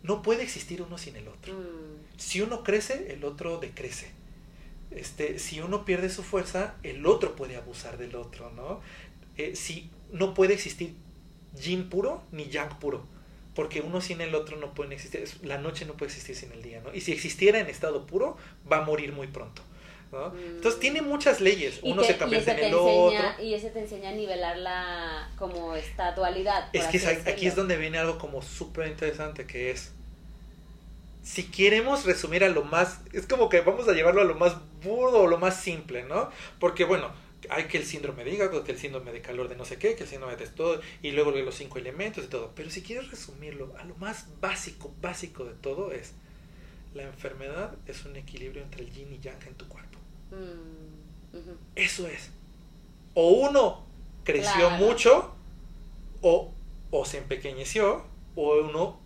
[0.04, 1.54] no puede existir uno sin el otro.
[1.54, 4.12] mm, Si uno crece, el otro decrece.
[4.92, 8.82] Este, si uno pierde su fuerza, el otro puede abusar del otro, ¿no?
[9.38, 10.96] eh, si no puede existir
[11.56, 13.06] yin puro ni yang puro.
[13.56, 15.28] Porque uno sin el otro no pueden existir.
[15.44, 16.94] La noche no puede existir sin el día, ¿no?
[16.94, 18.38] Y si existiera en estado puro,
[18.72, 19.62] va a morir muy pronto.
[20.12, 20.34] ¿no?
[20.38, 23.44] Entonces tiene muchas leyes, uno te- se convierte en el enseña- otro.
[23.46, 26.68] Y ese te enseña a nivelar la, como esta dualidad.
[26.74, 29.94] Es que es- aquí es donde viene algo como súper interesante que es,
[31.24, 34.56] si queremos resumir a lo más, es como que vamos a llevarlo a lo más
[34.84, 36.30] burdo o lo más simple, ¿no?
[36.60, 37.12] Porque bueno,
[37.50, 39.96] hay que el síndrome de hígado, que el síndrome de calor de no sé qué,
[39.96, 42.52] que el síndrome de todo, y luego los cinco elementos y todo.
[42.56, 46.14] Pero si quieres resumirlo a lo más básico, básico de todo es,
[46.94, 49.98] la enfermedad es un equilibrio entre el yin y yang en tu cuerpo.
[50.32, 51.32] Mm.
[51.76, 52.30] Eso es.
[53.14, 53.84] O uno
[54.24, 54.86] creció Claro.
[54.86, 55.34] mucho,
[56.22, 56.54] o,
[56.92, 59.01] o se empequeñeció, o uno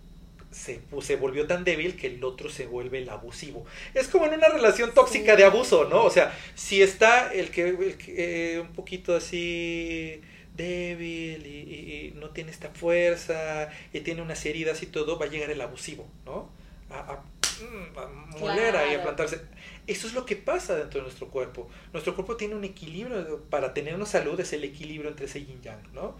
[0.55, 3.65] se, se volvió tan débil que el otro se vuelve el abusivo.
[3.93, 5.37] Es como en una relación tóxica Sí.
[5.39, 6.03] de abuso, ¿no?
[6.03, 10.21] O sea, si está el que, el que, eh, un poquito así
[10.55, 15.25] débil y, y- y no tiene esta fuerza y tiene unas heridas y todo, va
[15.25, 16.49] a llegar el abusivo, ¿no?
[16.89, 17.15] A, a,
[17.61, 19.41] mm, a moler ahí, a plantarse.
[19.87, 21.69] Eso es lo que pasa dentro de nuestro cuerpo.
[21.91, 25.61] Nuestro cuerpo tiene un equilibrio, para tener una salud es el equilibrio entre ese yin
[25.61, 26.15] yang, ¿no?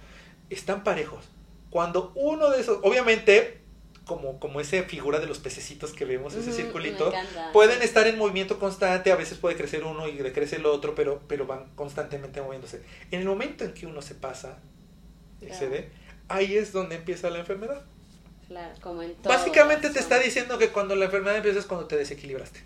[0.49, 1.23] Están parejos.
[1.69, 3.59] Cuando uno de esos, obviamente,
[4.05, 7.11] como, como esa figura de los pececitos que vemos, ese circulito,
[7.53, 11.21] pueden estar en movimiento constante, a veces puede crecer uno y decrece el otro, pero,
[11.27, 12.83] pero van constantemente moviéndose.
[13.11, 14.59] En el momento en que uno se pasa,
[15.39, 15.53] Claro.
[15.53, 15.91] excede,
[16.29, 17.81] ahí es donde empieza la enfermedad.
[18.47, 19.33] Claro, como en todo.
[19.33, 22.63] Básicamente te está diciendo que cuando la enfermedad empieza es cuando te desequilibraste.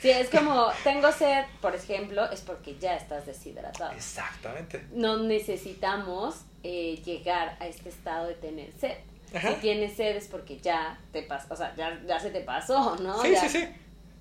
[0.00, 3.92] Sí, es como, tengo sed, por ejemplo, es porque ya estás deshidratado.
[3.92, 4.86] Exactamente.
[4.92, 8.96] No necesitamos eh, llegar a este estado de tener sed.
[9.34, 9.54] Ajá.
[9.54, 12.96] Si tienes sed es porque ya te pasó, o sea, ya, ya se te pasó,
[12.96, 13.22] ¿no?
[13.22, 13.64] Sí, Ya- sí, sí.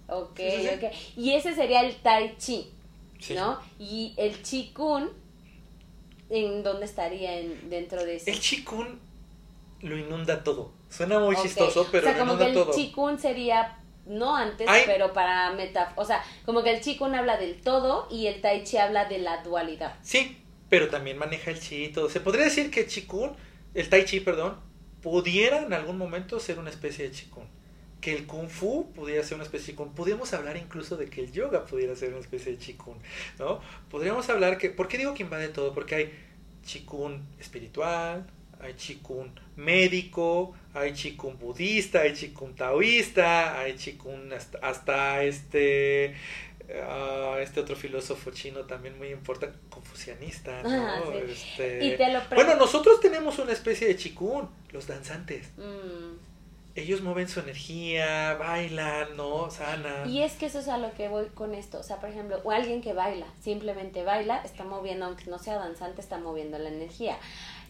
[0.07, 0.85] Ok, Sí, sí, sí.
[0.85, 0.93] ok.
[1.17, 2.71] Y ese sería el Tai Chi,
[3.19, 3.33] Sí.
[3.35, 3.59] ¿no?
[3.77, 5.09] Y el Chi Kun,
[6.29, 8.31] ¿en dónde estaría en, dentro de ese?
[8.31, 8.99] El chikun
[9.81, 10.71] lo inunda todo.
[10.89, 12.75] Suena muy chistoso, pero o sea, lo como que inunda el todo.
[12.75, 14.83] Chi Kun sería no antes, Ay.
[14.85, 18.41] pero para meta, o sea, como que el Chi Kun habla del todo y el
[18.41, 19.95] Tai Chi habla de la dualidad.
[20.01, 20.37] Sí,
[20.69, 22.09] pero también maneja el chi y todo.
[22.09, 23.31] Se podría decir que el chikun,
[23.73, 24.59] el tai chi, perdón,
[25.01, 27.45] pudiera en algún momento ser una especie de chikun.
[28.01, 29.93] Que el kung fu pudiera ser una especie de chikun.
[29.93, 32.97] Podríamos hablar incluso de que el yoga pudiera ser una especie de chikun,
[33.37, 33.59] ¿no?
[33.89, 35.73] Podríamos hablar que, ¿por qué digo que invade todo?
[35.73, 36.13] Porque hay
[36.65, 38.25] chikun espiritual,
[38.61, 46.15] hay chikun médico, hay chikun budista, hay chikun taoísta, hay chikun hasta, hasta este
[46.83, 50.69] ah, este otro filósofo chino también muy importante, confucianista, ¿no?
[50.69, 51.31] Ah, sí.
[51.31, 55.49] Este, Y te lo pre- Bueno, nosotros tenemos una especie de chikun, los danzantes.
[55.57, 56.17] Mm.
[56.75, 59.49] Ellos mueven su energía, bailan, ¿no?
[59.51, 60.05] Sana.
[60.05, 61.79] Y es que eso es a lo que voy con esto.
[61.79, 65.55] O sea, por ejemplo, o alguien que baila, simplemente baila, está moviendo, aunque no sea
[65.57, 67.17] danzante, está moviendo la energía.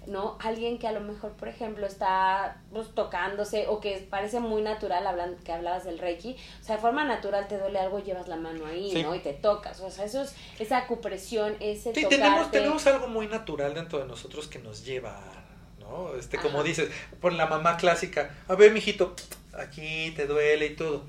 [0.09, 0.39] ¿No?
[0.41, 5.05] Alguien que a lo mejor, por ejemplo, está pues, tocándose o que parece muy natural,
[5.05, 6.35] hablando, que hablabas del Reiki.
[6.59, 9.03] O sea, de forma natural te duele algo, llevas la mano ahí, Sí.
[9.03, 9.13] ¿no?
[9.13, 9.79] Y te tocas.
[9.81, 12.15] O sea, eso es esa acupresión, ese Sí, tocarte.
[12.17, 15.21] tenemos, tenemos algo muy natural dentro de nosotros que nos lleva,
[15.79, 16.15] ¿no?
[16.15, 16.89] Este, como dices,
[17.21, 19.13] por la mamá clásica, a ver, mijito,
[19.53, 21.03] aquí te duele y todo.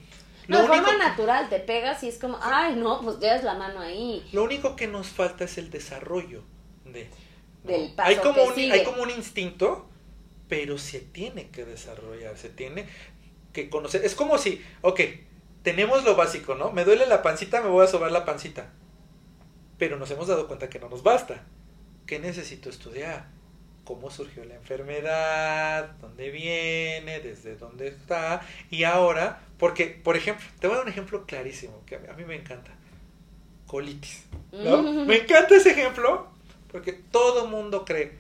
[0.46, 3.54] No, de único, forma natural, te pegas y es como, ay, no, pues llevas la
[3.54, 4.28] mano ahí.
[4.32, 6.42] lo único que nos falta es el desarrollo
[6.84, 7.08] de...
[7.64, 7.70] ¿no?
[7.72, 8.72] Del paso hay como que un, sigue.
[8.72, 9.88] Hay como un instinto,
[10.48, 12.86] pero se tiene que desarrollar, se tiene
[13.52, 14.04] que conocer.
[14.04, 15.00] Es como si, ok,
[15.62, 16.72] tenemos lo básico, ¿no?
[16.72, 18.72] Me duele la pancita, me voy a sobar la pancita.
[19.78, 21.44] Pero nos hemos dado cuenta que no nos basta.
[22.06, 23.28] ¿Qué necesito estudiar?
[23.84, 25.92] ¿Cómo surgió la enfermedad?
[26.00, 27.20] ¿Dónde viene?
[27.20, 28.42] ¿Desde dónde está?
[28.70, 32.08] Y ahora, porque, por ejemplo, te voy a dar un ejemplo clarísimo que a mí,
[32.08, 32.72] a mí me encanta.
[33.66, 34.24] Colitis.
[34.52, 34.82] ¿no?
[34.82, 35.06] Mm.
[35.06, 36.28] Me encanta ese ejemplo
[36.70, 38.12] porque todo mundo cree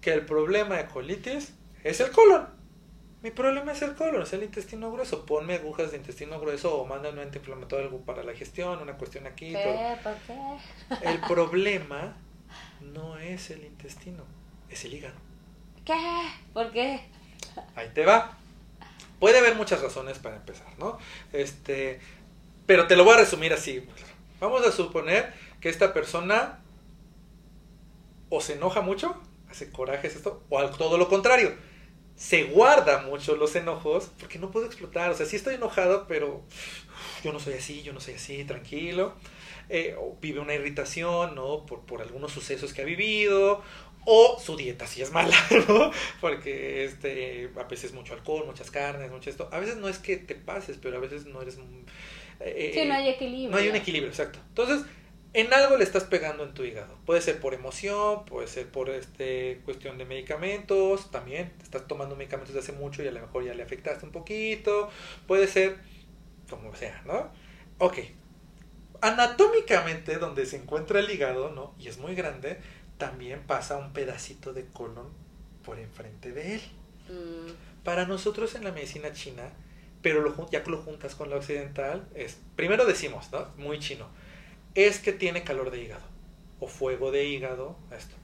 [0.00, 1.54] que el problema de colitis
[1.84, 2.48] es el colon.
[3.22, 5.24] Mi problema es el colon, es el intestino grueso.
[5.24, 9.26] Ponme agujas de intestino grueso o mándame un antiinflamatorio algo para la gestión, una cuestión
[9.26, 9.52] aquí.
[9.52, 9.62] todo.
[9.62, 9.96] ¿Qué?
[10.02, 11.08] ¿Por qué?
[11.08, 12.16] El problema
[12.80, 14.24] no es el intestino,
[14.68, 15.14] es el hígado.
[15.84, 15.94] ¿Qué?
[16.52, 17.00] ¿Por qué?
[17.76, 18.36] Ahí te va.
[19.20, 20.98] Puede haber muchas razones para empezar, ¿no?
[21.32, 22.00] Este,
[22.66, 23.86] pero te lo voy a resumir así.
[24.40, 26.61] Vamos a suponer que esta persona
[28.34, 29.14] o se enoja mucho,
[29.50, 31.54] hace corajes esto, o al todo lo contrario,
[32.16, 35.10] se guarda mucho los enojos porque no puedo explotar.
[35.10, 36.42] O sea, sí estoy enojado, pero
[37.22, 39.14] yo no soy así, yo no soy así, tranquilo.
[39.68, 41.66] Eh, o vive una irritación, ¿no?
[41.66, 43.62] Por, por algunos sucesos que ha vivido,
[44.06, 45.36] o su dieta sí es mala,
[45.68, 45.90] ¿no?
[46.20, 49.50] Porque este, a veces mucho alcohol, muchas carnes, mucho esto.
[49.52, 51.58] A veces no es que te pases, pero a veces no eres...
[51.58, 51.84] mm,
[52.40, 53.50] eh, Sí, no hay equilibrio.
[53.50, 54.38] no hay un equilibrio, exacto.
[54.48, 54.86] Entonces,
[55.34, 56.98] en algo le estás pegando en tu hígado.
[57.06, 62.54] Puede ser por emoción, puede ser por este cuestión de medicamentos, también estás tomando medicamentos
[62.54, 64.90] desde hace mucho y a lo mejor ya le afectaste un poquito,
[65.26, 65.78] puede ser
[66.50, 67.30] como sea, ¿no?
[67.78, 67.98] Ok.
[69.00, 71.74] Anatómicamente, donde se encuentra el hígado, ¿no?
[71.78, 72.58] Y es muy grande,
[72.98, 75.08] también pasa un pedacito de colon
[75.64, 76.62] por enfrente de él.
[77.08, 77.82] Mm.
[77.84, 79.50] Para nosotros en la medicina china,
[80.02, 83.48] pero lo, ya que lo juntas con la occidental, es, primero decimos, ¿no?
[83.56, 84.08] Muy chino
[84.74, 86.04] es que tiene calor de hígado
[86.60, 88.14] o fuego de hígado, esto.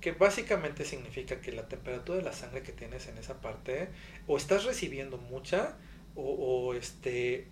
[0.00, 3.88] Que básicamente significa que la temperatura de la sangre que tienes en esa parte
[4.26, 5.76] o estás recibiendo mucha
[6.14, 7.48] o, este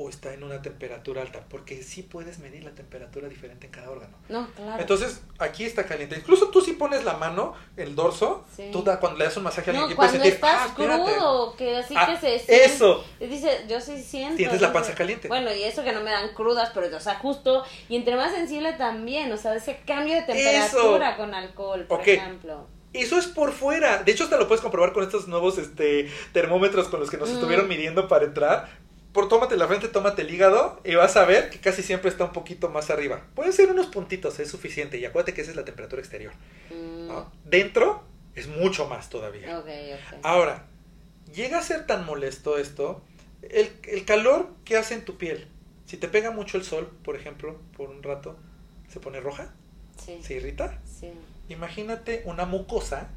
[0.00, 3.90] o está en una temperatura alta, porque sí puedes medir la temperatura diferente en cada
[3.90, 4.16] órgano.
[4.28, 4.80] No, claro.
[4.80, 6.14] Entonces, aquí está caliente.
[6.16, 9.70] Incluso tú si pones la mano, el dorso, tú da, cuando le das un masaje
[9.70, 13.04] a alguien, no, puedes sentir, estás ah, crudo, que así ah, que se Eso.
[13.18, 14.36] Dice, yo sí siento.
[14.36, 15.26] Tienes la panza caliente.
[15.26, 18.32] Bueno, y eso que no me dan crudas, pero o sea, justo, y entre más
[18.32, 22.68] sensible también, o sea, ese cambio de temperatura con alcohol, por ejemplo.
[22.92, 24.02] Eso es por fuera.
[24.02, 27.28] De hecho, hasta lo puedes comprobar con estos nuevos este, termómetros con los que nos
[27.28, 27.34] mm.
[27.34, 31.50] estuvieron midiendo para entrar por tómate la frente, tómate el hígado y vas a ver
[31.50, 33.22] que casi siempre está un poquito más arriba.
[33.34, 34.98] Pueden ser unos puntitos, es suficiente.
[34.98, 36.32] Y acuérdate que esa es la temperatura exterior.
[36.70, 37.10] Mm.
[37.44, 38.04] Dentro
[38.34, 39.62] es mucho más todavía.
[40.22, 40.66] Ahora,
[41.34, 43.02] llega a ser tan molesto esto,
[43.42, 45.48] el, el calor que hace en tu piel.
[45.86, 48.36] Si te pega mucho el sol, por ejemplo, por un rato,
[48.88, 49.54] ¿se pone roja?
[50.04, 50.20] Sí.
[50.22, 50.80] ¿Se irrita?
[50.84, 51.10] Sí.
[51.48, 53.08] Imagínate una mucosa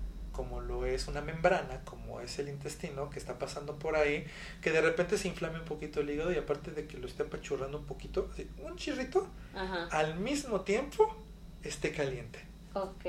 [0.42, 4.26] como lo es una membrana, como es el intestino que está pasando por ahí,
[4.60, 7.22] que de repente se inflame un poquito el hígado y aparte de que lo esté
[7.22, 9.28] apachurrando un poquito, así, un chirrito,
[9.92, 11.16] al mismo tiempo
[11.62, 12.40] esté caliente.
[12.74, 13.06] Ok.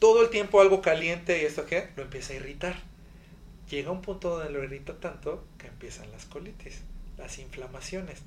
[0.00, 2.74] Todo el tiempo algo caliente y esto que lo empieza a irritar.
[3.70, 6.82] Llega un punto donde lo irrita tanto que empiezan las colitis,
[7.16, 8.22] las inflamaciones.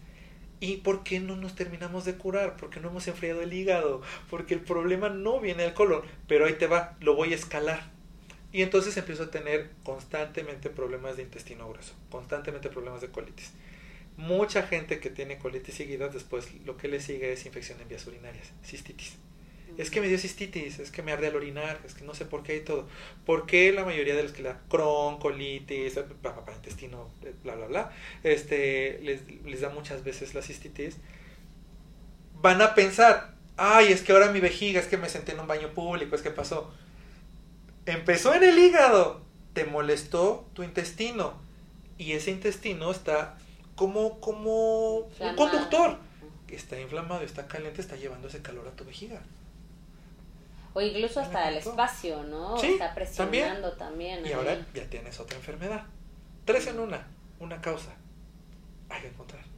[0.62, 2.56] ¿Y por qué no nos terminamos de curar?
[2.56, 6.54] Porque no hemos enfriado el hígado, porque el problema no viene del colon, pero ahí
[6.54, 7.99] te va, lo voy a escalar
[8.52, 13.52] y entonces empiezo a tener constantemente problemas de intestino grueso, constantemente problemas de colitis.
[14.18, 18.06] Mucha gente que tiene colitis seguida, después lo que le sigue es infección en vías
[18.08, 19.18] urinarias, cistitis.
[19.78, 22.26] Es que me dio cistitis, es que me arde al orinar, es que no sé
[22.26, 22.90] por qué y todo.
[23.26, 27.10] ¿Por qué la mayoría de los que la Crohn, colitis, para intestino,
[27.44, 27.92] bla, bla, bla,
[28.24, 30.98] este, les, les da muchas veces la cistitis?
[32.42, 35.48] Van a pensar, ay, es que ahora mi vejiga, es que me senté en un
[35.48, 36.74] baño público, es que pasó
[37.92, 39.22] empezó en el hígado,
[39.54, 41.34] te molestó tu intestino
[41.98, 43.38] y ese intestino está
[43.76, 45.98] como, como un conductor
[46.48, 49.22] que está inflamado, está caliente, está llevando ese calor a tu vejiga.
[50.74, 52.58] O incluso hasta el espacio, ¿no?
[52.58, 54.26] Sí, está presionando también.
[54.26, 55.86] y ahora ya tienes otra enfermedad.
[56.46, 57.08] Tres en una,
[57.40, 57.96] una causa.
[58.90, 59.49] Hay que encontrar.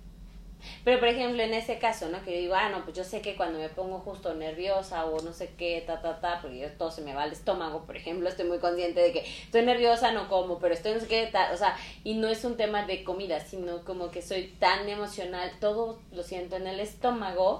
[0.84, 2.24] Pero, por ejemplo, en ese caso, ¿no?
[2.24, 5.22] Que yo digo, ah, no, pues yo sé que cuando me pongo justo nerviosa o
[5.22, 7.96] no sé qué, ta, ta, ta, porque yo, todo se me va al estómago, por
[7.96, 11.28] ejemplo, estoy muy consciente de que estoy nerviosa, no como, pero estoy no sé qué,
[11.32, 14.90] ta, o sea, y no es un tema de comida, sino como que soy tan
[14.90, 17.60] emocional, todo lo siento en el estómago,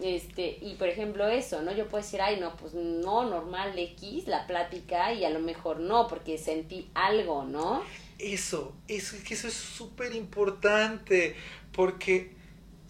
[0.00, 1.72] este, y por ejemplo eso, ¿no?
[1.72, 5.80] Yo puedo decir, ay, no, pues no, normal X, la plática, y a lo mejor
[5.80, 7.82] no, porque sentí algo, ¿no?
[8.18, 11.34] Eso, eso, eso es súper importante,
[11.72, 12.38] porque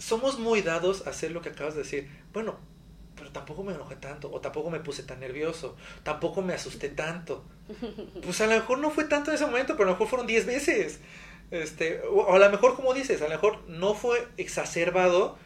[0.01, 2.09] somos muy dados a hacer lo que acabas de decir.
[2.33, 2.59] Bueno,
[3.15, 7.45] pero tampoco me enojé tanto, o tampoco me puse tan nervioso, tampoco me asusté tanto.
[8.25, 10.27] Pues a lo mejor no fue tanto en ese momento, pero a lo mejor fueron
[10.27, 11.01] 10 veces.
[11.51, 15.37] Este, o a lo mejor, como dices, a lo mejor no fue exacerbado,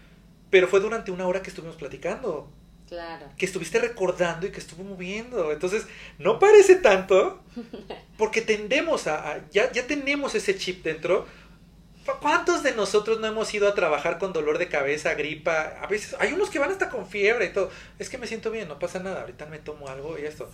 [0.50, 2.48] pero fue durante una hora que estuvimos platicando.
[2.88, 3.26] Claro.
[3.36, 5.50] Que estuviste recordando y que estuvo moviendo.
[5.50, 5.86] Entonces,
[6.18, 7.42] no parece tanto,
[8.16, 11.26] porque tendemos a, ya, ya tenemos ese chip dentro
[12.20, 15.74] ¿Cuántos de nosotros no hemos ido a trabajar con dolor de cabeza, gripa?
[15.80, 17.70] A veces hay unos que van hasta con fiebre y todo.
[17.98, 20.49] Es que me siento bien, no pasa nada, ahorita me tomo algo y esto.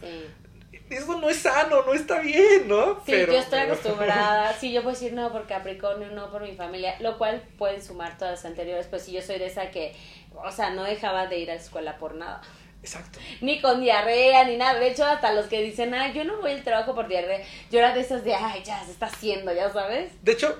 [0.88, 3.00] Eso no es sano, no está bien, ¿no?
[3.06, 4.54] Sí, yo estoy acostumbrada.
[4.60, 8.18] Sí, yo puedo decir no por Capricornio, no por mi familia, lo cual pueden sumar
[8.18, 9.94] todas las anteriores, pues sí, yo soy de esa que,
[10.34, 12.42] o sea, no dejaba de ir a la escuela por nada.
[12.82, 13.18] Exacto.
[13.40, 14.78] Ni con diarrea, ni nada.
[14.78, 17.40] De hecho, hasta los que dicen, ay, yo no voy al trabajo por diarrea.
[17.70, 20.10] Yo era de esas de, ay, ya se está haciendo, ya sabes.
[20.22, 20.58] De hecho,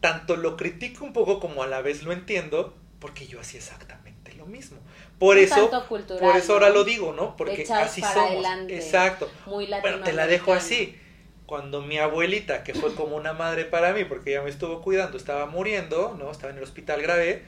[0.00, 4.34] tanto lo critico un poco como a la vez lo entiendo, porque yo hacía exactamente
[4.34, 4.78] lo mismo.
[5.18, 7.36] Por eso, por eso ahora lo digo, ¿no?
[7.36, 8.44] Porque así somos.
[8.68, 9.30] Exacto.
[9.46, 10.96] bueno, te la dejo así.
[11.44, 15.18] Cuando mi abuelita, que fue como una madre para mí, porque ella me estuvo cuidando,
[15.18, 16.30] estaba muriendo, ¿no?
[16.30, 17.44] Estaba en el hospital grave.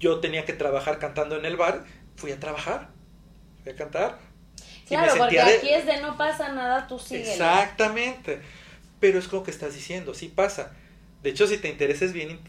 [0.00, 1.84] Yo tenía que trabajar cantando en el bar.
[2.16, 2.88] Fui a trabajar.
[3.62, 4.18] Fui a cantar.
[4.88, 7.28] Claro, porque aquí es de no pasa nada, tú sigues.
[7.28, 8.40] Exactamente.
[8.98, 10.72] Pero es como que estás diciendo, sí pasa.
[11.22, 12.40] De hecho, si te interesa es bien,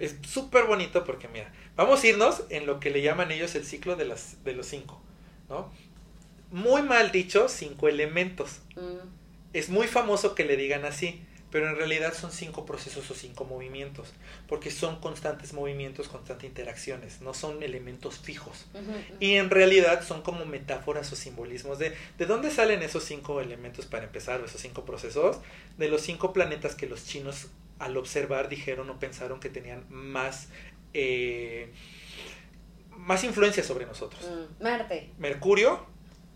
[0.00, 3.64] Es súper bonito porque, mira, vamos a irnos en lo que le llaman ellos el
[3.64, 5.02] ciclo de, las, de los cinco,
[5.48, 5.72] ¿no?
[6.50, 8.60] Muy mal dicho, cinco elementos.
[8.76, 9.08] Mm,
[9.52, 11.20] Es muy famoso que le digan así,
[11.50, 14.12] pero en realidad son cinco procesos o cinco movimientos,
[14.46, 18.66] porque son constantes movimientos, constantes interacciones, no son elementos fijos.
[19.18, 23.86] Y en realidad son como metáforas o simbolismos de de dónde salen esos cinco elementos
[23.86, 25.38] para empezar, o esos cinco procesos,
[25.78, 27.48] de los cinco planetas que los chinos
[27.80, 30.48] al observar dijeron o pensaron que tenían más,
[30.94, 31.72] eh,
[32.90, 34.22] más influencia sobre nosotros.
[34.22, 35.10] Mm, Marte.
[35.18, 35.80] Mercurio,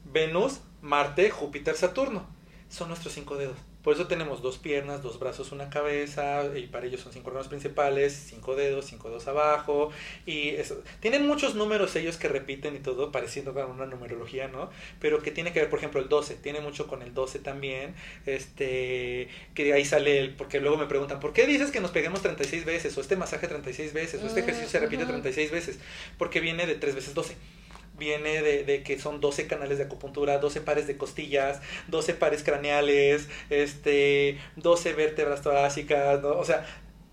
[0.04, 2.26] Venus, Marte, Júpiter, Saturno.
[2.68, 3.58] Son nuestros cinco dedos.
[3.84, 7.48] Por eso tenemos dos piernas, dos brazos, una cabeza, y para ellos son cinco órganos
[7.48, 9.90] principales, cinco dedos, cinco dedos abajo,
[10.24, 10.82] y eso.
[11.00, 14.70] Tienen muchos números ellos que repiten y todo, pareciendo con una numerología, ¿no?
[15.00, 17.94] Pero que tiene que ver, por ejemplo, el 12, tiene mucho con el 12 también,
[18.24, 22.22] este, que ahí sale el, porque luego me preguntan, ¿por qué dices que nos peguemos
[22.22, 25.12] 36 veces, o este masaje 36 veces, o este ejercicio se repite ujú.
[25.12, 25.78] 36 veces?
[26.16, 27.36] Porque viene de 3 veces 12
[27.98, 32.42] viene de, de que son 12 canales de acupuntura, 12 pares de costillas, 12 pares
[32.42, 36.30] craneales, este, 12 vértebras torácicas, ¿no?
[36.30, 36.66] O sea,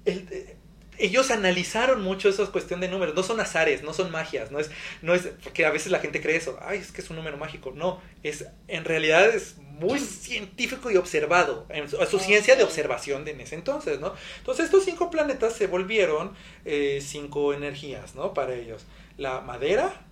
[0.05, 0.57] el- eh,
[0.97, 4.69] ellos analizaron mucho esa cuestión de números, no son azares, no son magias, no es,
[5.01, 7.37] no es, porque a veces la gente cree eso, ay, es que es un número
[7.37, 12.55] mágico, no, es, en realidad es muy científico y observado, en su, a su ciencia
[12.55, 14.13] de observación de en ese entonces, ¿no?
[14.37, 16.33] Entonces estos cinco planetas se volvieron
[16.65, 18.33] eh, cinco energías, ¿no?
[18.35, 18.85] Para ellos.
[19.17, 20.05] La madera,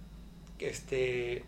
[0.60, 1.44] este,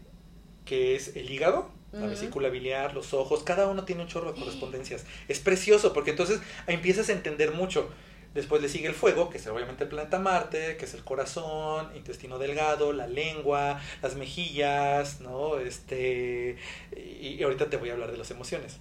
[0.65, 4.39] que es el hígado, la vesícula biliar, los ojos, cada uno tiene un chorro de
[4.39, 5.05] correspondencias.
[5.27, 7.89] Es precioso porque entonces empiezas a entender mucho.
[8.33, 11.89] Después le sigue el fuego, que es obviamente el planeta Marte, que es el corazón,
[11.95, 15.57] intestino delgado, la lengua, las mejillas, ¿no?
[15.59, 16.55] Este,
[16.95, 18.79] y, ahorita te voy a hablar de las emociones,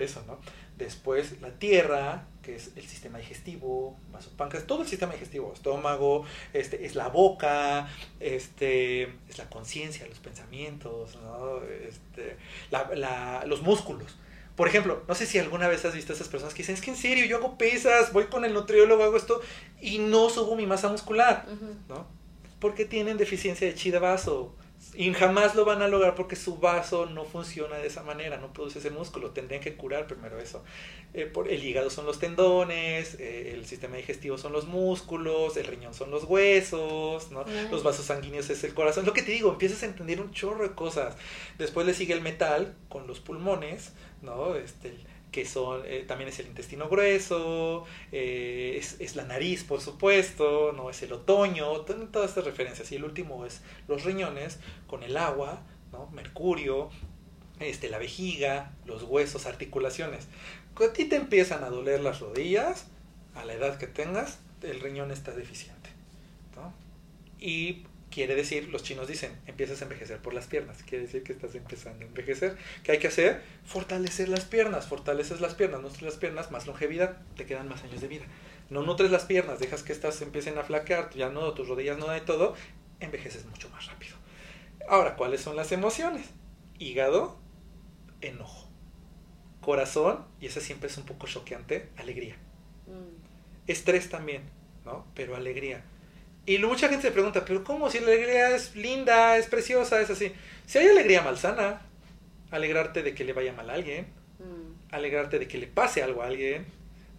[0.00, 0.38] eso, ¿no?
[0.76, 6.84] Después la tierra, que es el sistema digestivo, vasopáncreas, todo el sistema digestivo, estómago, este,
[6.84, 7.88] es la boca,
[8.20, 11.62] este, es la conciencia, los pensamientos, ¿no?
[11.62, 12.36] Este,
[12.70, 14.16] la- la- los músculos.
[14.56, 16.80] Por ejemplo, no sé si alguna vez has visto a esas personas que dicen, es
[16.80, 19.40] que en serio, yo hago pesas, voy con el nutriólogo, hago esto
[19.80, 21.74] y no subo mi masa muscular, Ujú.
[21.88, 22.06] ¿no?
[22.60, 24.54] Porque tienen deficiencia de chi de vaso.
[24.96, 28.52] Y jamás lo van a lograr porque su vaso no funciona de esa manera, no
[28.52, 29.30] produce ese músculo.
[29.30, 30.62] Tendrían que curar primero eso.
[31.14, 35.66] Eh, por, el hígado son los tendones, eh, el sistema digestivo son los músculos, el
[35.66, 37.44] riñón son los huesos, ¿no?
[37.46, 37.68] Ay.
[37.70, 39.04] los vasos sanguíneos es el corazón.
[39.04, 41.16] Lo que te digo, empiezas a entender un chorro de cosas.
[41.58, 43.92] Después le sigue el metal con los pulmones,
[44.24, 44.54] ¿no?
[44.56, 44.96] Este,
[45.30, 50.72] que son, eh, también es el intestino grueso, eh, es, es la nariz, por supuesto,
[50.72, 52.92] no es el otoño, todas estas referencias.
[52.92, 56.08] Y el último es los riñones con el agua, ¿no?
[56.12, 56.90] Mercurio,
[57.60, 60.28] este, la vejiga, los huesos, articulaciones.
[60.74, 62.86] Cuando a ti te empiezan a doler las rodillas,
[63.34, 65.90] a la edad que tengas, el riñón está deficiente.
[66.56, 66.72] ¿no?
[67.38, 67.84] Y
[68.14, 70.84] quiere decir, los chinos dicen, empiezas a envejecer por las piernas.
[70.84, 72.56] Quiere decir que estás empezando a envejecer.
[72.84, 73.42] ¿Qué hay que hacer?
[73.64, 74.86] Fortalecer las piernas.
[74.86, 78.24] Fortaleces las piernas, nutres las piernas, más longevidad, te quedan más años de vida.
[78.70, 82.06] No nutres las piernas, dejas que estas empiecen a flaquear, ya no, tus rodillas no
[82.06, 82.54] da y todo,
[83.00, 84.14] envejeces mucho más rápido.
[84.88, 86.30] Ahora, ¿cuáles son las emociones?
[86.78, 87.36] Hígado,
[88.20, 88.68] enojo.
[89.60, 92.36] Corazón, y esa siempre es un poco choqueante, alegría.
[92.86, 93.66] Mm.
[93.66, 94.42] Estrés también,
[94.84, 95.04] ¿no?
[95.14, 95.84] Pero alegría.
[96.46, 97.88] Y mucha gente se pregunta, pero ¿cómo?
[97.90, 100.32] Si la alegría es linda, es preciosa, es así.
[100.66, 101.82] Si hay alegría malsana,
[102.50, 104.06] alegrarte de que le vaya mal a alguien,
[104.38, 104.94] Mm.
[104.94, 106.66] alegrarte de que le pase algo a alguien,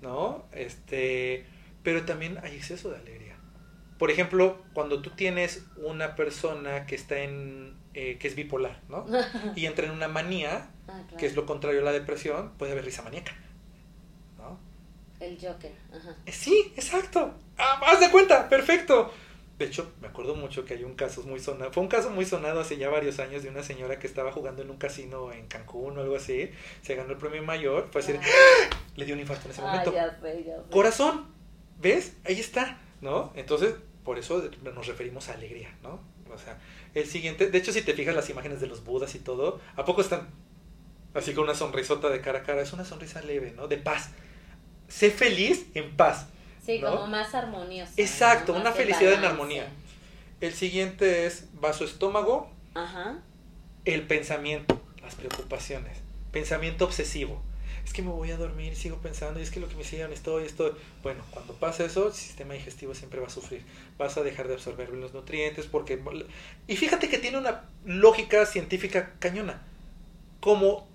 [0.02, 0.46] ¿no?
[0.52, 1.46] Este,
[1.82, 3.36] pero también hay exceso de alegría.
[3.98, 9.06] Por ejemplo, cuando tú tienes una persona que está en, eh, que es bipolar, ¿no?
[9.56, 11.18] Y entra en una manía, Ah, claro.
[11.18, 13.32] que es lo contrario a la depresión, puede haber risa maníaca.
[15.20, 15.72] El Joker.
[15.94, 16.16] Ajá.
[16.26, 17.34] Eh, Sí, exacto.
[17.58, 19.12] Ah, haz de cuenta, perfecto.
[19.58, 21.72] De hecho, me acuerdo mucho que hay un caso muy sonado.
[21.72, 24.62] Fue un caso muy sonado hace ya varios años de una señora que estaba jugando
[24.62, 26.52] en un casino en Cancún o algo así.
[26.82, 27.88] Se ganó el premio mayor.
[27.92, 28.76] Fue así, de- Ah.
[28.98, 29.94] le dio un infarto en ese Ah, momento.
[29.94, 30.14] ya
[30.46, 30.58] ya.
[30.70, 31.28] Corazón,
[31.80, 32.18] ¿ves?
[32.26, 33.32] Ahí está, ¿no?
[33.36, 36.02] Entonces, por eso nos referimos a alegría, ¿no?
[36.34, 36.60] O sea,
[36.94, 39.86] el siguiente, de hecho, si te fijas las imágenes de los budas y todo, ¿a
[39.86, 40.28] poco están
[41.14, 42.62] así con una sonrisota de cara a cara?
[42.62, 43.68] Es una sonrisa leve, ¿no?
[43.70, 44.10] De paz.
[44.88, 46.28] Sé feliz en paz.
[46.66, 46.92] Sí, ¿no?
[46.92, 47.94] como más armonioso.
[47.98, 48.62] Exacto, ¿no?
[48.62, 49.68] una felicidad en armonía.
[50.42, 53.20] El siguiente es vaso estómago, Ajá.
[53.86, 55.98] el pensamiento, las preocupaciones.
[56.32, 57.42] Pensamiento obsesivo.
[57.86, 59.82] Es que me voy a dormir y sigo pensando, y es que lo que me
[59.82, 60.76] hicieron esto y esto.
[61.04, 63.64] Bueno, cuando pasa eso, el sistema digestivo siempre va a sufrir.
[64.00, 66.02] Vas a dejar de absorber los nutrientes porque...
[66.68, 69.62] Y fíjate que tiene una lógica científica cañona.
[70.40, 70.88] Como,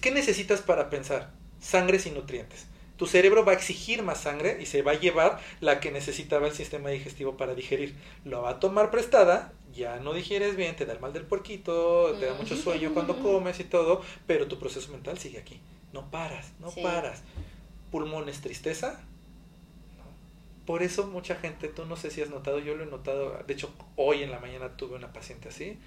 [0.00, 1.32] ¿qué necesitas para pensar?
[1.60, 2.66] Sangre sin nutrientes.
[3.00, 6.46] Tu cerebro va a exigir más sangre y se va a llevar la que necesitaba
[6.46, 7.94] el sistema digestivo para digerir.
[8.26, 12.14] Lo va a tomar prestada, ya no digieres bien, te da el mal del puerquito,
[12.20, 15.62] te da mucho sueño cuando comes y todo, pero tu proceso mental sigue aquí.
[15.94, 17.22] No paras, no paras.
[17.90, 19.00] Pulmones, tristeza.
[20.66, 23.54] Por eso mucha gente, tú no sé si has notado, yo lo he notado, de
[23.54, 25.78] hecho hoy en la mañana tuve una paciente así,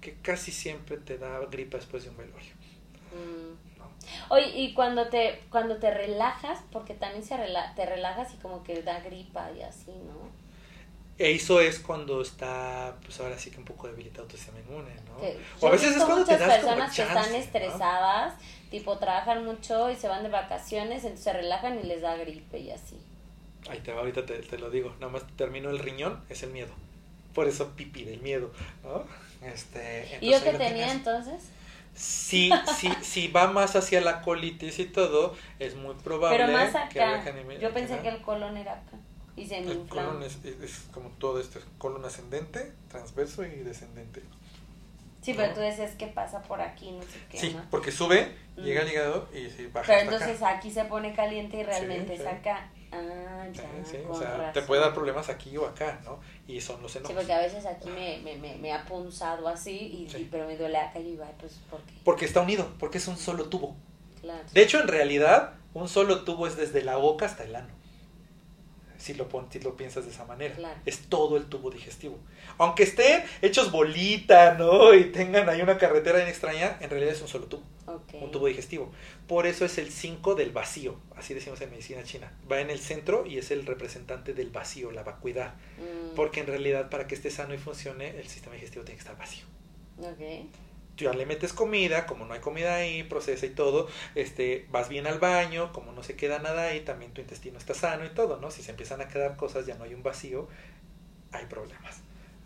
[0.00, 2.54] que casi siempre te da gripa después de un velorio.
[3.12, 3.67] Mm.
[4.28, 7.36] Oye, y cuando te, cuando te relajas, porque también se
[7.76, 10.28] te relajas y como que da gripa y así, ¿no?
[11.18, 15.18] Eso es cuando está, pues ahora sí que un poco debilitado tu sistema inmune, ¿no?
[15.60, 18.34] o a veces es cuando te das personas que están estresadas,
[18.70, 22.60] tipo trabajan mucho y se van de vacaciones, entonces se relajan y les da gripe
[22.60, 22.96] y así.
[23.68, 26.50] Ahí te va, ahorita te, te lo digo, nada más termino el riñón, es el
[26.50, 26.72] miedo.
[27.34, 28.52] Por eso pipi del miedo,
[28.84, 29.04] ¿no?
[29.44, 31.50] Este, ¿Y yo qué tenía entonces?
[31.98, 36.74] Si, si, si va más hacia la colitis y todo, es muy probable Pero más
[36.74, 37.24] acá.
[37.60, 38.96] Yo pensé que el colon era acá.
[39.36, 44.22] Y se me El colon es, es, como todo esto, colon ascendente, transverso y descendente.
[45.22, 47.38] Sí, pero tú decías que pasa por aquí, no sé qué.
[47.38, 49.86] Sí, porque sube, llega al hígado y se baja.
[49.86, 52.70] Pero entonces aquí se pone caliente y realmente es acá.
[52.90, 53.62] Ah, ya.
[53.84, 56.20] Sí, o sea, te puede dar problemas aquí o acá, ¿no?
[56.46, 57.10] Y son los enojos.
[57.10, 60.56] Sí, porque a veces aquí me, me, me, me ha punzado así, y, pero me
[60.56, 61.94] duele acá y va, pues, ¿por qué?
[62.04, 63.76] Porque está unido, porque es un solo tubo.
[64.20, 64.44] Claro.
[64.52, 67.78] De hecho, en realidad, un solo tubo es desde la boca hasta el ano
[68.98, 70.54] si lo, si lo piensas de esa manera.
[70.84, 72.18] Es todo el tubo digestivo.
[72.58, 74.92] Aunque estén hechos bolita, ¿no?
[74.92, 77.62] Y tengan ahí una carretera bien extraña, en realidad es un solo tubo.
[78.12, 78.90] Un tubo digestivo.
[79.26, 82.32] Por eso es el 5 del vacío, así decimos en medicina china.
[82.50, 85.54] Va en el centro y es el representante del vacío, la vacuidad.
[85.78, 86.14] Mm.
[86.14, 89.18] Porque en realidad para que esté sano y funcione, el sistema digestivo tiene que estar
[89.18, 89.44] vacío.
[89.98, 90.48] Okay
[90.98, 95.06] ya le metes comida, como no hay comida ahí, procesa y todo, este, vas bien
[95.06, 98.38] al baño, como no se queda nada ahí, también tu intestino está sano y todo,
[98.38, 98.50] ¿no?
[98.50, 100.48] Si se empiezan a quedar cosas, ya no hay un vacío,
[101.32, 102.02] hay problemas.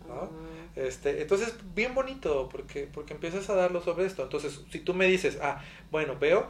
[0.07, 0.29] ¿No?
[0.75, 4.23] Este, entonces, bien bonito, porque, porque empiezas a darlo sobre esto.
[4.23, 5.61] Entonces, si tú me dices, ah,
[5.91, 6.47] bueno, veo,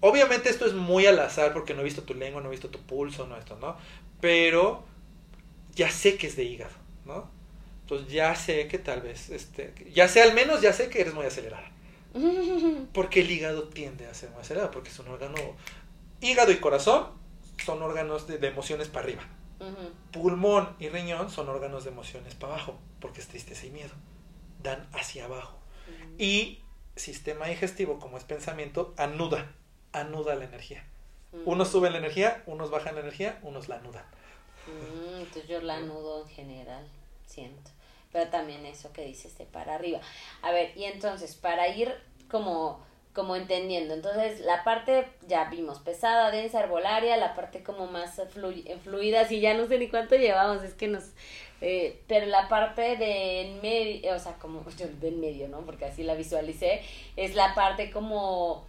[0.00, 2.68] obviamente esto es muy al azar porque no he visto tu lengua, no he visto
[2.68, 3.76] tu pulso, no esto, ¿no?
[4.20, 4.84] Pero
[5.74, 7.30] ya sé que es de hígado, ¿no?
[7.82, 11.14] Entonces ya sé que tal vez, este, ya sé al menos, ya sé que eres
[11.14, 11.70] muy acelerada.
[12.92, 15.34] Porque el hígado tiende a ser muy acelerado, porque es un órgano,
[16.20, 17.06] hígado y corazón
[17.64, 19.22] son órganos de, emociones para arriba.
[20.12, 23.92] Pulmón y riñón son órganos de emociones para abajo, porque es tristeza y miedo.
[24.62, 25.58] Dan hacia abajo.
[26.18, 26.60] Y
[26.96, 29.52] sistema digestivo, como es pensamiento, anuda,
[29.92, 30.84] anuda la energía.
[31.44, 34.04] Unos suben la energía, unos bajan la energía, unos la anudan.
[35.18, 36.86] entonces yo la anudo en general
[37.26, 37.70] siento.
[38.12, 40.00] Pero también eso que dices de para arriba.
[40.42, 41.92] A ver, y entonces, para ir
[42.30, 48.20] como, como entendiendo, entonces la parte ya vimos pesada, densa, herbolaria, la parte como más
[48.82, 51.04] fluida, si ya no sé ni cuánto llevamos, es que nos...
[51.60, 55.60] Eh, pero la parte del medio, o sea, como yo del medio, ¿no?
[55.60, 56.82] Porque así la visualicé,
[57.16, 58.66] es la parte como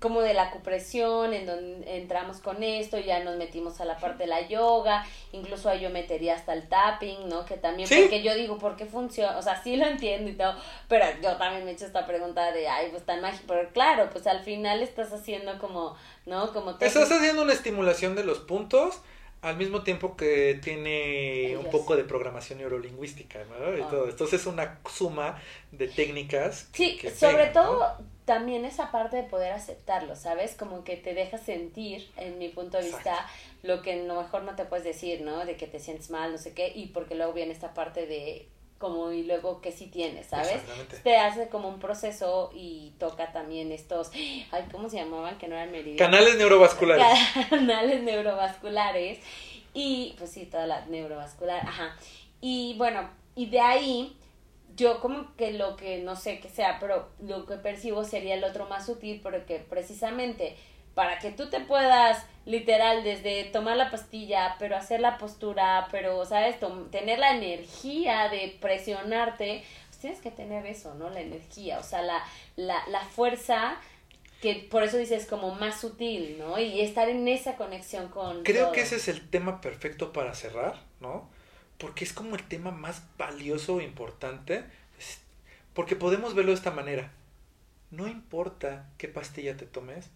[0.00, 4.24] como de la acupresión, en donde entramos con esto, ya nos metimos a la parte
[4.24, 7.44] de la yoga, incluso ahí yo metería hasta el tapping, ¿no?
[7.44, 9.36] Que también, porque yo digo, ¿por qué funciona?
[9.36, 10.54] O sea, sí lo entiendo y todo,
[10.88, 14.08] pero yo también me he hecho esta pregunta de, ay, pues tan mágico, pero claro,
[14.10, 15.94] pues al final estás haciendo como,
[16.24, 16.50] ¿no?
[16.54, 19.02] Como Estás haciendo una estimulación de los puntos,
[19.42, 23.76] al mismo tiempo que tiene un poco de programación neurolingüística, ¿no?
[23.76, 23.88] Y ah.
[23.88, 24.08] todo.
[24.08, 25.40] Entonces es una suma
[25.72, 26.68] de técnicas.
[26.72, 27.96] Sí, sobre todo
[28.26, 30.54] también esa parte de poder aceptarlo, ¿sabes?
[30.54, 33.26] Como que te deja sentir, en mi punto de vista,
[33.62, 35.44] lo que a lo mejor no te puedes decir, ¿no?
[35.44, 38.46] De que te sientes mal, no sé qué, y porque luego viene esta parte de
[38.80, 40.62] como y luego que sí tienes, ¿sabes?
[41.04, 44.10] Te hace como un proceso y toca también estos,
[44.50, 45.36] ay, ¿cómo se llamaban?
[45.36, 45.98] Que no eran meridianos.
[45.98, 47.18] Canales neurovasculares.
[47.50, 49.18] Canales neurovasculares
[49.74, 51.94] y pues sí, toda la neurovascular, ajá.
[52.40, 54.16] Y bueno, y de ahí
[54.76, 58.44] yo como que lo que no sé qué sea, pero lo que percibo sería el
[58.44, 60.56] otro más sutil porque precisamente
[60.94, 66.24] para que tú te puedas literal desde tomar la pastilla, pero hacer la postura, pero
[66.24, 66.56] sabes,
[66.90, 71.10] tener la energía de presionarte, pues tienes que tener eso, ¿no?
[71.10, 72.22] La energía, o sea, la,
[72.56, 73.76] la, la fuerza
[74.40, 76.58] que por eso dices como más sutil, ¿no?
[76.58, 78.42] Y estar en esa conexión con...
[78.42, 81.28] Creo que ese es el tema perfecto para cerrar, ¿no?
[81.80, 84.64] porque es como el tema más valioso e importante,
[85.72, 87.10] porque podemos verlo de esta manera.
[87.90, 90.10] No importa qué pastilla te tomes,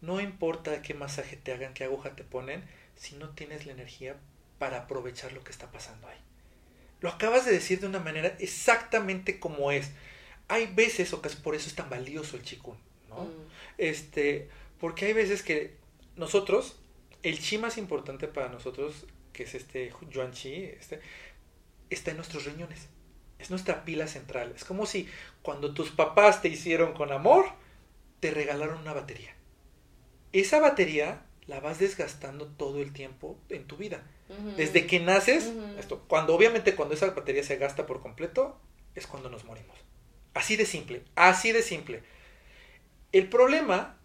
[0.00, 2.64] no importa qué masaje te hagan, qué aguja te ponen,
[2.96, 4.16] si no tienes la energía
[4.58, 6.18] para aprovechar lo que está pasando ahí.
[7.00, 9.90] Lo acabas de decir de una manera exactamente como es.
[10.48, 12.76] Hay veces, o casi por eso es tan valioso el chikun,
[13.08, 13.24] ¿no?
[13.24, 13.50] Mm.
[13.78, 14.48] Este,
[14.80, 15.76] porque hay veces que
[16.16, 16.76] nosotros
[17.22, 21.00] el chi más importante para nosotros, que es este yuan chi, este,
[21.90, 22.88] está en nuestros riñones.
[23.38, 24.52] Es nuestra pila central.
[24.54, 25.08] Es como si
[25.42, 27.46] cuando tus papás te hicieron con amor,
[28.20, 29.35] te regalaron una batería.
[30.32, 34.02] Esa batería la vas desgastando todo el tiempo en tu vida.
[34.56, 38.58] Desde que naces, esto, cuando obviamente cuando esa batería se gasta por completo,
[38.96, 39.76] es cuando nos morimos.
[40.34, 42.02] Así de simple, así de simple.
[43.12, 43.98] El problema,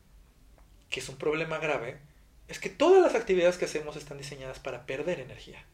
[0.89, 1.99] que es un problema grave,
[2.47, 5.65] es que todas las actividades que hacemos están diseñadas para perder energía.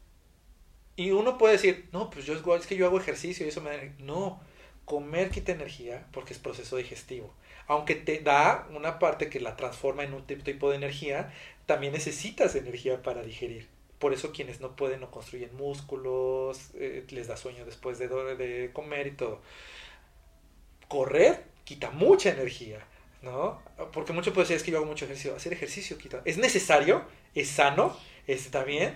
[0.96, 3.70] Y uno puede decir, no, pues yo es que yo hago ejercicio y eso me
[3.70, 3.82] da...
[3.98, 4.40] No,
[4.84, 7.34] comer quita energía porque es proceso digestivo.
[7.68, 11.32] Aunque te da una parte que la transforma en un tipo de energía,
[11.66, 13.68] también necesitas energía para digerir.
[13.98, 18.72] Por eso quienes no pueden no construyen músculos, eh, les da sueño después de, de
[18.72, 19.40] comer y todo.
[20.88, 22.78] Correr quita mucha energía,
[23.22, 23.60] ¿no?
[23.92, 25.36] Porque mucho puede decir, es que yo hago mucho ejercicio.
[25.36, 26.22] Hacer ejercicio quita.
[26.24, 27.02] Es necesario,
[27.34, 27.94] es sano,
[28.26, 28.94] está bien,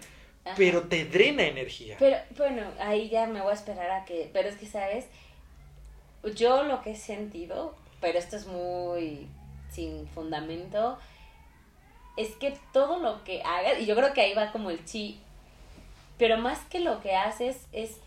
[0.56, 1.96] pero te drena energía.
[1.98, 5.06] Pero bueno, ahí ya me voy a esperar a que, pero es que sabes,
[6.34, 9.28] yo lo que he sentido, pero esto es muy
[9.70, 10.98] sin fundamento,
[12.18, 15.18] es que todo lo que hagas, y yo creo que ahí va como el chi,
[16.18, 17.98] pero más que lo que haces es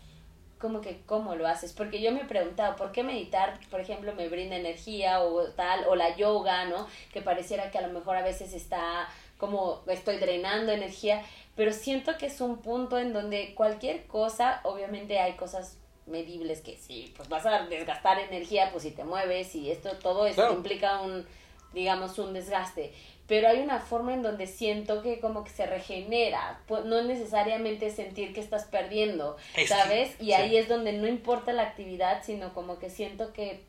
[0.60, 4.14] como que cómo lo haces, porque yo me he preguntado, ¿por qué meditar, por ejemplo,
[4.14, 6.86] me brinda energía o tal, o la yoga, ¿no?
[7.12, 9.08] Que pareciera que a lo mejor a veces está
[9.38, 11.22] como estoy drenando energía,
[11.56, 16.76] pero siento que es un punto en donde cualquier cosa, obviamente hay cosas medibles que
[16.76, 21.00] sí, pues vas a desgastar energía, pues si te mueves y esto, todo esto implica
[21.00, 21.26] un,
[21.72, 22.92] digamos, un desgaste.
[23.26, 27.90] Pero hay una forma en donde siento que como que se regenera, pues no necesariamente
[27.90, 30.14] sentir que estás perdiendo, ¿sabes?
[30.20, 33.62] y ahí es donde no importa la actividad, sino como que siento que...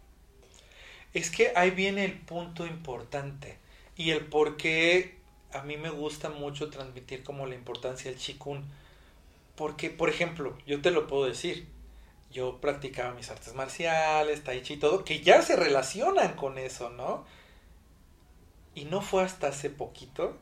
[1.14, 3.58] Es que ahí viene el punto importante
[3.96, 5.18] y el por qué
[5.52, 8.64] a mí me gusta mucho transmitir como la importancia del chikun.
[9.56, 11.68] Porque, por ejemplo, yo te lo puedo decir,
[12.32, 16.90] yo practicaba mis artes marciales, tai chi y todo, que ya se relacionan con eso,
[16.90, 17.26] ¿no?
[18.76, 20.38] Y no fue hasta hace poquito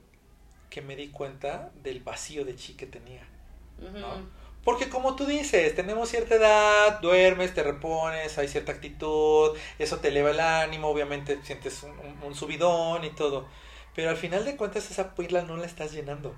[0.69, 3.27] que me di cuenta del vacío de chi que tenía,
[3.77, 4.45] ¿no?
[4.63, 10.07] Porque como tú dices, tenemos cierta edad, duermes, te repones, hay cierta actitud, eso te
[10.07, 11.93] eleva el ánimo, obviamente sientes un,
[12.23, 13.47] un subidón y todo.
[13.93, 16.35] Pero al final de cuentas esa pila no la estás llenando.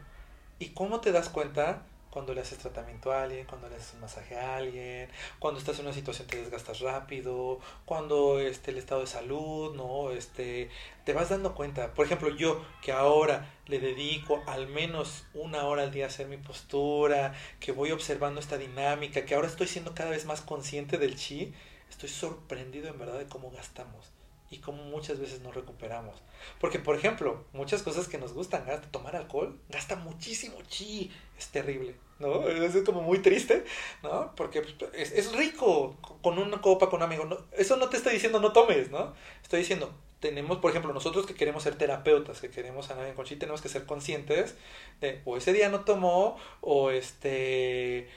[0.59, 1.83] ¿Y cómo te das cuenta?
[2.17, 5.07] Cuando le haces tratamiento a alguien, cuando le haces un masaje a alguien,
[5.37, 10.09] cuando estás en una situación te desgastas rápido, cuando este, el estado de salud, ¿no?
[10.09, 10.71] Este,
[11.05, 11.93] te vas dando cuenta.
[11.93, 16.27] Por ejemplo, yo que ahora le dedico al menos una hora al día a hacer
[16.27, 20.97] mi postura, que voy observando esta dinámica, que ahora estoy siendo cada vez más consciente
[20.97, 21.53] del chi,
[21.87, 24.11] estoy sorprendido en verdad de cómo gastamos
[24.49, 26.19] y cómo muchas veces no recuperamos.
[26.59, 31.95] Porque, por ejemplo, muchas cosas que nos gustan, tomar alcohol, gasta muchísimo chi, es terrible,
[32.19, 32.47] ¿no?
[32.47, 33.63] Es como muy triste,
[34.03, 34.33] ¿no?
[34.35, 34.63] Porque
[34.93, 37.25] es, es rico con una copa, con un amigo.
[37.25, 39.13] No, eso no te estoy diciendo no tomes, ¿no?
[39.41, 43.35] Estoy diciendo, tenemos, por ejemplo, nosotros que queremos ser terapeutas, que queremos sanar con chi,
[43.35, 44.55] tenemos que ser conscientes
[45.01, 48.09] de, o ese día no tomó, o este,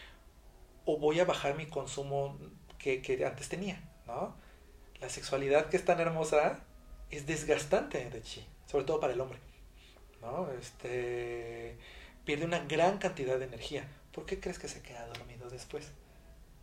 [0.84, 2.38] o voy a bajar mi consumo
[2.78, 4.34] que, que antes tenía, ¿no?
[5.00, 6.60] la sexualidad que es tan hermosa
[7.10, 9.38] es desgastante de chi, sobre todo para el hombre.
[10.20, 10.50] ¿no?
[10.52, 11.76] Este,
[12.30, 13.88] pierde una gran cantidad de energía.
[14.12, 15.90] ¿Por qué crees que se queda dormido después?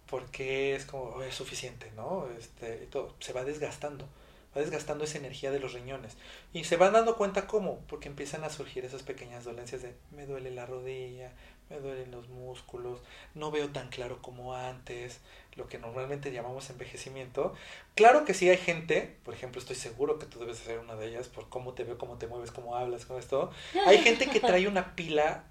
[0.06, 2.26] Porque es como, oh, es suficiente, ¿no?
[2.40, 4.08] Este, todo, se va desgastando,
[4.56, 6.16] va desgastando esa energía de los riñones.
[6.54, 10.26] Y se van dando cuenta cómo, porque empiezan a surgir esas pequeñas dolencias de, me
[10.26, 11.34] duele la rodilla,
[11.70, 13.02] me duelen los músculos,
[13.36, 15.20] no veo tan claro como antes,
[15.58, 17.54] lo que normalmente llamamos envejecimiento.
[17.96, 21.08] Claro que sí hay gente, por ejemplo, estoy seguro que tú debes ser una de
[21.08, 23.52] ellas por cómo te veo, cómo te mueves, cómo hablas con esto.
[23.86, 25.44] Hay gente que trae una pila,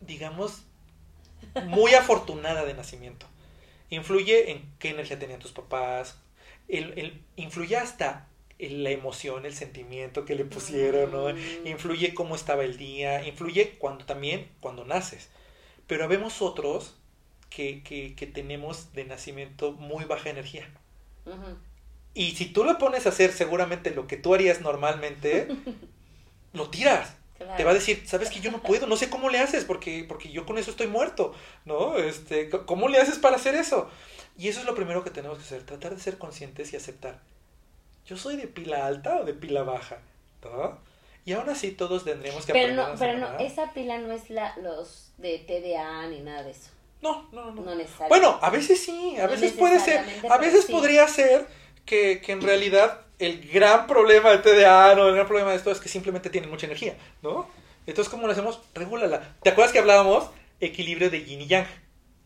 [0.00, 0.62] digamos,
[1.66, 3.26] muy afortunada de nacimiento.
[3.90, 6.18] Influye en qué energía tenían tus papás,
[6.68, 11.32] el, el, influye hasta la emoción, el sentimiento que le pusieron, ¿no?
[11.32, 11.66] Mm.
[11.66, 15.28] Influye cómo estaba el día, influye cuando también cuando naces.
[15.86, 16.96] Pero vemos otros
[17.50, 20.68] que, que, que tenemos de nacimiento muy baja energía.
[22.14, 25.48] Y si tú lo pones a hacer seguramente lo que tú harías normalmente,
[26.52, 27.16] lo tiras.
[27.56, 30.04] Te va a decir, sabes que yo no puedo, no sé cómo le haces, porque,
[30.08, 31.34] porque yo con eso estoy muerto,
[31.64, 31.96] ¿no?
[31.96, 33.88] Este, ¿Cómo le haces para hacer eso?
[34.36, 37.20] Y eso es lo primero que tenemos que hacer, tratar de ser conscientes y aceptar.
[38.06, 39.98] Yo soy de pila alta o de pila baja,
[40.42, 40.78] ¿no?
[41.24, 44.56] Y aún así todos tendremos que pero No, pero no, esa pila no es la,
[44.56, 46.70] los de TDA ni nada de eso.
[47.02, 47.62] No, no, no.
[47.62, 47.84] no.
[48.08, 51.46] bueno, a veces sí, a veces puede ser, a veces podría ser
[51.84, 55.70] que, que en realidad el gran problema de TDA, no, el gran problema de esto
[55.70, 57.48] es que simplemente tienen mucha energía, ¿no?
[57.86, 58.60] Entonces, ¿cómo lo hacemos?
[58.74, 59.36] Regúlala.
[59.42, 60.30] ¿Te acuerdas que hablábamos?
[60.60, 61.66] Equilibrio de yin y yang.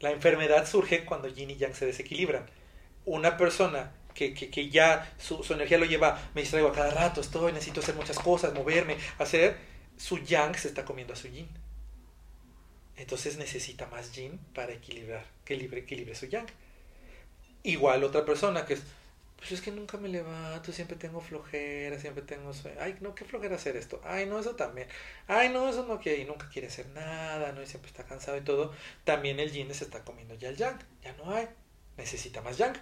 [0.01, 2.45] La enfermedad surge cuando yin y yang se desequilibran.
[3.05, 6.91] Una persona que, que, que ya su, su, energía lo lleva, me distraigo a cada
[6.91, 9.57] rato, estoy, necesito hacer muchas cosas, moverme, hacer,
[9.97, 11.49] su yang se está comiendo a su yin.
[12.97, 16.47] Entonces necesita más yin para equilibrar, que equilibre, equilibre su yang.
[17.63, 18.83] Igual otra persona que es,
[19.43, 22.79] pues es que nunca me levanto, siempre tengo flojera, siempre tengo sueño.
[22.81, 24.01] Ay, no, qué flojera hacer esto.
[24.05, 24.87] Ay, no, eso también.
[25.27, 27.61] Ay, no, eso no quiere, y nunca quiere hacer nada, ¿no?
[27.61, 28.73] Y siempre está cansado y todo.
[29.03, 31.49] También el yin se está comiendo ya el yang, ya no hay.
[31.97, 32.77] Necesita más yang,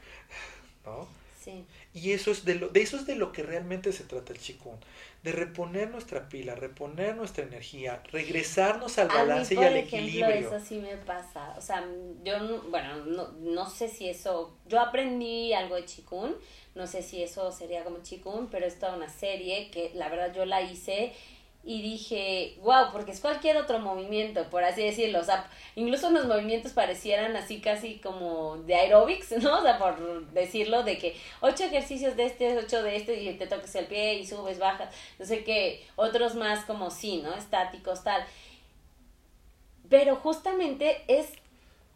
[0.85, 1.09] ¿no?
[1.43, 1.65] Sí.
[1.95, 4.39] Y eso es de, lo, de eso es de lo que realmente se trata el
[4.39, 4.77] chikun,
[5.23, 9.99] de reponer nuestra pila, reponer nuestra energía, regresarnos al balance a mí, y al ejemplo,
[9.99, 10.49] equilibrio.
[10.49, 11.55] Eso sí me pasa.
[11.57, 11.83] O sea,
[12.23, 14.55] yo, no, bueno, no, no sé si eso.
[14.69, 16.37] Yo aprendí algo de chikun.
[16.75, 20.33] No sé si eso sería como chikun, pero es toda una serie que la verdad
[20.35, 21.13] yo la hice
[21.63, 25.21] y dije, wow, porque es cualquier otro movimiento, por así decirlo.
[25.21, 25.47] O sea,
[25.77, 29.59] incluso los movimientos parecieran así casi como de aerobics, ¿no?
[29.59, 33.47] O sea, por decirlo, de que ocho ejercicios de este, ocho de este, y te
[33.47, 34.89] tocas el pie y subes, bajas,
[35.19, 37.35] no sé qué, otros más como sí, ¿no?
[37.35, 38.25] Estáticos, tal.
[39.91, 41.29] Pero justamente es,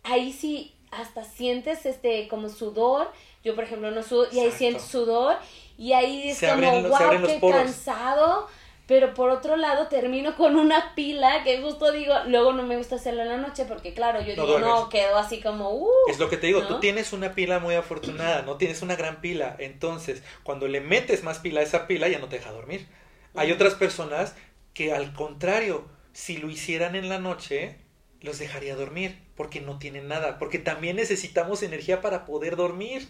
[0.02, 3.10] ahí sí, hasta sientes este como sudor.
[3.42, 4.58] Yo, por ejemplo, no sudo, y ahí Exacto.
[4.58, 5.36] siento sudor,
[5.78, 7.62] y ahí es Se como, abren wow, qué poros".
[7.62, 8.48] cansado.
[8.86, 12.96] Pero por otro lado termino con una pila que justo digo, luego no me gusta
[12.96, 16.18] hacerlo en la noche porque claro, yo No digo, no, quedo así como, uh, Es
[16.18, 16.68] lo que te digo, ¿no?
[16.68, 19.56] tú tienes una pila muy afortunada, no tienes una gran pila.
[19.58, 22.86] Entonces, cuando le metes más pila a esa pila, ya no te deja dormir.
[23.34, 24.34] Hay otras personas
[24.74, 27.78] que al contrario, si lo hicieran en la noche,
[28.20, 33.08] los dejaría dormir, porque no tienen nada, porque también necesitamos energía para poder dormir.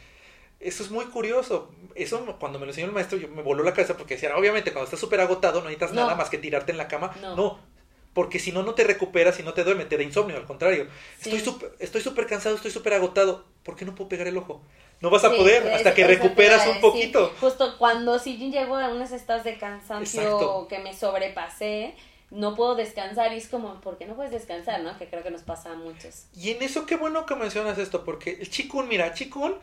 [0.65, 1.71] Eso es muy curioso.
[1.95, 4.73] Eso cuando me lo enseñó el maestro, yo me voló la cabeza porque decía, obviamente
[4.73, 6.03] cuando estás súper agotado no necesitas No.
[6.03, 7.15] nada más que tirarte en la cama.
[7.21, 7.37] No.
[7.37, 7.75] no
[8.15, 10.87] porque si no, no te recuperas y no te duerme, te da insomnio, al contrario.
[11.19, 11.31] Sí.
[11.31, 13.45] Estoy súper estoy súper cansado, estoy súper agotado.
[13.65, 14.63] ¿Por qué no puedo pegar el ojo?
[15.01, 17.33] No vas a Sí, poder es- hasta que recuperas un poquito.
[17.41, 20.69] Justo cuando si yo llego a unos estados de cansancio Exacto.
[20.69, 21.95] que me sobrepasé,
[22.31, 24.81] no puedo descansar y es como, ¿por qué no puedes descansar?
[24.83, 24.97] ¿no?
[24.97, 26.27] Que creo que nos pasa a muchos.
[26.37, 29.57] Y en eso qué bueno que mencionas esto, porque el chikun, mira, chikun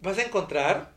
[0.00, 0.92] vas a encontrar,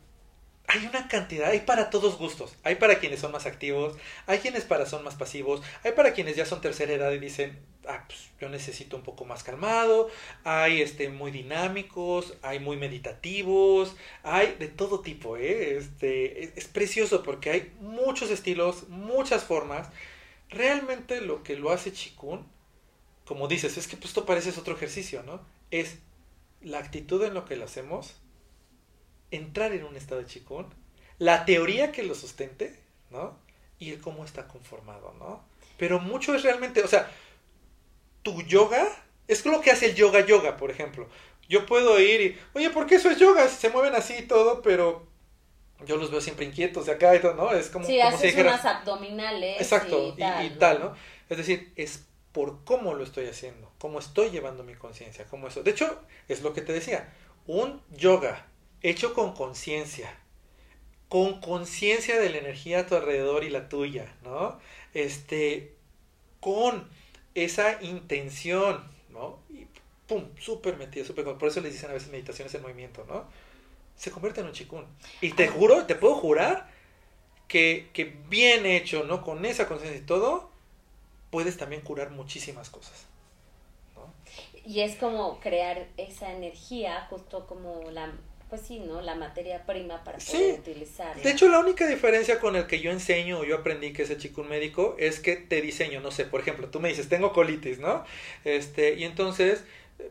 [0.66, 2.54] hay una cantidad, hay para todos gustos.
[2.62, 3.96] Hay para quienes son más activos,
[4.26, 7.58] hay quienes para son más pasivos, hay para quienes ya son tercera edad y dicen,
[7.86, 10.08] ah, pues yo necesito un poco más calmado,
[10.44, 15.76] hay este muy dinámicos, hay muy meditativos, hay de todo tipo, ¿eh?
[15.76, 19.88] Este, es, precioso porque hay muchos estilos, muchas formas.
[20.48, 22.46] Realmente lo que lo hace chikun
[23.24, 25.40] como dices, es que pues esto parece otro ejercicio, ¿no?
[25.70, 25.98] Es
[26.60, 28.14] la actitud en lo que lo hacemos,
[29.32, 30.66] entrar en un estado de chikun,
[31.18, 32.78] la teoría que lo sustente,
[33.10, 33.36] ¿no?
[33.80, 35.42] Y el cómo está conformado, ¿no?
[35.78, 37.10] Pero mucho es realmente, o sea,
[38.22, 38.86] tu yoga
[39.28, 41.08] es lo que hace el yoga yoga, por ejemplo.
[41.48, 43.48] Yo puedo ir y, oye, ¿por qué eso es yoga?
[43.48, 45.06] Se mueven así y todo, pero
[45.84, 47.52] yo los veo siempre inquietos de acá y todo, ¿no?
[47.52, 49.60] Es como, Sí, como haces si dijera- unas abdominales.
[49.60, 50.58] Exacto, y y, tal, y ¿no?
[50.58, 50.94] tal, ¿no?
[51.28, 55.62] Es decir, es por cómo lo estoy haciendo, cómo estoy llevando mi conciencia, cómo eso.
[55.62, 57.12] De hecho, es lo que te decía,
[57.46, 58.46] un yoga
[58.82, 60.14] hecho con conciencia,
[61.08, 64.58] con conciencia de la energía a tu alrededor y la tuya, ¿no?
[64.94, 65.74] Este,
[66.40, 66.88] con
[67.34, 69.40] esa intención, ¿no?
[69.50, 69.66] Y
[70.08, 73.26] pum, súper metido, súper, por eso les dicen a veces meditaciones en movimiento, ¿no?
[73.96, 74.86] Se convierte en un chikun.
[75.20, 75.48] Y te Ah.
[75.48, 76.70] juro, te puedo jurar
[77.48, 79.22] que, que bien hecho, ¿no?
[79.22, 80.50] Con esa conciencia y todo,
[81.30, 83.06] puedes también curar muchísimas cosas.
[83.96, 84.12] ¿no?
[84.64, 88.12] Y es como crear esa energía, justo como la,
[88.52, 89.00] pues sí, ¿no?
[89.00, 90.36] La materia prima para Sí.
[90.36, 91.22] poder utilizarla.
[91.22, 94.10] De hecho, la única diferencia con el que yo enseño o yo aprendí que es
[94.10, 97.32] el chikun médico es que te diseño, no sé, por ejemplo, tú me dices, tengo
[97.32, 98.04] colitis, ¿no?
[98.44, 99.64] Este, y entonces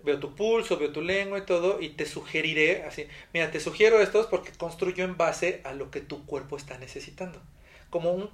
[0.04, 4.02] veo tu pulso, veo tu lengua y todo, y te sugeriré así, mira, te sugiero
[4.02, 7.40] estos porque construyo en base a lo que tu cuerpo está necesitando.
[7.92, 8.32] Como un,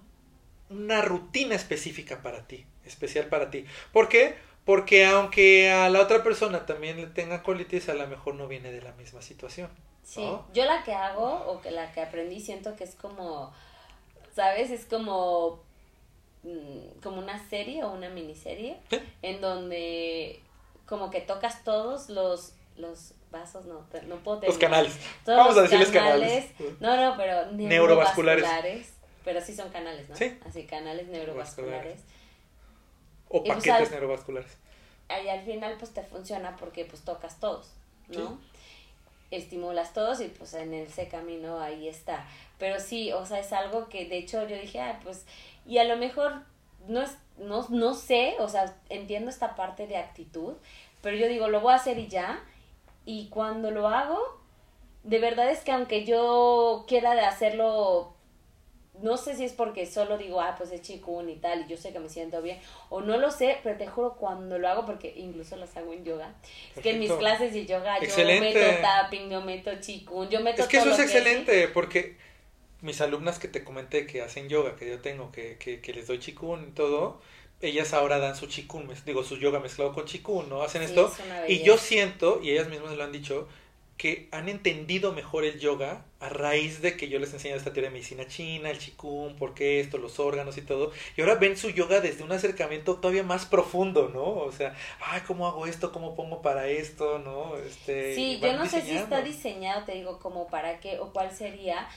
[0.69, 3.65] una rutina específica para ti, especial para ti.
[3.91, 4.35] ¿Por qué?
[4.63, 8.71] Porque aunque a la otra persona también le tenga colitis, a lo mejor no viene
[8.71, 9.69] de la misma situación.
[10.07, 10.45] Sí, ¿no?
[10.53, 13.51] yo la que hago o que la que aprendí siento que es como,
[14.33, 14.71] ¿sabes?
[14.71, 15.59] Es como,
[16.43, 18.99] mm, como una serie o una miniserie Sí.
[19.21, 20.39] en donde
[20.85, 24.59] como que tocas todos los, los vasos, no, no puedo Los terminar.
[24.85, 24.97] canales.
[25.25, 26.45] Todos Vamos a los decirles canales.
[26.79, 28.43] No, no, pero Neurovasculares.
[28.43, 28.93] neurovasculares.
[29.25, 30.15] Pero sí son canales, ¿no?
[30.15, 30.39] Sí.
[30.47, 31.99] Así, canales neurovasculares.
[33.27, 34.57] O Y, pues, paquetes al- neurovasculares.
[35.09, 37.73] Ahí al final pues te funciona porque pues tocas todos,
[38.07, 38.29] ¿no?
[38.29, 38.56] Sí.
[39.31, 42.25] Estimulas todos y pues en ese camino ahí está.
[42.57, 45.25] Pero sí, o sea, es algo que de hecho yo dije, ah, pues,
[45.65, 46.43] y a lo mejor
[46.87, 50.53] no es, no, no sé, o sea, entiendo esta parte de actitud,
[51.01, 52.43] pero yo digo, lo voy a hacer y ya,
[53.05, 54.19] y cuando lo hago,
[55.03, 58.16] de verdad es que aunque yo quiera de hacerlo
[59.01, 61.77] no sé si es porque solo digo, ah, pues es chikun y tal, y yo
[61.77, 62.59] sé que me siento bien,
[62.89, 66.03] o no lo sé, pero te juro cuando lo hago, porque incluso las hago en
[66.03, 66.35] yoga,
[66.75, 70.63] es que en mis clases de yoga yo meto tapping, yo meto chikun, yo meto
[70.63, 72.17] Es que eso es excelente, porque
[72.81, 76.07] mis alumnas que te comenté que hacen yoga, que yo tengo, que, que, que les
[76.07, 77.19] doy chikun y todo,
[77.61, 80.61] ellas ahora dan su chikun, digo, su yoga mezclado con chikun, ¿no?
[80.61, 81.11] Hacen esto,
[81.47, 83.47] y yo siento, y ellas mismas lo han dicho,
[83.97, 87.89] que han entendido mejor el yoga a raíz de que yo les enseño esta teoría
[87.89, 90.91] de medicina china, el chikun, por qué esto, los órganos y todo.
[91.15, 94.23] Y ahora ven su yoga desde un acercamiento todavía más profundo, ¿no?
[94.23, 95.91] O sea, ay, ¿cómo hago esto?
[95.91, 97.19] ¿Cómo pongo para esto?
[97.19, 97.57] ¿No?
[97.57, 101.31] Este, sí, yo no sé si está diseñado, te digo, como para qué o cuál
[101.31, 101.87] sería,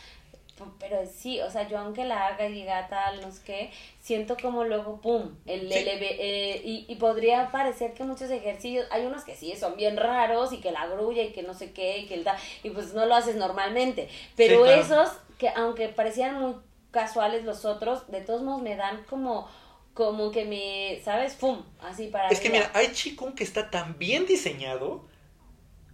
[0.79, 3.71] pero sí, o sea, yo aunque la haga y diga tal, no sé qué,
[4.01, 9.25] siento como luego, pum, el, eh, y, y, podría parecer que muchos ejercicios, hay unos
[9.25, 12.07] que sí, son bien raros y que la grulla y que no sé qué, y
[12.07, 16.55] que el da, y pues no lo haces normalmente, pero esos que aunque parecían muy
[16.91, 19.49] casuales los otros, de todos modos me dan como
[19.95, 21.35] como que me, ¿sabes?
[21.35, 25.05] Pum, así para Es que mira, hay chikun que está tan bien diseñado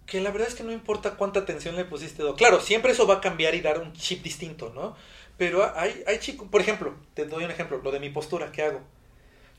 [0.07, 2.23] que la verdad es que no importa cuánta atención le pusiste.
[2.37, 4.95] Claro, siempre eso va a cambiar y dar un chip distinto, ¿no?
[5.37, 8.63] Pero hay, hay chicos, por ejemplo, te doy un ejemplo, lo de mi postura, ¿qué
[8.63, 8.81] hago?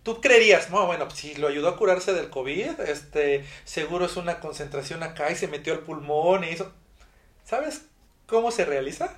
[0.03, 4.41] Tú creerías, no, bueno, si lo ayudó a curarse del COVID, este, seguro es una
[4.41, 6.73] concentración acá y se metió al pulmón y eso.
[7.45, 7.83] ¿Sabes
[8.27, 9.15] cómo se realiza?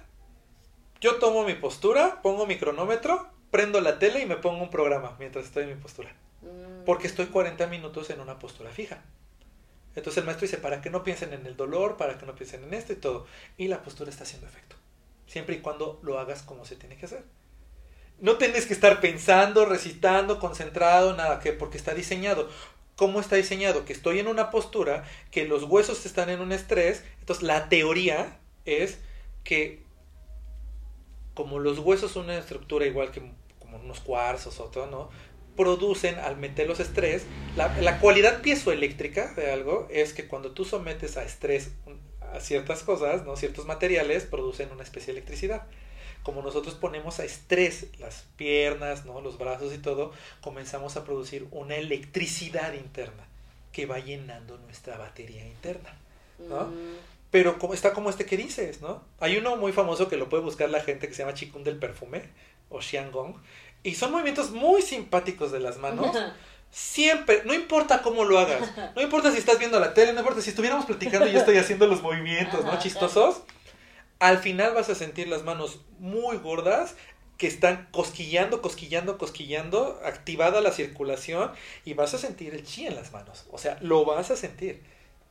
[1.01, 5.17] Yo tomo mi postura, pongo mi cronómetro, prendo la tele y me pongo un programa
[5.19, 6.11] mientras estoy en mi postura.
[6.43, 6.85] Mm.
[6.85, 9.03] Porque estoy 40 minutos en una postura fija.
[9.97, 12.65] Entonces el maestro dice, para que no piensen en el dolor, para que no piensen
[12.65, 13.27] en esto y todo.
[13.57, 14.77] Y la postura está haciendo efecto.
[15.27, 17.25] Siempre y cuando lo hagas como se tiene que hacer.
[18.21, 22.49] No tienes que estar pensando, recitando, concentrado, nada, que porque está diseñado.
[22.97, 23.85] ¿Cómo está diseñado?
[23.85, 27.03] Que estoy en una postura, que los huesos están en un estrés.
[27.21, 28.99] Entonces la teoría es
[29.43, 29.83] que
[31.35, 33.23] como los huesos son una estructura igual que
[33.59, 35.11] como unos cuarzos o todo, ¿no?
[35.57, 37.25] Producen al meter los estrés.
[37.57, 41.71] La, cualidad piezoeléctrica de algo es que cuando tú sometes a estrés
[42.33, 43.37] a ciertas cosas, ¿no?
[43.37, 45.67] ciertos materiales, producen una especie de electricidad.
[46.23, 49.21] Como nosotros ponemos a estrés las piernas, ¿no?
[49.21, 53.27] los brazos y todo, comenzamos a producir una electricidad interna
[53.73, 55.97] que va llenando nuestra batería interna.
[56.39, 56.67] ¿no?
[56.67, 56.97] Mm.
[57.31, 59.03] Pero como, está como este que dices, ¿no?
[59.21, 61.79] Hay uno muy famoso que lo puede buscar la gente que se llama Chikun del
[61.79, 62.23] perfume,
[62.71, 63.37] o Xiangong,
[63.83, 66.17] y son movimientos muy simpáticos de las manos.
[66.71, 70.41] Siempre, no importa cómo lo hagas, no importa si estás viendo la tele, no importa
[70.41, 72.79] si estuviéramos platicando y yo estoy haciendo los movimientos, ¿no?
[72.79, 73.43] Chistosos.
[74.21, 76.95] Al final vas a sentir las manos muy gordas
[77.39, 81.51] que están cosquillando, cosquillando, cosquillando, activada la circulación
[81.87, 83.47] y vas a sentir el chi en las manos.
[83.51, 84.83] O sea, lo vas a sentir.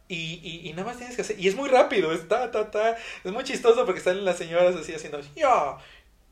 [0.08, 1.40] Y, y, y, nada más tienes que hacer.
[1.40, 2.98] Y es muy rápido, es ta, ta, ta.
[3.24, 5.20] Es muy chistoso porque están las señoras así haciendo.
[5.36, 5.78] Ya,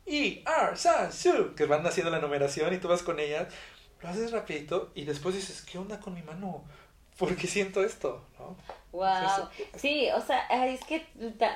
[0.08, 3.46] y, R, San, Su, que van haciendo la numeración y tú vas con ellas,
[4.00, 6.64] lo haces rapidito y después dices, ¿qué onda con mi mano?
[7.18, 8.24] ¿Por qué siento esto?
[8.38, 8.56] ¿No?
[8.92, 9.48] Wow.
[9.76, 11.04] Sí, o sea, es que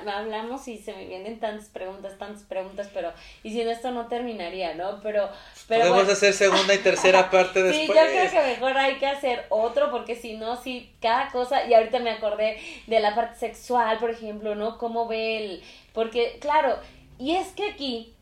[0.05, 3.11] hablamos y se me vienen tantas preguntas, tantas preguntas, pero
[3.41, 5.01] y si no esto no terminaría, ¿no?
[5.01, 5.29] Pero,
[5.67, 7.87] pero podemos hacer segunda y tercera parte después.
[7.87, 11.65] Sí, yo creo que mejor hay que hacer otro porque si no, sí, cada cosa
[11.65, 14.77] y ahorita me acordé de la parte sexual, por ejemplo, ¿no?
[14.77, 15.63] Cómo ve el
[15.93, 16.77] porque claro,
[17.17, 18.13] y es que aquí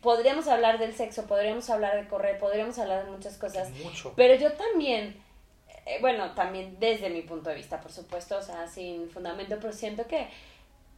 [0.00, 3.70] podríamos hablar del sexo, podríamos hablar de correr, podríamos hablar de muchas cosas.
[3.70, 4.12] Mucho.
[4.16, 5.16] Pero yo también,
[5.86, 9.72] eh, bueno, también desde mi punto de vista, por supuesto, o sea, sin fundamento, pero
[9.72, 10.28] siento que,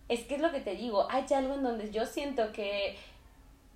[0.08, 2.96] es que es lo que te digo, hay algo en donde yo siento que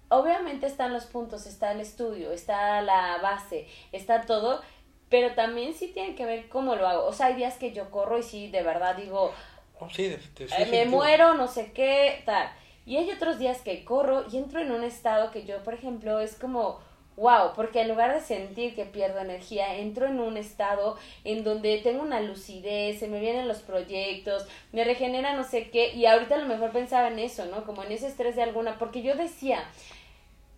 [0.08, 4.62] obviamente están los puntos, está el estudio, está la base, está todo,
[5.08, 7.06] pero también sí tiene que ver cómo lo hago.
[7.06, 9.32] O sea, hay días que yo corro y sí, de verdad digo,
[9.78, 12.50] oh, sí, eh, me muero, no sé qué, tal.
[12.86, 16.20] Y hay otros días que corro y entro en un estado que yo, por ejemplo,
[16.20, 16.78] es como,
[17.16, 21.78] wow, porque en lugar de sentir que pierdo energía, entro en un estado en donde
[21.78, 26.36] tengo una lucidez, se me vienen los proyectos, me regenera no sé qué, y ahorita
[26.36, 27.64] a lo mejor pensaba en eso, ¿no?
[27.64, 29.64] Como en ese estrés de alguna, porque yo decía,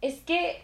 [0.02, 0.62] es que,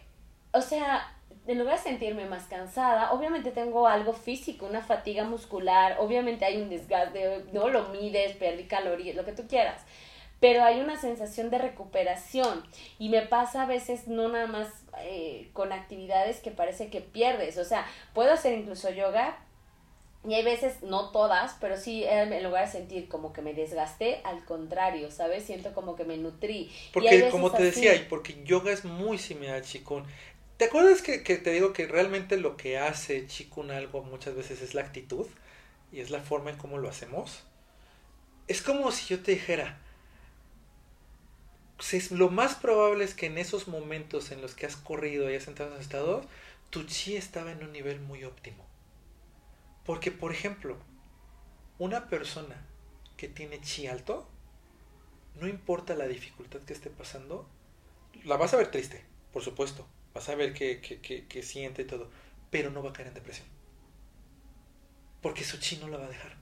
[0.53, 1.17] o sea,
[1.47, 6.61] en lugar de sentirme más cansada, obviamente tengo algo físico, una fatiga muscular, obviamente hay
[6.61, 9.83] un desgaste, no lo mides, perdí calorías, lo que tú quieras
[10.45, 12.63] pero hay una sensación de recuperación
[12.99, 14.69] y me pasa a veces no nada más
[15.01, 19.39] eh, con actividades que parece que pierdes, o sea, puedo hacer incluso yoga
[20.29, 24.21] y hay veces, no todas, pero sí en lugar de sentir como que me desgasté,
[24.25, 25.45] al contrario, ¿sabes?
[25.45, 26.71] Siento como que me nutrí.
[26.93, 30.05] Porque como te decía, y porque yoga es muy similar al
[30.59, 34.61] ¿Te acuerdas que, que, te digo que realmente lo que hace Chikun algo muchas veces
[34.61, 35.27] es la actitud
[35.91, 37.45] y es la forma en cómo lo hacemos?
[38.47, 39.81] Es como si yo te dijera,
[42.11, 45.49] lo más probable es que en esos momentos en los que has corrido y has
[45.49, 46.23] entrado en estado,
[46.71, 48.65] tu chi estaba en un nivel muy óptimo.
[49.85, 50.79] Porque, por ejemplo,
[51.79, 52.67] una persona
[53.17, 54.29] que tiene chi alto,
[55.41, 57.49] no importa la dificultad que esté pasando,
[58.25, 59.87] la vas a ver triste, por supuesto.
[60.15, 62.09] Vas a ver que, que, siente y todo,
[62.51, 63.49] pero no va a caer en depresión.
[65.21, 66.37] Porque su chi no la va a dejar.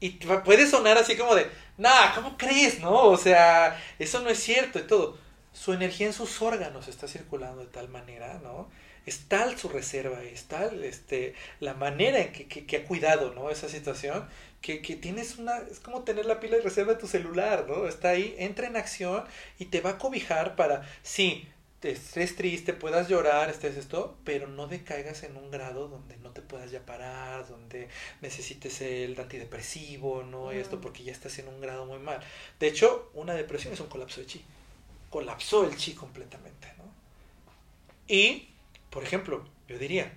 [0.00, 1.46] Y puede sonar así como de,
[1.76, 2.80] nah, ¿cómo crees?
[2.80, 5.18] No, o sea, eso no es cierto y todo.
[5.52, 8.70] Su energía en sus órganos está circulando de tal manera, ¿no?
[9.04, 13.50] Es tal su reserva, es tal este, la manera en que, que, ha cuidado, ¿no?
[13.50, 14.28] Esa situación,
[14.62, 17.86] que, que, tienes una, es como tener la pila de reserva de tu celular, ¿no?
[17.86, 19.24] Está ahí, entra en acción
[19.58, 21.48] y te va a cobijar para, sí,
[21.82, 26.42] estés triste, puedas llorar, estés esto, pero no decaigas en un grado donde no te
[26.42, 27.88] puedas ya parar, donde
[28.20, 30.50] necesites el antidepresivo, ¿no?
[30.50, 32.20] Esto porque ya estás en un grado muy mal.
[32.58, 34.44] De hecho, una depresión es un colapso de chi.
[35.08, 36.84] Colapsó el chi completamente, ¿no?
[38.06, 38.48] Y,
[38.90, 40.12] por ejemplo, yo diría,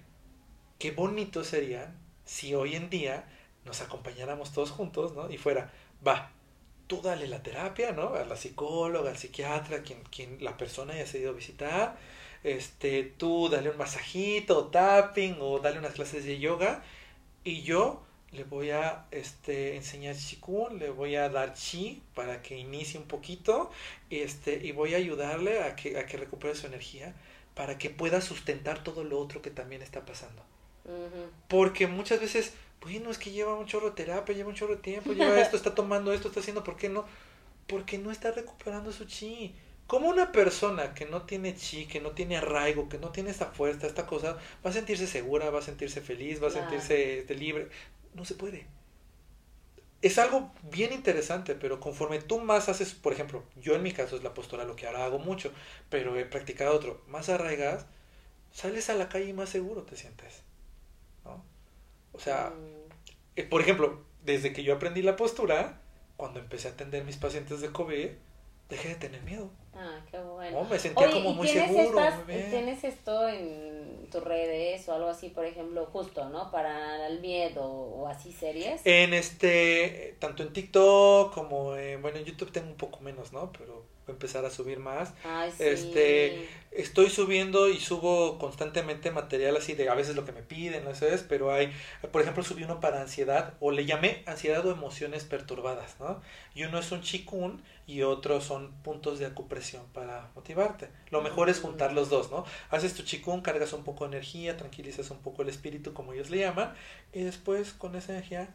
[0.80, 1.96] qué bonito sería
[2.26, 3.26] si hoy en día
[3.66, 5.30] nos acompañáramos todos juntos, ¿no?
[5.30, 5.72] Y fuera,
[6.06, 6.32] va,
[6.88, 8.16] tú dale la terapia, ¿no?
[8.16, 11.98] A la psicóloga, al psiquiatra, quien, quien la persona haya ido a visitar,
[12.44, 16.84] este, tú dale un masajito, tapping, o dale unas clases de yoga,
[17.44, 22.58] y yo le voy a este, enseñar chikun, le voy a dar chi para que
[22.58, 23.72] inicie un poquito,
[24.10, 27.14] este, y voy a ayudarle a que, a que recupere su energía,
[27.54, 30.44] para que pueda sustentar todo lo otro que también está pasando.
[31.48, 32.54] Porque muchas veces
[32.84, 35.56] bueno, es que lleva un chorro de terapia, lleva un chorro de tiempo, lleva esto,
[35.56, 37.06] está tomando esto, está haciendo, ¿por qué no?
[37.68, 39.56] Porque no está recuperando su chi.
[39.88, 43.48] Como una persona que no tiene chi, que no tiene arraigo, que no tiene esa
[43.48, 47.36] fuerza, esta cosa, va a sentirse segura, va a sentirse feliz, va a sentirse este,
[47.36, 47.70] libre?
[48.14, 48.66] No se puede.
[50.02, 54.18] Es algo bien interesante, pero conforme tú más haces, por ejemplo, yo en mi caso
[54.18, 55.52] es la postura lo que ahora hago mucho,
[55.90, 57.86] pero he practicado otro, más arraigas,
[58.52, 60.44] sales a la calle y más seguro te sientes.
[62.14, 62.92] O sea, mm.
[63.36, 65.82] eh, por ejemplo, desde que yo aprendí la postura,
[66.16, 68.10] cuando empecé a atender mis pacientes de COVID,
[68.70, 69.50] dejé de tener miedo.
[69.76, 70.64] Ah, qué bueno.
[70.66, 72.00] me sentía como muy seguro.
[72.28, 76.52] ¿Tienes esto en tus redes o algo así, por ejemplo, justo, ¿no?
[76.52, 78.82] Para el miedo o así series.
[78.86, 83.52] En este, tanto en TikTok como en, bueno, en YouTube tengo un poco menos, ¿no?
[83.52, 85.14] Pero empezar a subir más.
[85.60, 90.84] Este, estoy subiendo y subo constantemente material así de a veces lo que me piden,
[90.84, 91.72] no sé, pero hay,
[92.12, 96.22] por ejemplo, subí uno para ansiedad o le llamé ansiedad o emociones perturbadas, ¿no?
[96.54, 100.90] Y uno es un chikun y otro son puntos de acupresión para motivarte.
[101.10, 102.46] Lo mejor es juntar los dos, ¿no?
[102.70, 106.30] Haces tu chikun, cargas un poco de energía, tranquilizas un poco el espíritu, como ellos
[106.30, 106.74] le llaman,
[107.12, 108.54] y después con esa energía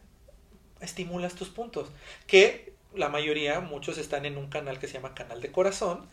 [0.81, 1.89] estimulas tus puntos,
[2.25, 6.07] que la mayoría, muchos están en un canal que se llama canal de corazón,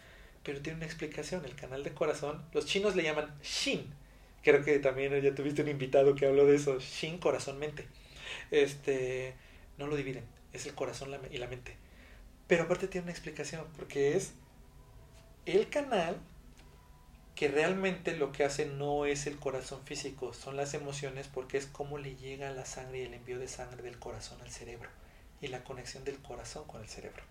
[0.45, 1.45] pero tiene una explicación.
[1.45, 3.93] El canal de corazón, los chinos le llaman Shin.
[4.45, 6.79] Creo que también ya tuviste un invitado que habló de eso.
[6.79, 7.87] Shin, corazón, mente.
[8.53, 9.35] Este,
[9.79, 11.77] no lo dividen, es el corazón y la mente.
[12.47, 14.35] Pero aparte tiene una explicación, porque es
[15.45, 16.17] el canal
[17.35, 21.67] que realmente lo que hace no es el corazón físico, son las emociones, porque es
[21.67, 24.89] cómo le llega la sangre y el envío de sangre del corazón al cerebro
[25.41, 27.23] y la conexión del corazón con el cerebro.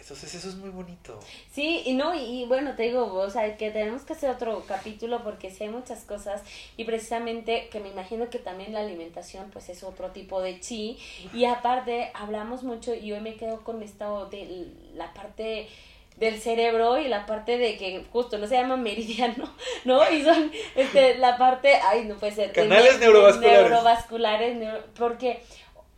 [0.00, 1.20] Entonces eso es muy bonito.
[1.52, 5.22] Sí, y no, y, bueno, te digo, o sea, que tenemos que hacer otro capítulo
[5.22, 6.42] porque sí hay muchas cosas
[6.76, 10.98] y precisamente que me imagino que también la alimentación pues es otro tipo de chi
[11.34, 15.68] y aparte hablamos mucho y hoy me quedo con esto de la parte
[16.16, 19.52] del cerebro y la parte de que justo no se llama meridiano,
[19.84, 20.10] ¿no?
[20.10, 22.52] Y son este, la parte, ay, no puede ser.
[22.52, 23.60] Canales neurovasculares.
[23.60, 25.42] Neurovasculares, porque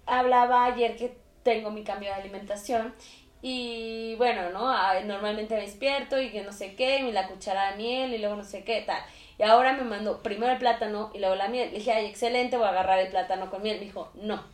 [0.07, 2.95] hablaba ayer que tengo mi cambio de alimentación
[3.43, 4.71] y bueno, ¿no?
[4.71, 8.19] Ah, normalmente me despierto y que no sé qué, y la cuchara de miel y
[8.19, 9.03] luego no sé qué, tal.
[9.37, 11.73] Y ahora me mandó primero el plátano y luego la miel.
[11.73, 13.81] Le dije, ay, excelente, voy a agarrar el plátano con miel.
[13.81, 14.45] Me dijo, no.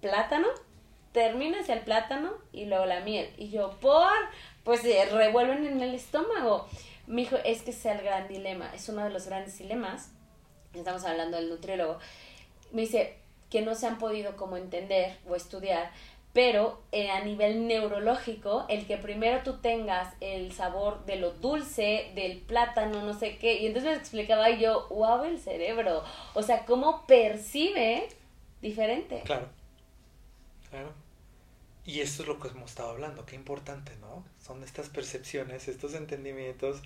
[0.00, 0.48] Plátano,
[1.12, 3.32] terminas el plátano y luego la miel.
[3.36, 4.10] Y yo, por,
[4.64, 6.66] pues se revuelven en el estómago.
[7.06, 10.10] Me dijo, es que es el gran dilema, es uno de los grandes dilemas.
[10.74, 11.98] Estamos hablando del nutriólogo.
[12.72, 13.21] Me dice,
[13.52, 15.92] que no se han podido como entender o estudiar,
[16.32, 22.10] pero eh, a nivel neurológico, el que primero tú tengas el sabor de lo dulce,
[22.14, 26.02] del plátano, no sé qué, y entonces me explicaba yo, wow, el cerebro,
[26.32, 28.08] o sea, cómo percibe
[28.62, 29.20] diferente.
[29.26, 29.50] Claro,
[30.70, 30.94] claro.
[31.84, 34.24] Y esto es lo que hemos estado hablando, qué importante, ¿no?
[34.40, 36.80] Son estas percepciones, estos entendimientos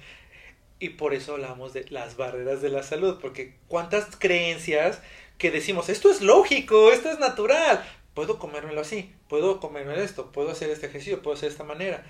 [0.79, 5.01] Y por eso hablamos de las barreras de la salud, porque cuántas creencias
[5.39, 7.85] que decimos, esto es lógico, esto es natural,
[8.15, 12.05] puedo comérmelo así, puedo comerme esto, puedo hacer este ejercicio, puedo hacer de esta manera.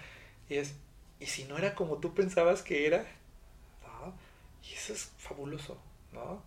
[0.48, 0.74] Y es,
[1.18, 3.04] ¿y si no era como tú pensabas que era?
[3.82, 4.14] ¿No?
[4.62, 5.76] Y eso es fabuloso,
[6.12, 6.42] ¿no?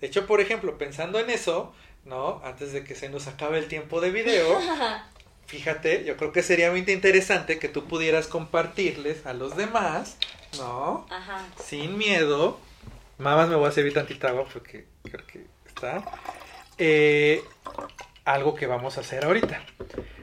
[0.00, 1.74] De hecho, por ejemplo, pensando en eso,
[2.04, 2.40] ¿no?
[2.44, 4.60] Antes de que se nos acabe el tiempo de video,
[5.46, 10.18] fíjate, yo creo que sería muy interesante que tú pudieras compartirles a los demás,
[10.58, 11.06] ¿no?
[11.10, 11.44] Ajá.
[11.62, 12.60] Sin miedo.
[13.18, 15.53] Mamás, me voy a servir tantita agua porque creo que
[16.78, 17.42] Eh,
[18.24, 19.62] algo que vamos a hacer ahorita.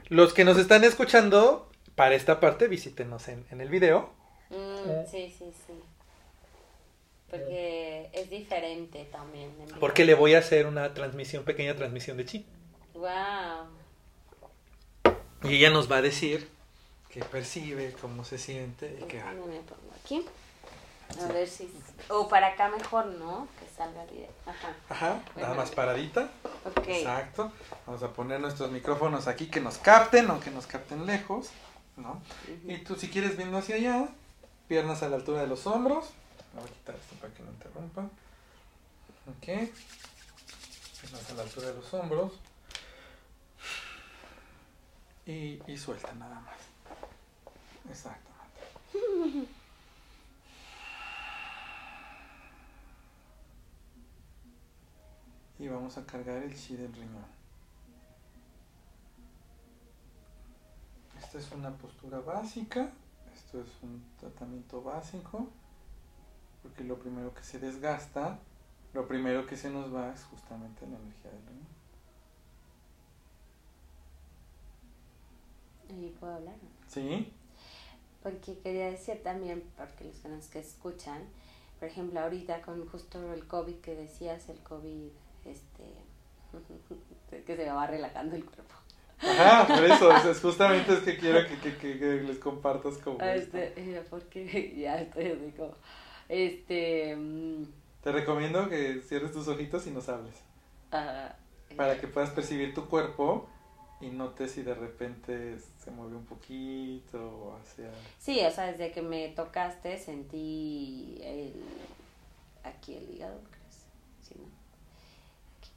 [0.10, 4.10] Los que nos están escuchando, para esta parte, visítenos en, en el video.
[4.50, 5.74] Mm, sí, sí, sí.
[7.30, 9.52] Porque es diferente también.
[9.80, 12.46] Porque le voy a hacer una transmisión, pequeña transmisión de chi.
[12.94, 13.70] Wow.
[15.44, 16.50] Y ella nos va a decir
[17.10, 19.36] qué percibe, cómo se siente y qué hace.
[19.36, 20.26] me pongo aquí.
[21.20, 21.72] A ver si.
[22.10, 23.48] O para acá mejor, ¿no?
[23.60, 24.30] Que salga el video.
[24.46, 24.76] Ajá.
[24.90, 26.30] Ajá, nada más paradita.
[26.66, 26.88] Ok.
[26.88, 27.52] Exacto.
[27.86, 31.50] Vamos a poner nuestros micrófonos aquí que nos capten, aunque nos capten lejos,
[31.98, 32.22] ¿no?
[32.68, 34.10] Y tú si quieres viendo hacia allá,
[34.68, 36.10] piernas a la altura de los hombros.
[36.54, 38.02] Voy a quitar esto para que no interrumpa.
[39.28, 39.72] Ok.
[41.02, 42.34] Piernas a la altura de los hombros.
[45.26, 46.58] Y, y suelta nada más.
[47.90, 49.48] Exactamente.
[55.62, 57.24] Y vamos a cargar el chi del riñón.
[61.20, 62.92] Esta es una postura básica.
[63.32, 65.50] Esto es un tratamiento básico.
[66.64, 68.40] Porque lo primero que se desgasta,
[68.96, 71.68] lo primero que se nos va es justamente la energía del riñón.
[75.92, 76.56] Ahí puedo hablar.
[76.88, 77.32] ¿Sí?
[78.24, 81.22] Porque quería decir también, porque los que nos que escuchan,
[81.78, 85.12] por ejemplo, ahorita con justo el COVID que decías, el COVID,
[85.46, 88.76] este, que se me va relajando el cuerpo.
[89.24, 92.98] Ajá, por eso, es, es justamente es que quiero que, que, que- que les compartas
[92.98, 93.18] como...
[93.22, 93.58] Ah, esto.
[93.58, 95.76] Este, eh, porque ya estoy así como,
[96.28, 97.64] este, mm,
[98.04, 100.34] Te recomiendo que cierres tus ojitos y nos hables.
[100.92, 101.36] ah,
[101.78, 103.48] Para que puedas percibir tu cuerpo
[104.02, 107.92] y notes si de repente se mueve un poquito o hacia...
[108.18, 111.54] Sí, o sea, desde que me tocaste sentí el,
[112.64, 113.40] aquí el hígado.
[114.24, 114.46] Sí, ¿no?
[115.60, 115.70] Aquí.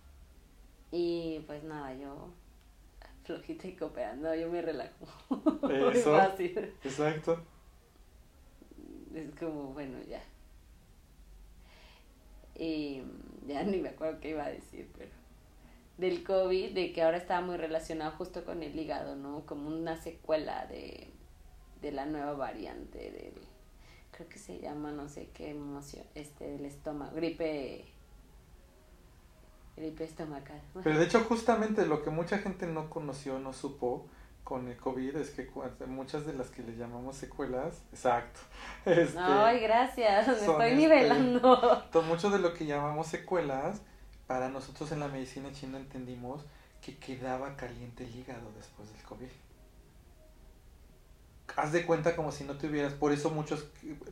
[0.96, 2.28] Y pues nada, yo
[3.24, 5.06] flojita y cooperando, yo me relajo.
[5.62, 6.16] Muy Eso.
[6.16, 6.56] fácil.
[6.84, 7.42] Exacto.
[9.12, 10.22] Es como, bueno, ya.
[12.54, 13.02] Y
[13.44, 15.10] ya ni me acuerdo qué iba a decir, pero
[15.98, 19.44] del COVID, de que ahora estaba muy relacionado justo con el hígado, ¿no?
[19.46, 21.08] Como una secuela de,
[21.82, 23.34] de la nueva variante del,
[24.12, 27.84] creo que se llama, no sé qué emoción, este, del estómago, gripe,
[29.76, 30.60] gripe estomacal.
[30.82, 34.08] Pero de hecho justamente lo que mucha gente no conoció, no supo
[34.44, 35.48] con el COVID es que
[35.86, 38.40] muchas de las que le llamamos secuelas, exacto,
[38.84, 41.82] este, Ay, gracias, me estoy este, nivelando.
[42.06, 43.80] mucho de lo que llamamos secuelas,
[44.26, 46.44] para nosotros en la medicina china entendimos
[46.82, 49.28] que quedaba caliente el hígado después del COVID.
[51.56, 53.66] Haz de cuenta como si no tuvieras, por eso muchos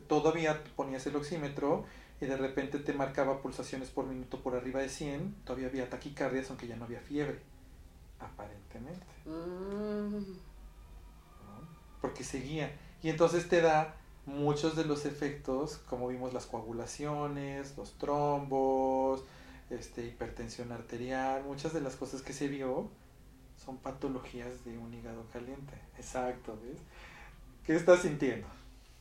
[0.07, 1.85] todavía ponías el oxímetro
[2.23, 6.49] y de repente te marcaba pulsaciones por minuto por arriba de 100, todavía había taquicardias
[6.49, 7.39] aunque ya no había fiebre,
[8.19, 10.17] aparentemente, Mm.
[10.17, 11.67] ¿no?
[12.01, 12.71] porque seguía.
[13.01, 13.95] Y entonces te da
[14.25, 19.23] muchos de los efectos, como vimos las coagulaciones, los trombos,
[19.69, 22.89] este, hipertensión arterial, muchas de las cosas que se vio
[23.63, 25.73] son patologías de un hígado caliente.
[25.97, 26.79] Exacto, ¿ves?
[27.65, 28.47] ¿Qué estás sintiendo?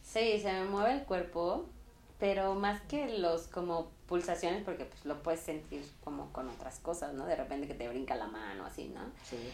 [0.03, 1.67] Sí, se me mueve el cuerpo,
[2.23, 7.15] pero más que los como pulsaciones, porque pues lo puedes sentir como con otras cosas,
[7.15, 7.27] ¿no?
[7.27, 9.01] De repente que te brinca la mano, así, ¿no?
[9.25, 9.53] Sí.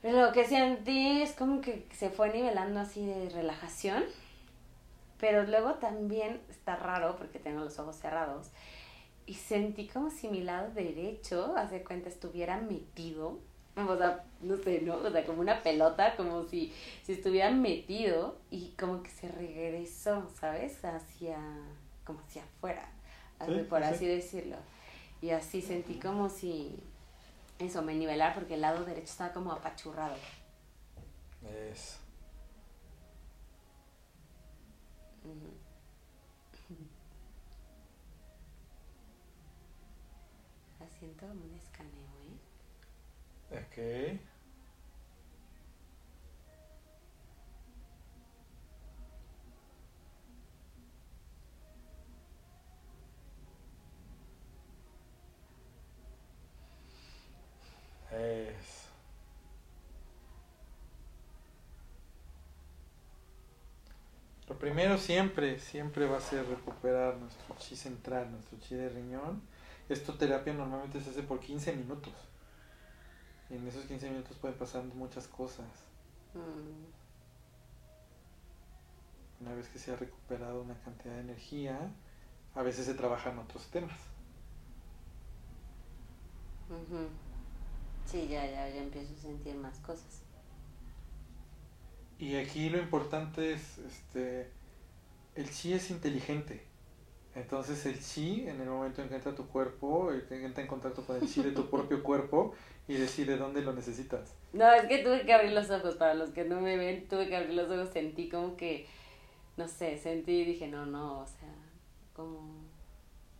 [0.00, 4.04] Pero lo que sentí es como que se fue nivelando así de relajación,
[5.18, 8.50] pero luego también está raro porque tengo los ojos cerrados
[9.26, 13.40] y sentí como si mi lado derecho, hace cuenta, estuviera metido,
[13.76, 14.96] o sea, no sé, ¿no?
[14.96, 16.72] O sea, como una pelota, como si,
[17.02, 20.84] si estuviera metido y como que se regresó, ¿sabes?
[20.84, 21.38] Hacia,
[22.04, 22.88] como hacia afuera,
[23.38, 23.94] así, Sí, por sí, sí.
[23.94, 24.56] así decirlo.
[25.20, 26.76] Y así sentí como si
[27.58, 30.16] eso me nivelar porque el lado derecho estaba como apachurrado.
[31.72, 31.98] Eso.
[35.24, 35.54] Ujú.
[40.80, 41.26] La siento
[43.54, 44.20] Okay.
[58.10, 58.84] Es...
[64.48, 69.42] Lo primero siempre, siempre va a ser recuperar nuestro chi central, nuestro chi de riñón.
[69.88, 72.12] Esto terapia normalmente se hace por 15 minutos.
[73.48, 75.86] Y en esos 15 minutos pueden pasar muchas cosas.
[76.34, 76.84] Mm,
[79.40, 81.94] Una vez que se ha recuperado una cantidad de energía,
[82.54, 84.00] a veces se trabajan otros temas.
[86.68, 87.08] ujú.
[88.06, 90.22] Sí, ya, ya, ya empiezo a sentir más cosas.
[92.18, 94.50] Y aquí lo importante es, este,
[95.36, 96.66] el chi es inteligente.
[97.34, 101.04] Entonces el chi, en el momento en que entra tu cuerpo, eh, entra en contacto
[101.04, 102.54] con el chi de tu propio cuerpo
[102.86, 104.34] y decide dónde lo necesitas.
[104.52, 107.28] No, es que tuve que abrir los ojos, para los que no me ven, tuve
[107.28, 108.86] que abrir los ojos, sentí como que,
[109.56, 111.52] no sé, sentí y dije, no, no, o sea,
[112.14, 112.40] como,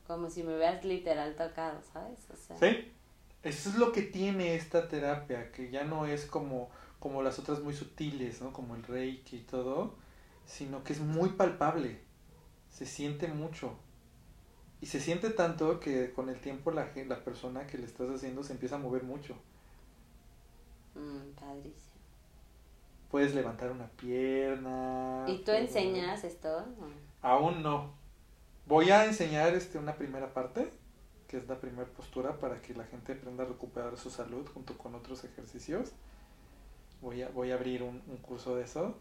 [0.08, 2.18] como si me hubieras literal tocado, ¿sabes?
[2.32, 2.90] O sea, ¿Sí?
[3.44, 7.60] Eso es lo que tiene esta terapia, que ya no es como, como las otras
[7.60, 8.52] muy sutiles, ¿no?
[8.52, 9.94] Como el reiki y todo,
[10.46, 12.00] sino que es muy palpable.
[12.74, 13.78] Se siente mucho.
[14.80, 18.44] Y se siente tanto que con el tiempo la, la persona que le estás haciendo
[18.44, 19.36] se empieza a mover mucho.
[20.94, 21.94] mm, padrísimo.
[23.10, 25.24] Puedes levantar una pierna.
[25.26, 26.66] ¿Y tú puedes- enseñas esto?
[26.78, 26.88] No.
[27.22, 27.92] Aún no.
[28.66, 30.72] Voy a enseñar este, una primera parte,
[31.28, 34.76] que es la primera postura, para que la gente aprenda a recuperar su salud junto
[34.78, 35.92] con otros ejercicios.
[37.00, 38.96] Voy a, voy a abrir un, un curso de eso.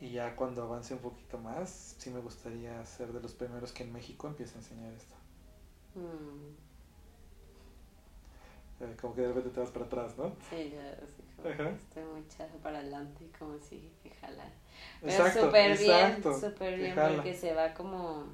[0.00, 3.82] Y ya cuando avance un poquito más, sí me gustaría ser de los primeros que
[3.84, 5.14] en México empiece a enseñar esto.
[5.96, 6.54] Mm,
[8.80, 10.32] Eh, como que de repente te vas para atrás, ¿no?
[10.48, 11.70] sí, yo así como Ajá.
[11.88, 14.50] estoy muy echada para adelante, como si que jalar.
[15.02, 17.16] Pero súper bien, súper bien, jala.
[17.16, 18.24] porque se va como,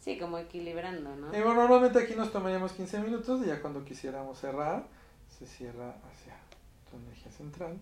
[0.00, 1.28] sí, como equilibrando, ¿no?
[1.34, 4.86] Y bueno, normalmente aquí nos tomaríamos 15 minutos y ya cuando quisiéramos cerrar,
[5.38, 6.36] se cierra hacia
[6.90, 7.78] tu energía central.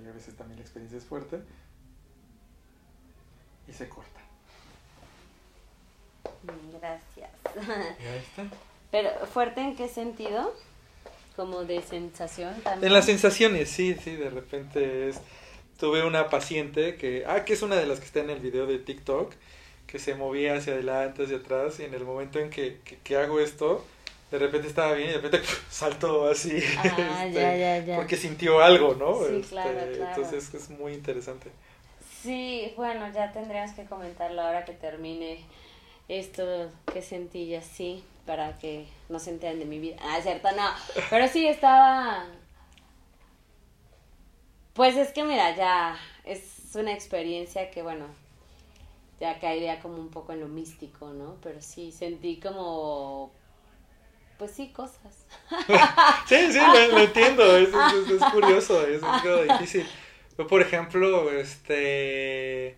[0.00, 1.40] Que ahí a veces también la experiencia es fuerte.
[3.68, 4.20] Y se corta.
[6.80, 7.30] Gracias.
[8.00, 8.44] Y ahí está.
[8.90, 10.54] Pero, ¿fuerte en qué sentido?
[11.36, 12.88] Como de sensación también.
[12.88, 15.20] En las sensaciones, sí, sí, de repente es...
[15.78, 17.24] Tuve una paciente que...
[17.26, 19.32] Ah, que es una de las que está en el video de TikTok,
[19.86, 23.16] que se movía hacia adelante, hacia atrás, y en el momento en que, que, que
[23.16, 23.86] hago esto,
[24.30, 26.62] de repente estaba bien y de repente saltó así.
[26.78, 27.96] Ah, este, ya, ya, ya.
[27.96, 29.26] Porque sintió algo, ¿no?
[29.26, 30.22] Sí, Este, claro, claro.
[30.22, 31.50] Entonces es muy interesante.
[32.22, 35.40] Sí, bueno, ya tendríamos que comentarlo ahora que termine
[36.08, 39.96] esto que sentí y así, para que no se enteren de mi vida.
[40.02, 40.68] Ah, cierto, no.
[41.08, 42.26] Pero sí estaba...
[44.74, 48.06] Pues es que mira, ya es una experiencia que, bueno,
[49.18, 51.36] ya caería como un poco en lo místico, ¿no?
[51.42, 53.32] Pero sí, sentí como...
[54.40, 55.26] Pues sí, cosas.
[56.24, 59.90] Sí, sí, lo, lo entiendo, es, es- es curioso, es, algo difícil.
[60.48, 62.68] Por ejemplo, este...
[62.68, 62.76] eh,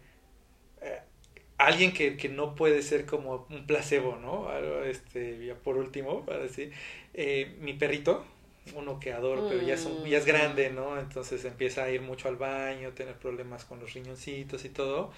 [1.59, 4.49] Alguien que, que no puede ser como un placebo, ¿no?
[4.49, 6.73] Algo, este, ya por último, para decir,
[7.15, 8.25] eh, mi perrito,
[8.75, 10.99] uno que adoro, pero ya, es un- ya es grande, ¿no?
[11.01, 15.13] Entonces empieza a ir mucho al baño, tener problemas con los riñoncitos y todo.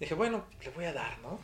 [0.00, 1.40] Dije, bueno, le voy a dar, ¿no?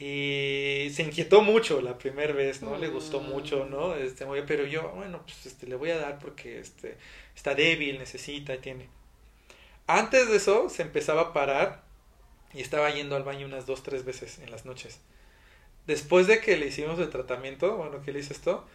[0.00, 2.76] Y se inquietó mucho la primera vez, ¿no?
[2.78, 3.28] Le gustó Mm.
[3.28, 3.94] mucho, ¿no?
[3.94, 6.96] Este, pero yo, bueno, pues este, le voy a dar porque este,
[7.36, 8.88] está débil, necesita tiene.
[9.86, 11.82] Antes de eso se empezaba a parar
[12.54, 15.00] y estaba yendo al baño unas dos, tres veces en las noches.
[15.86, 18.66] Después de que le hicimos el tratamiento, bueno, que le hice esto,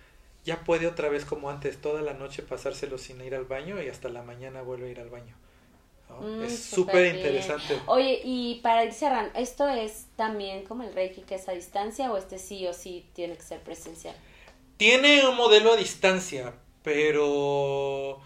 [0.45, 3.89] ya puede otra vez como antes, toda la noche pasárselo sin ir al baño y
[3.89, 5.35] hasta la mañana vuelve a ir al baño.
[6.09, 6.21] ¿No?
[6.21, 7.79] Mm, es súper interesante.
[7.87, 12.11] Oye, y para ir cerrando, ¿esto es también como el Reiki que es a distancia
[12.11, 14.15] o este sí o sí tiene que ser presencial?
[14.77, 16.53] Tiene un modelo a distancia,
[16.83, 18.19] pero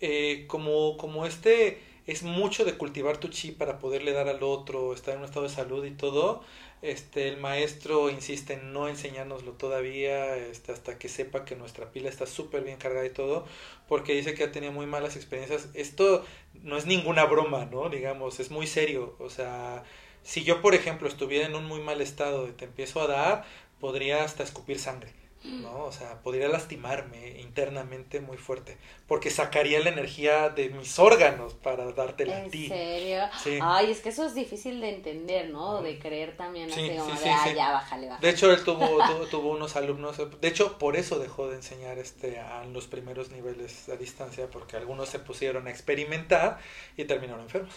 [0.00, 4.92] eh, como, como este es mucho de cultivar tu chi para poderle dar al otro,
[4.92, 6.42] estar en un estado de salud y todo,
[6.84, 12.10] este, el maestro insiste en no enseñárnoslo todavía este, hasta que sepa que nuestra pila
[12.10, 13.46] está súper bien cargada y todo,
[13.88, 15.68] porque dice que ha tenido muy malas experiencias.
[15.72, 16.24] Esto
[16.62, 17.88] no es ninguna broma, ¿no?
[17.88, 19.16] Digamos, es muy serio.
[19.18, 19.82] O sea,
[20.22, 23.44] si yo, por ejemplo, estuviera en un muy mal estado y te empiezo a dar,
[23.80, 25.23] podría hasta escupir sangre.
[25.44, 25.84] ¿No?
[25.84, 31.92] O sea, podría lastimarme internamente muy fuerte, porque sacaría la energía de mis órganos para
[31.92, 32.68] dártela a ¿En ti.
[32.68, 33.24] serio?
[33.42, 33.58] Sí.
[33.60, 35.82] Ay, es que eso es difícil de entender, ¿no?
[35.82, 38.26] De creer también Sí, así como sí, de, ah, ya, bájale, bájale.
[38.26, 41.98] De hecho, él tuvo, tuvo, tuvo unos alumnos, de hecho, por eso dejó de enseñar
[41.98, 46.58] este a los primeros niveles a distancia, porque algunos se pusieron a experimentar
[46.96, 47.74] y terminaron enfermos,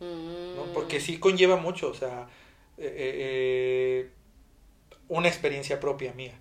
[0.00, 0.66] ¿no?
[0.66, 0.72] Mm.
[0.74, 2.28] Porque sí conlleva mucho, o sea,
[2.78, 4.10] eh, eh, eh,
[5.08, 6.34] una experiencia propia mía.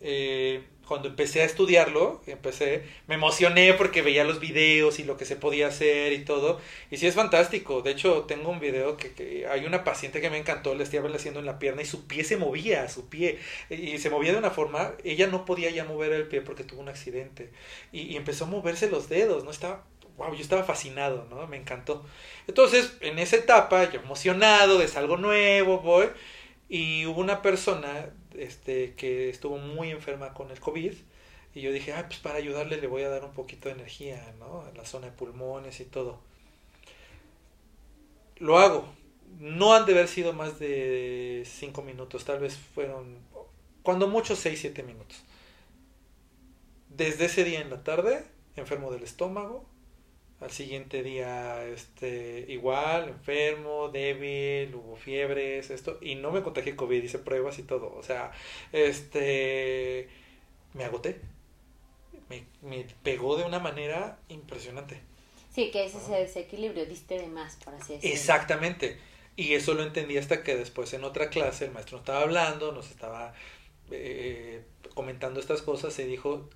[0.00, 5.24] Eh, cuando empecé a estudiarlo, empecé, me emocioné porque veía los videos y lo que
[5.24, 6.60] se podía hacer y todo.
[6.90, 7.80] Y sí es fantástico.
[7.80, 11.38] De hecho, tengo un video que, hay una paciente que me encantó, le estaba haciendo
[11.38, 13.38] en la pierna y su pie se movía, su pie.
[13.70, 16.80] Y se movía de una forma, ella no podía ya mover el pie porque tuvo
[16.80, 17.50] un accidente.
[17.92, 19.52] Y, y empezó a moverse los dedos, ¿no?
[19.52, 19.84] Estaba,
[20.16, 21.46] wow, yo estaba fascinado, ¿no?
[21.46, 22.04] Me encantó.
[22.48, 26.08] Entonces, en esa etapa, yo emocionado, es algo nuevo, voy.
[26.70, 30.94] Y hubo una persona este, que estuvo muy enferma con el COVID.
[31.52, 34.32] Y yo dije, ah, pues para ayudarle le voy a dar un poquito de energía,
[34.38, 34.66] ¿no?
[34.68, 36.20] En la zona de pulmones y todo.
[38.36, 38.86] Lo hago.
[39.40, 43.18] No han de haber sido más de cinco minutos, tal vez fueron,
[43.82, 45.24] cuando mucho, seis, siete minutos.
[46.88, 48.24] Desde ese día en la tarde,
[48.56, 49.64] enfermo del estómago,
[50.40, 57.02] al siguiente día, este, igual, enfermo, débil, hubo fiebres, esto, y no me contagié COVID,
[57.02, 57.94] hice pruebas y todo.
[57.94, 58.32] O sea,
[58.72, 60.08] este,
[60.72, 61.20] me agoté.
[62.28, 65.00] Me, me pegó de una manera impresionante.
[65.54, 68.14] Sí, que ese es ese desequilibrio, diste de más, por así decirlo.
[68.14, 68.98] Exactamente.
[69.36, 72.72] Y eso lo entendí hasta que después en otra clase el maestro nos estaba hablando,
[72.72, 73.34] nos estaba
[73.90, 74.62] eh,
[74.94, 76.48] comentando estas cosas y dijo,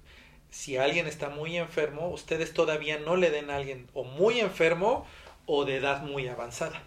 [0.55, 5.05] si alguien está muy enfermo, ustedes todavía no le den a alguien o muy enfermo
[5.47, 6.81] o de edad muy avanzada.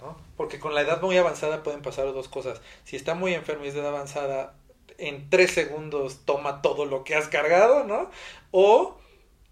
[0.00, 0.18] ¿no?
[0.36, 2.60] Porque con la edad muy avanzada pueden pasar dos cosas.
[2.82, 4.56] Si está muy enfermo y es de edad avanzada,
[4.98, 8.10] en tres segundos toma todo lo que has cargado, ¿no?
[8.50, 8.98] O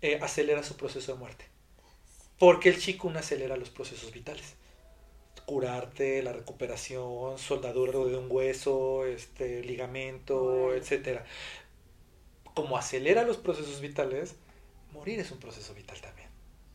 [0.00, 1.44] eh, acelera su proceso de muerte.
[2.40, 4.56] Porque el chikun acelera los procesos vitales.
[5.46, 11.24] Curarte, la recuperación, soldadura de un hueso, este, ligamento, etcétera
[12.54, 14.36] como acelera los procesos vitales,
[14.92, 16.28] morir es un proceso vital también.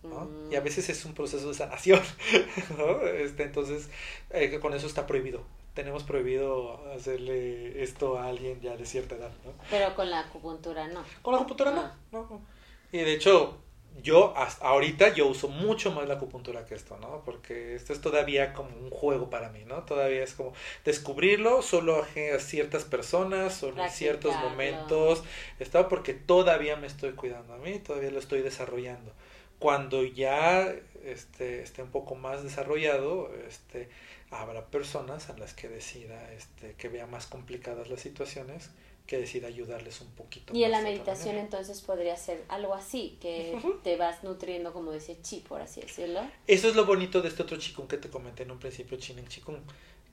[0.03, 0.25] ¿no?
[0.25, 0.51] Mm.
[0.51, 2.01] Y a veces es un proceso de sanación.
[2.77, 3.01] ¿no?
[3.07, 3.89] Este, entonces,
[4.29, 5.43] eh, con eso está prohibido.
[5.73, 9.31] Tenemos prohibido hacerle esto a alguien ya de cierta edad.
[9.45, 9.53] ¿no?
[9.69, 11.03] Pero con la acupuntura no.
[11.21, 11.97] Con la acupuntura no, Ah.
[12.11, 12.41] no, no.
[12.91, 13.57] Y de hecho,
[14.01, 17.21] yo hasta ahorita yo uso mucho más la acupuntura que esto, ¿no?
[17.25, 19.83] Porque esto es todavía como un juego para mí, ¿no?
[19.83, 20.53] Todavía es como
[20.85, 25.23] descubrirlo solo a ciertas personas, solo en ciertos momentos.
[25.59, 29.11] Está porque todavía me estoy cuidando a mí, todavía lo estoy desarrollando.
[29.59, 30.71] Cuando ya
[31.03, 33.89] este, esté un poco más desarrollado, este,
[34.29, 38.69] habrá personas a las que decida, este, que vea más complicadas las situaciones,
[39.07, 40.53] que decida ayudarles un poquito.
[40.53, 41.43] Y en la meditación manera.
[41.45, 45.79] entonces podría ser algo así, que te vas nutriendo como de ese chi, por así
[45.81, 46.21] decirlo.
[46.45, 49.17] Eso es lo bonito de este otro chikung que te comenté en un principio, Chin
[49.17, 49.59] en Chikung,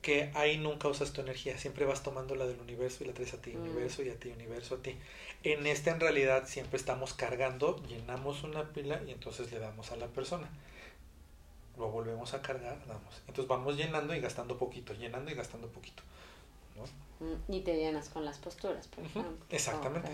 [0.00, 3.34] que ahí nunca usas tu energía, siempre vas tomando la del universo y la traes
[3.34, 3.62] a ti, Mm.
[3.62, 4.94] universo y a ti, universo a ti.
[5.42, 9.96] En este en realidad siempre estamos cargando, llenamos una pila y entonces le damos a
[9.96, 10.48] la persona.
[11.76, 13.22] Lo volvemos a cargar, damos.
[13.26, 16.02] Entonces vamos llenando y gastando poquito, llenando y gastando poquito.
[16.76, 16.84] ¿no?
[17.48, 19.46] Y te llenas con las posturas, por ejemplo.
[19.50, 20.10] exactamente.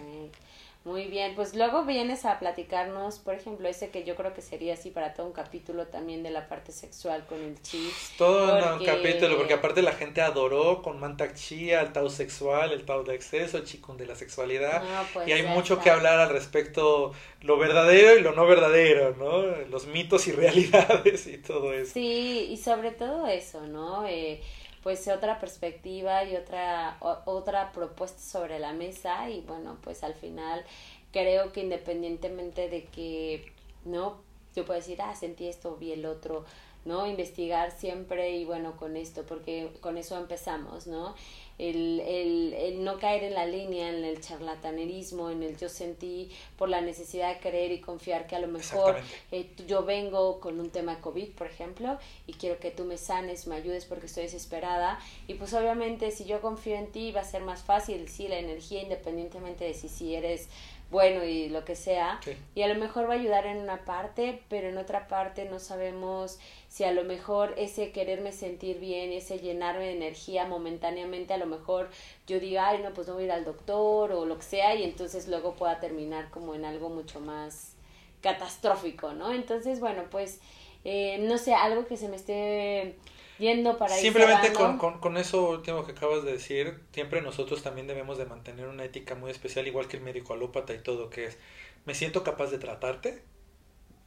[0.83, 4.73] Muy bien, pues luego vienes a platicarnos, por ejemplo, ese que yo creo que sería
[4.73, 7.91] así para todo un capítulo también de la parte sexual con el chi.
[8.17, 12.87] Todo un capítulo, porque aparte la gente adoró con Mantak Chi al Tao sexual, el
[12.87, 14.83] Tao de exceso, el Chikung de la sexualidad.
[14.83, 15.85] No, pues y hay mucho está.
[15.85, 17.13] que hablar al respecto,
[17.43, 19.43] lo verdadero y lo no verdadero, ¿no?
[19.67, 21.93] Los mitos y realidades y todo eso.
[21.93, 24.07] Sí, y sobre todo eso, ¿no?
[24.07, 24.41] Eh,
[24.83, 30.65] pues otra perspectiva y otra, otra propuesta sobre la mesa y bueno, pues al final
[31.13, 33.53] creo que independientemente de que,
[33.85, 34.19] ¿no?
[34.55, 36.45] Yo puedo decir, ah, sentí esto, vi el otro,
[36.85, 37.07] ¿no?
[37.07, 41.15] Investigar siempre y bueno, con esto, porque con eso empezamos, ¿no?
[41.61, 46.31] El, el, el no caer en la línea, en el charlatanerismo, en el yo sentí
[46.57, 48.97] por la necesidad de creer y confiar que a lo mejor
[49.31, 53.47] eh, yo vengo con un tema COVID, por ejemplo, y quiero que tú me sanes,
[53.47, 54.99] me ayudes porque estoy desesperada.
[55.29, 58.39] Y pues obviamente si yo confío en ti va a ser más fácil, sí, la
[58.39, 60.49] energía independientemente de si, si eres
[60.91, 62.21] bueno y lo que sea.
[62.25, 62.37] Sí.
[62.55, 65.59] Y a lo mejor va a ayudar en una parte, pero en otra parte no
[65.59, 66.39] sabemos
[66.69, 71.47] si a lo mejor ese quererme sentir bien, ese llenarme de energía momentáneamente, a lo
[71.47, 71.89] mejor
[72.27, 74.75] yo diga, ay, no, pues no voy a ir al doctor o lo que sea,
[74.75, 77.75] y entonces luego pueda terminar como en algo mucho más
[78.23, 79.33] catastrófico, ¿no?
[79.33, 80.41] Entonces, bueno, pues,
[80.85, 82.97] eh, no sé, algo que se me esté
[83.41, 87.87] yendo para Simplemente con, con, con eso último que acabas de decir, siempre nosotros también
[87.87, 91.27] debemos de mantener una ética muy especial, igual que el médico alópata y todo, que
[91.27, 91.39] es,
[91.87, 93.23] me siento capaz de tratarte,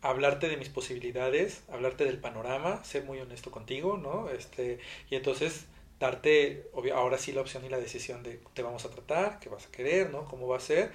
[0.01, 4.29] hablarte de mis posibilidades, hablarte del panorama, ser muy honesto contigo, ¿no?
[4.29, 4.79] Este,
[5.09, 5.65] y entonces
[5.99, 9.49] darte obvio, ahora sí la opción y la decisión de te vamos a tratar, qué
[9.49, 10.25] vas a querer, ¿no?
[10.25, 10.91] Cómo va a ser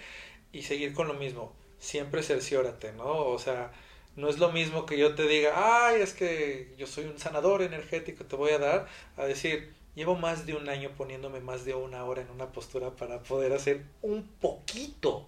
[0.53, 1.53] y seguir con lo mismo.
[1.79, 3.27] Siempre cerciórate, ¿no?
[3.27, 3.73] O sea,
[4.19, 5.53] no es lo mismo que yo te diga,
[5.89, 8.87] ay, es que yo soy un sanador energético, te voy a dar,
[9.17, 12.91] a decir, Llevo más de un año poniéndome más de una hora en una postura
[12.91, 15.27] para poder hacer un poquito,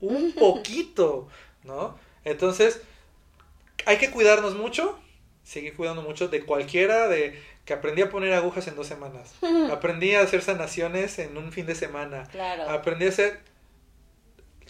[0.00, 1.28] un poquito,
[1.62, 1.96] ¿no?
[2.24, 2.80] Entonces,
[3.86, 4.98] hay que cuidarnos mucho,
[5.44, 9.34] seguir cuidando mucho de cualquiera, de que aprendí a poner agujas en dos semanas,
[9.70, 12.68] aprendí a hacer sanaciones en un fin de semana, Claro.
[12.70, 13.38] aprendí a hacer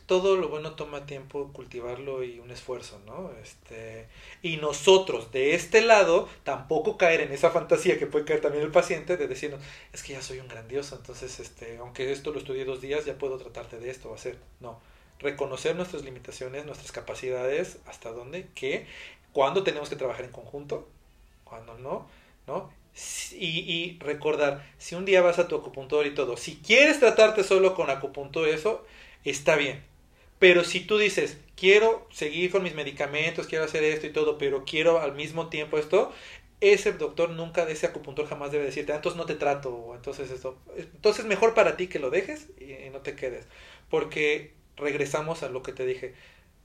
[0.09, 3.30] todo lo bueno toma tiempo cultivarlo y un esfuerzo, ¿no?
[3.43, 4.09] Este,
[4.40, 8.70] y nosotros de este lado tampoco caer en esa fantasía que puede caer también el
[8.70, 9.60] paciente de decirnos,
[9.93, 13.18] es que ya soy un grandioso, entonces este, aunque esto lo estudié dos días, ya
[13.18, 14.39] puedo tratarte de esto o hacer.
[14.60, 14.80] No,
[15.18, 18.86] reconocer nuestras limitaciones, nuestras capacidades, hasta dónde, qué,
[19.35, 20.89] cuándo tenemos que trabajar en conjunto,
[21.44, 22.09] cuándo no,
[22.47, 22.72] ¿no?
[23.32, 27.44] Y, y recordar, si un día vas a tu acupuntor y todo, si quieres tratarte
[27.44, 28.86] solo con acupuntura, eso
[29.22, 29.88] está bien.
[30.39, 34.65] Pero si tú dices, quiero seguir con mis medicamentos, quiero hacer esto y todo, pero
[34.65, 36.12] quiero al mismo tiempo esto,
[36.60, 40.31] ese doctor nunca ese acupuntor jamás debe decirte, "Ah, entonces no te trato, o entonces
[40.31, 40.59] esto.
[40.77, 43.47] Entonces mejor para ti que lo dejes y, y no te quedes.
[43.90, 46.15] Porque regresamos a lo que te dije.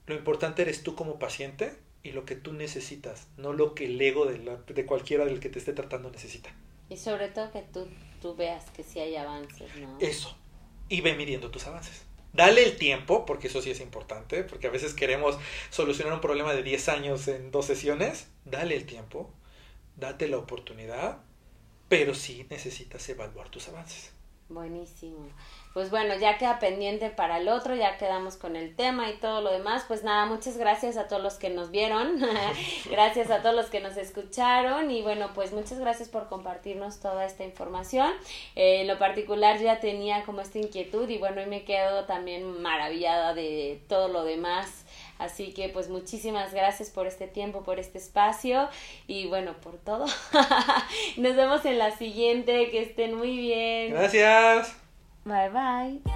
[0.06, 4.00] Lo importante eres tú como paciente y lo que tú necesitas, no lo que el
[4.00, 6.54] ego de, la- de cualquiera del que te esté tratando necesita.
[6.88, 7.88] Y sobre todo que tú,
[8.20, 9.98] tú veas que sí hay avances, ¿no?
[10.00, 10.36] Eso.
[10.88, 12.03] Y ve midiendo tus avances.
[12.34, 15.38] Dale el tiempo, porque eso sí es importante, porque a veces queremos
[15.70, 18.28] solucionar un problema de 10 años en dos sesiones.
[18.44, 19.32] Dale el tiempo,
[19.96, 21.22] date la oportunidad,
[21.88, 24.12] pero sí necesitas evaluar tus avances.
[24.48, 25.28] Buenísimo.
[25.74, 29.40] Pues bueno, ya queda pendiente para el otro, ya quedamos con el tema y todo
[29.40, 29.84] lo demás.
[29.88, 32.22] Pues nada, muchas gracias a todos los que nos vieron,
[32.90, 37.26] gracias a todos los que nos escucharon y bueno, pues muchas gracias por compartirnos toda
[37.26, 38.12] esta información.
[38.54, 42.62] Eh, en lo particular ya tenía como esta inquietud y bueno, hoy me quedo también
[42.62, 44.84] maravillada de todo lo demás.
[45.18, 48.68] Así que pues muchísimas gracias por este tiempo, por este espacio
[49.08, 50.06] y bueno, por todo.
[51.16, 53.92] Nos vemos en la siguiente, que estén muy bien.
[53.92, 54.83] Gracias.
[55.24, 56.14] Bye bye.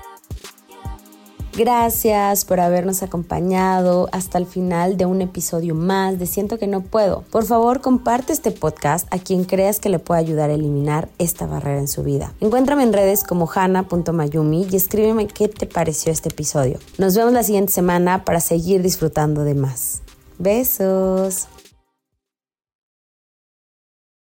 [1.59, 6.83] Gracias por habernos acompañado hasta el final de un episodio más de Siento que no
[6.83, 7.25] puedo.
[7.33, 11.47] Por favor, comparte este podcast a quien creas que le pueda ayudar a eliminar esta
[11.47, 12.33] barrera en su vida.
[12.41, 16.79] Encuéntrame en redes como hana.mayumi y escríbeme qué te pareció este episodio.
[16.97, 20.03] Nos vemos la siguiente semana para seguir disfrutando de más.
[20.39, 21.49] Besos.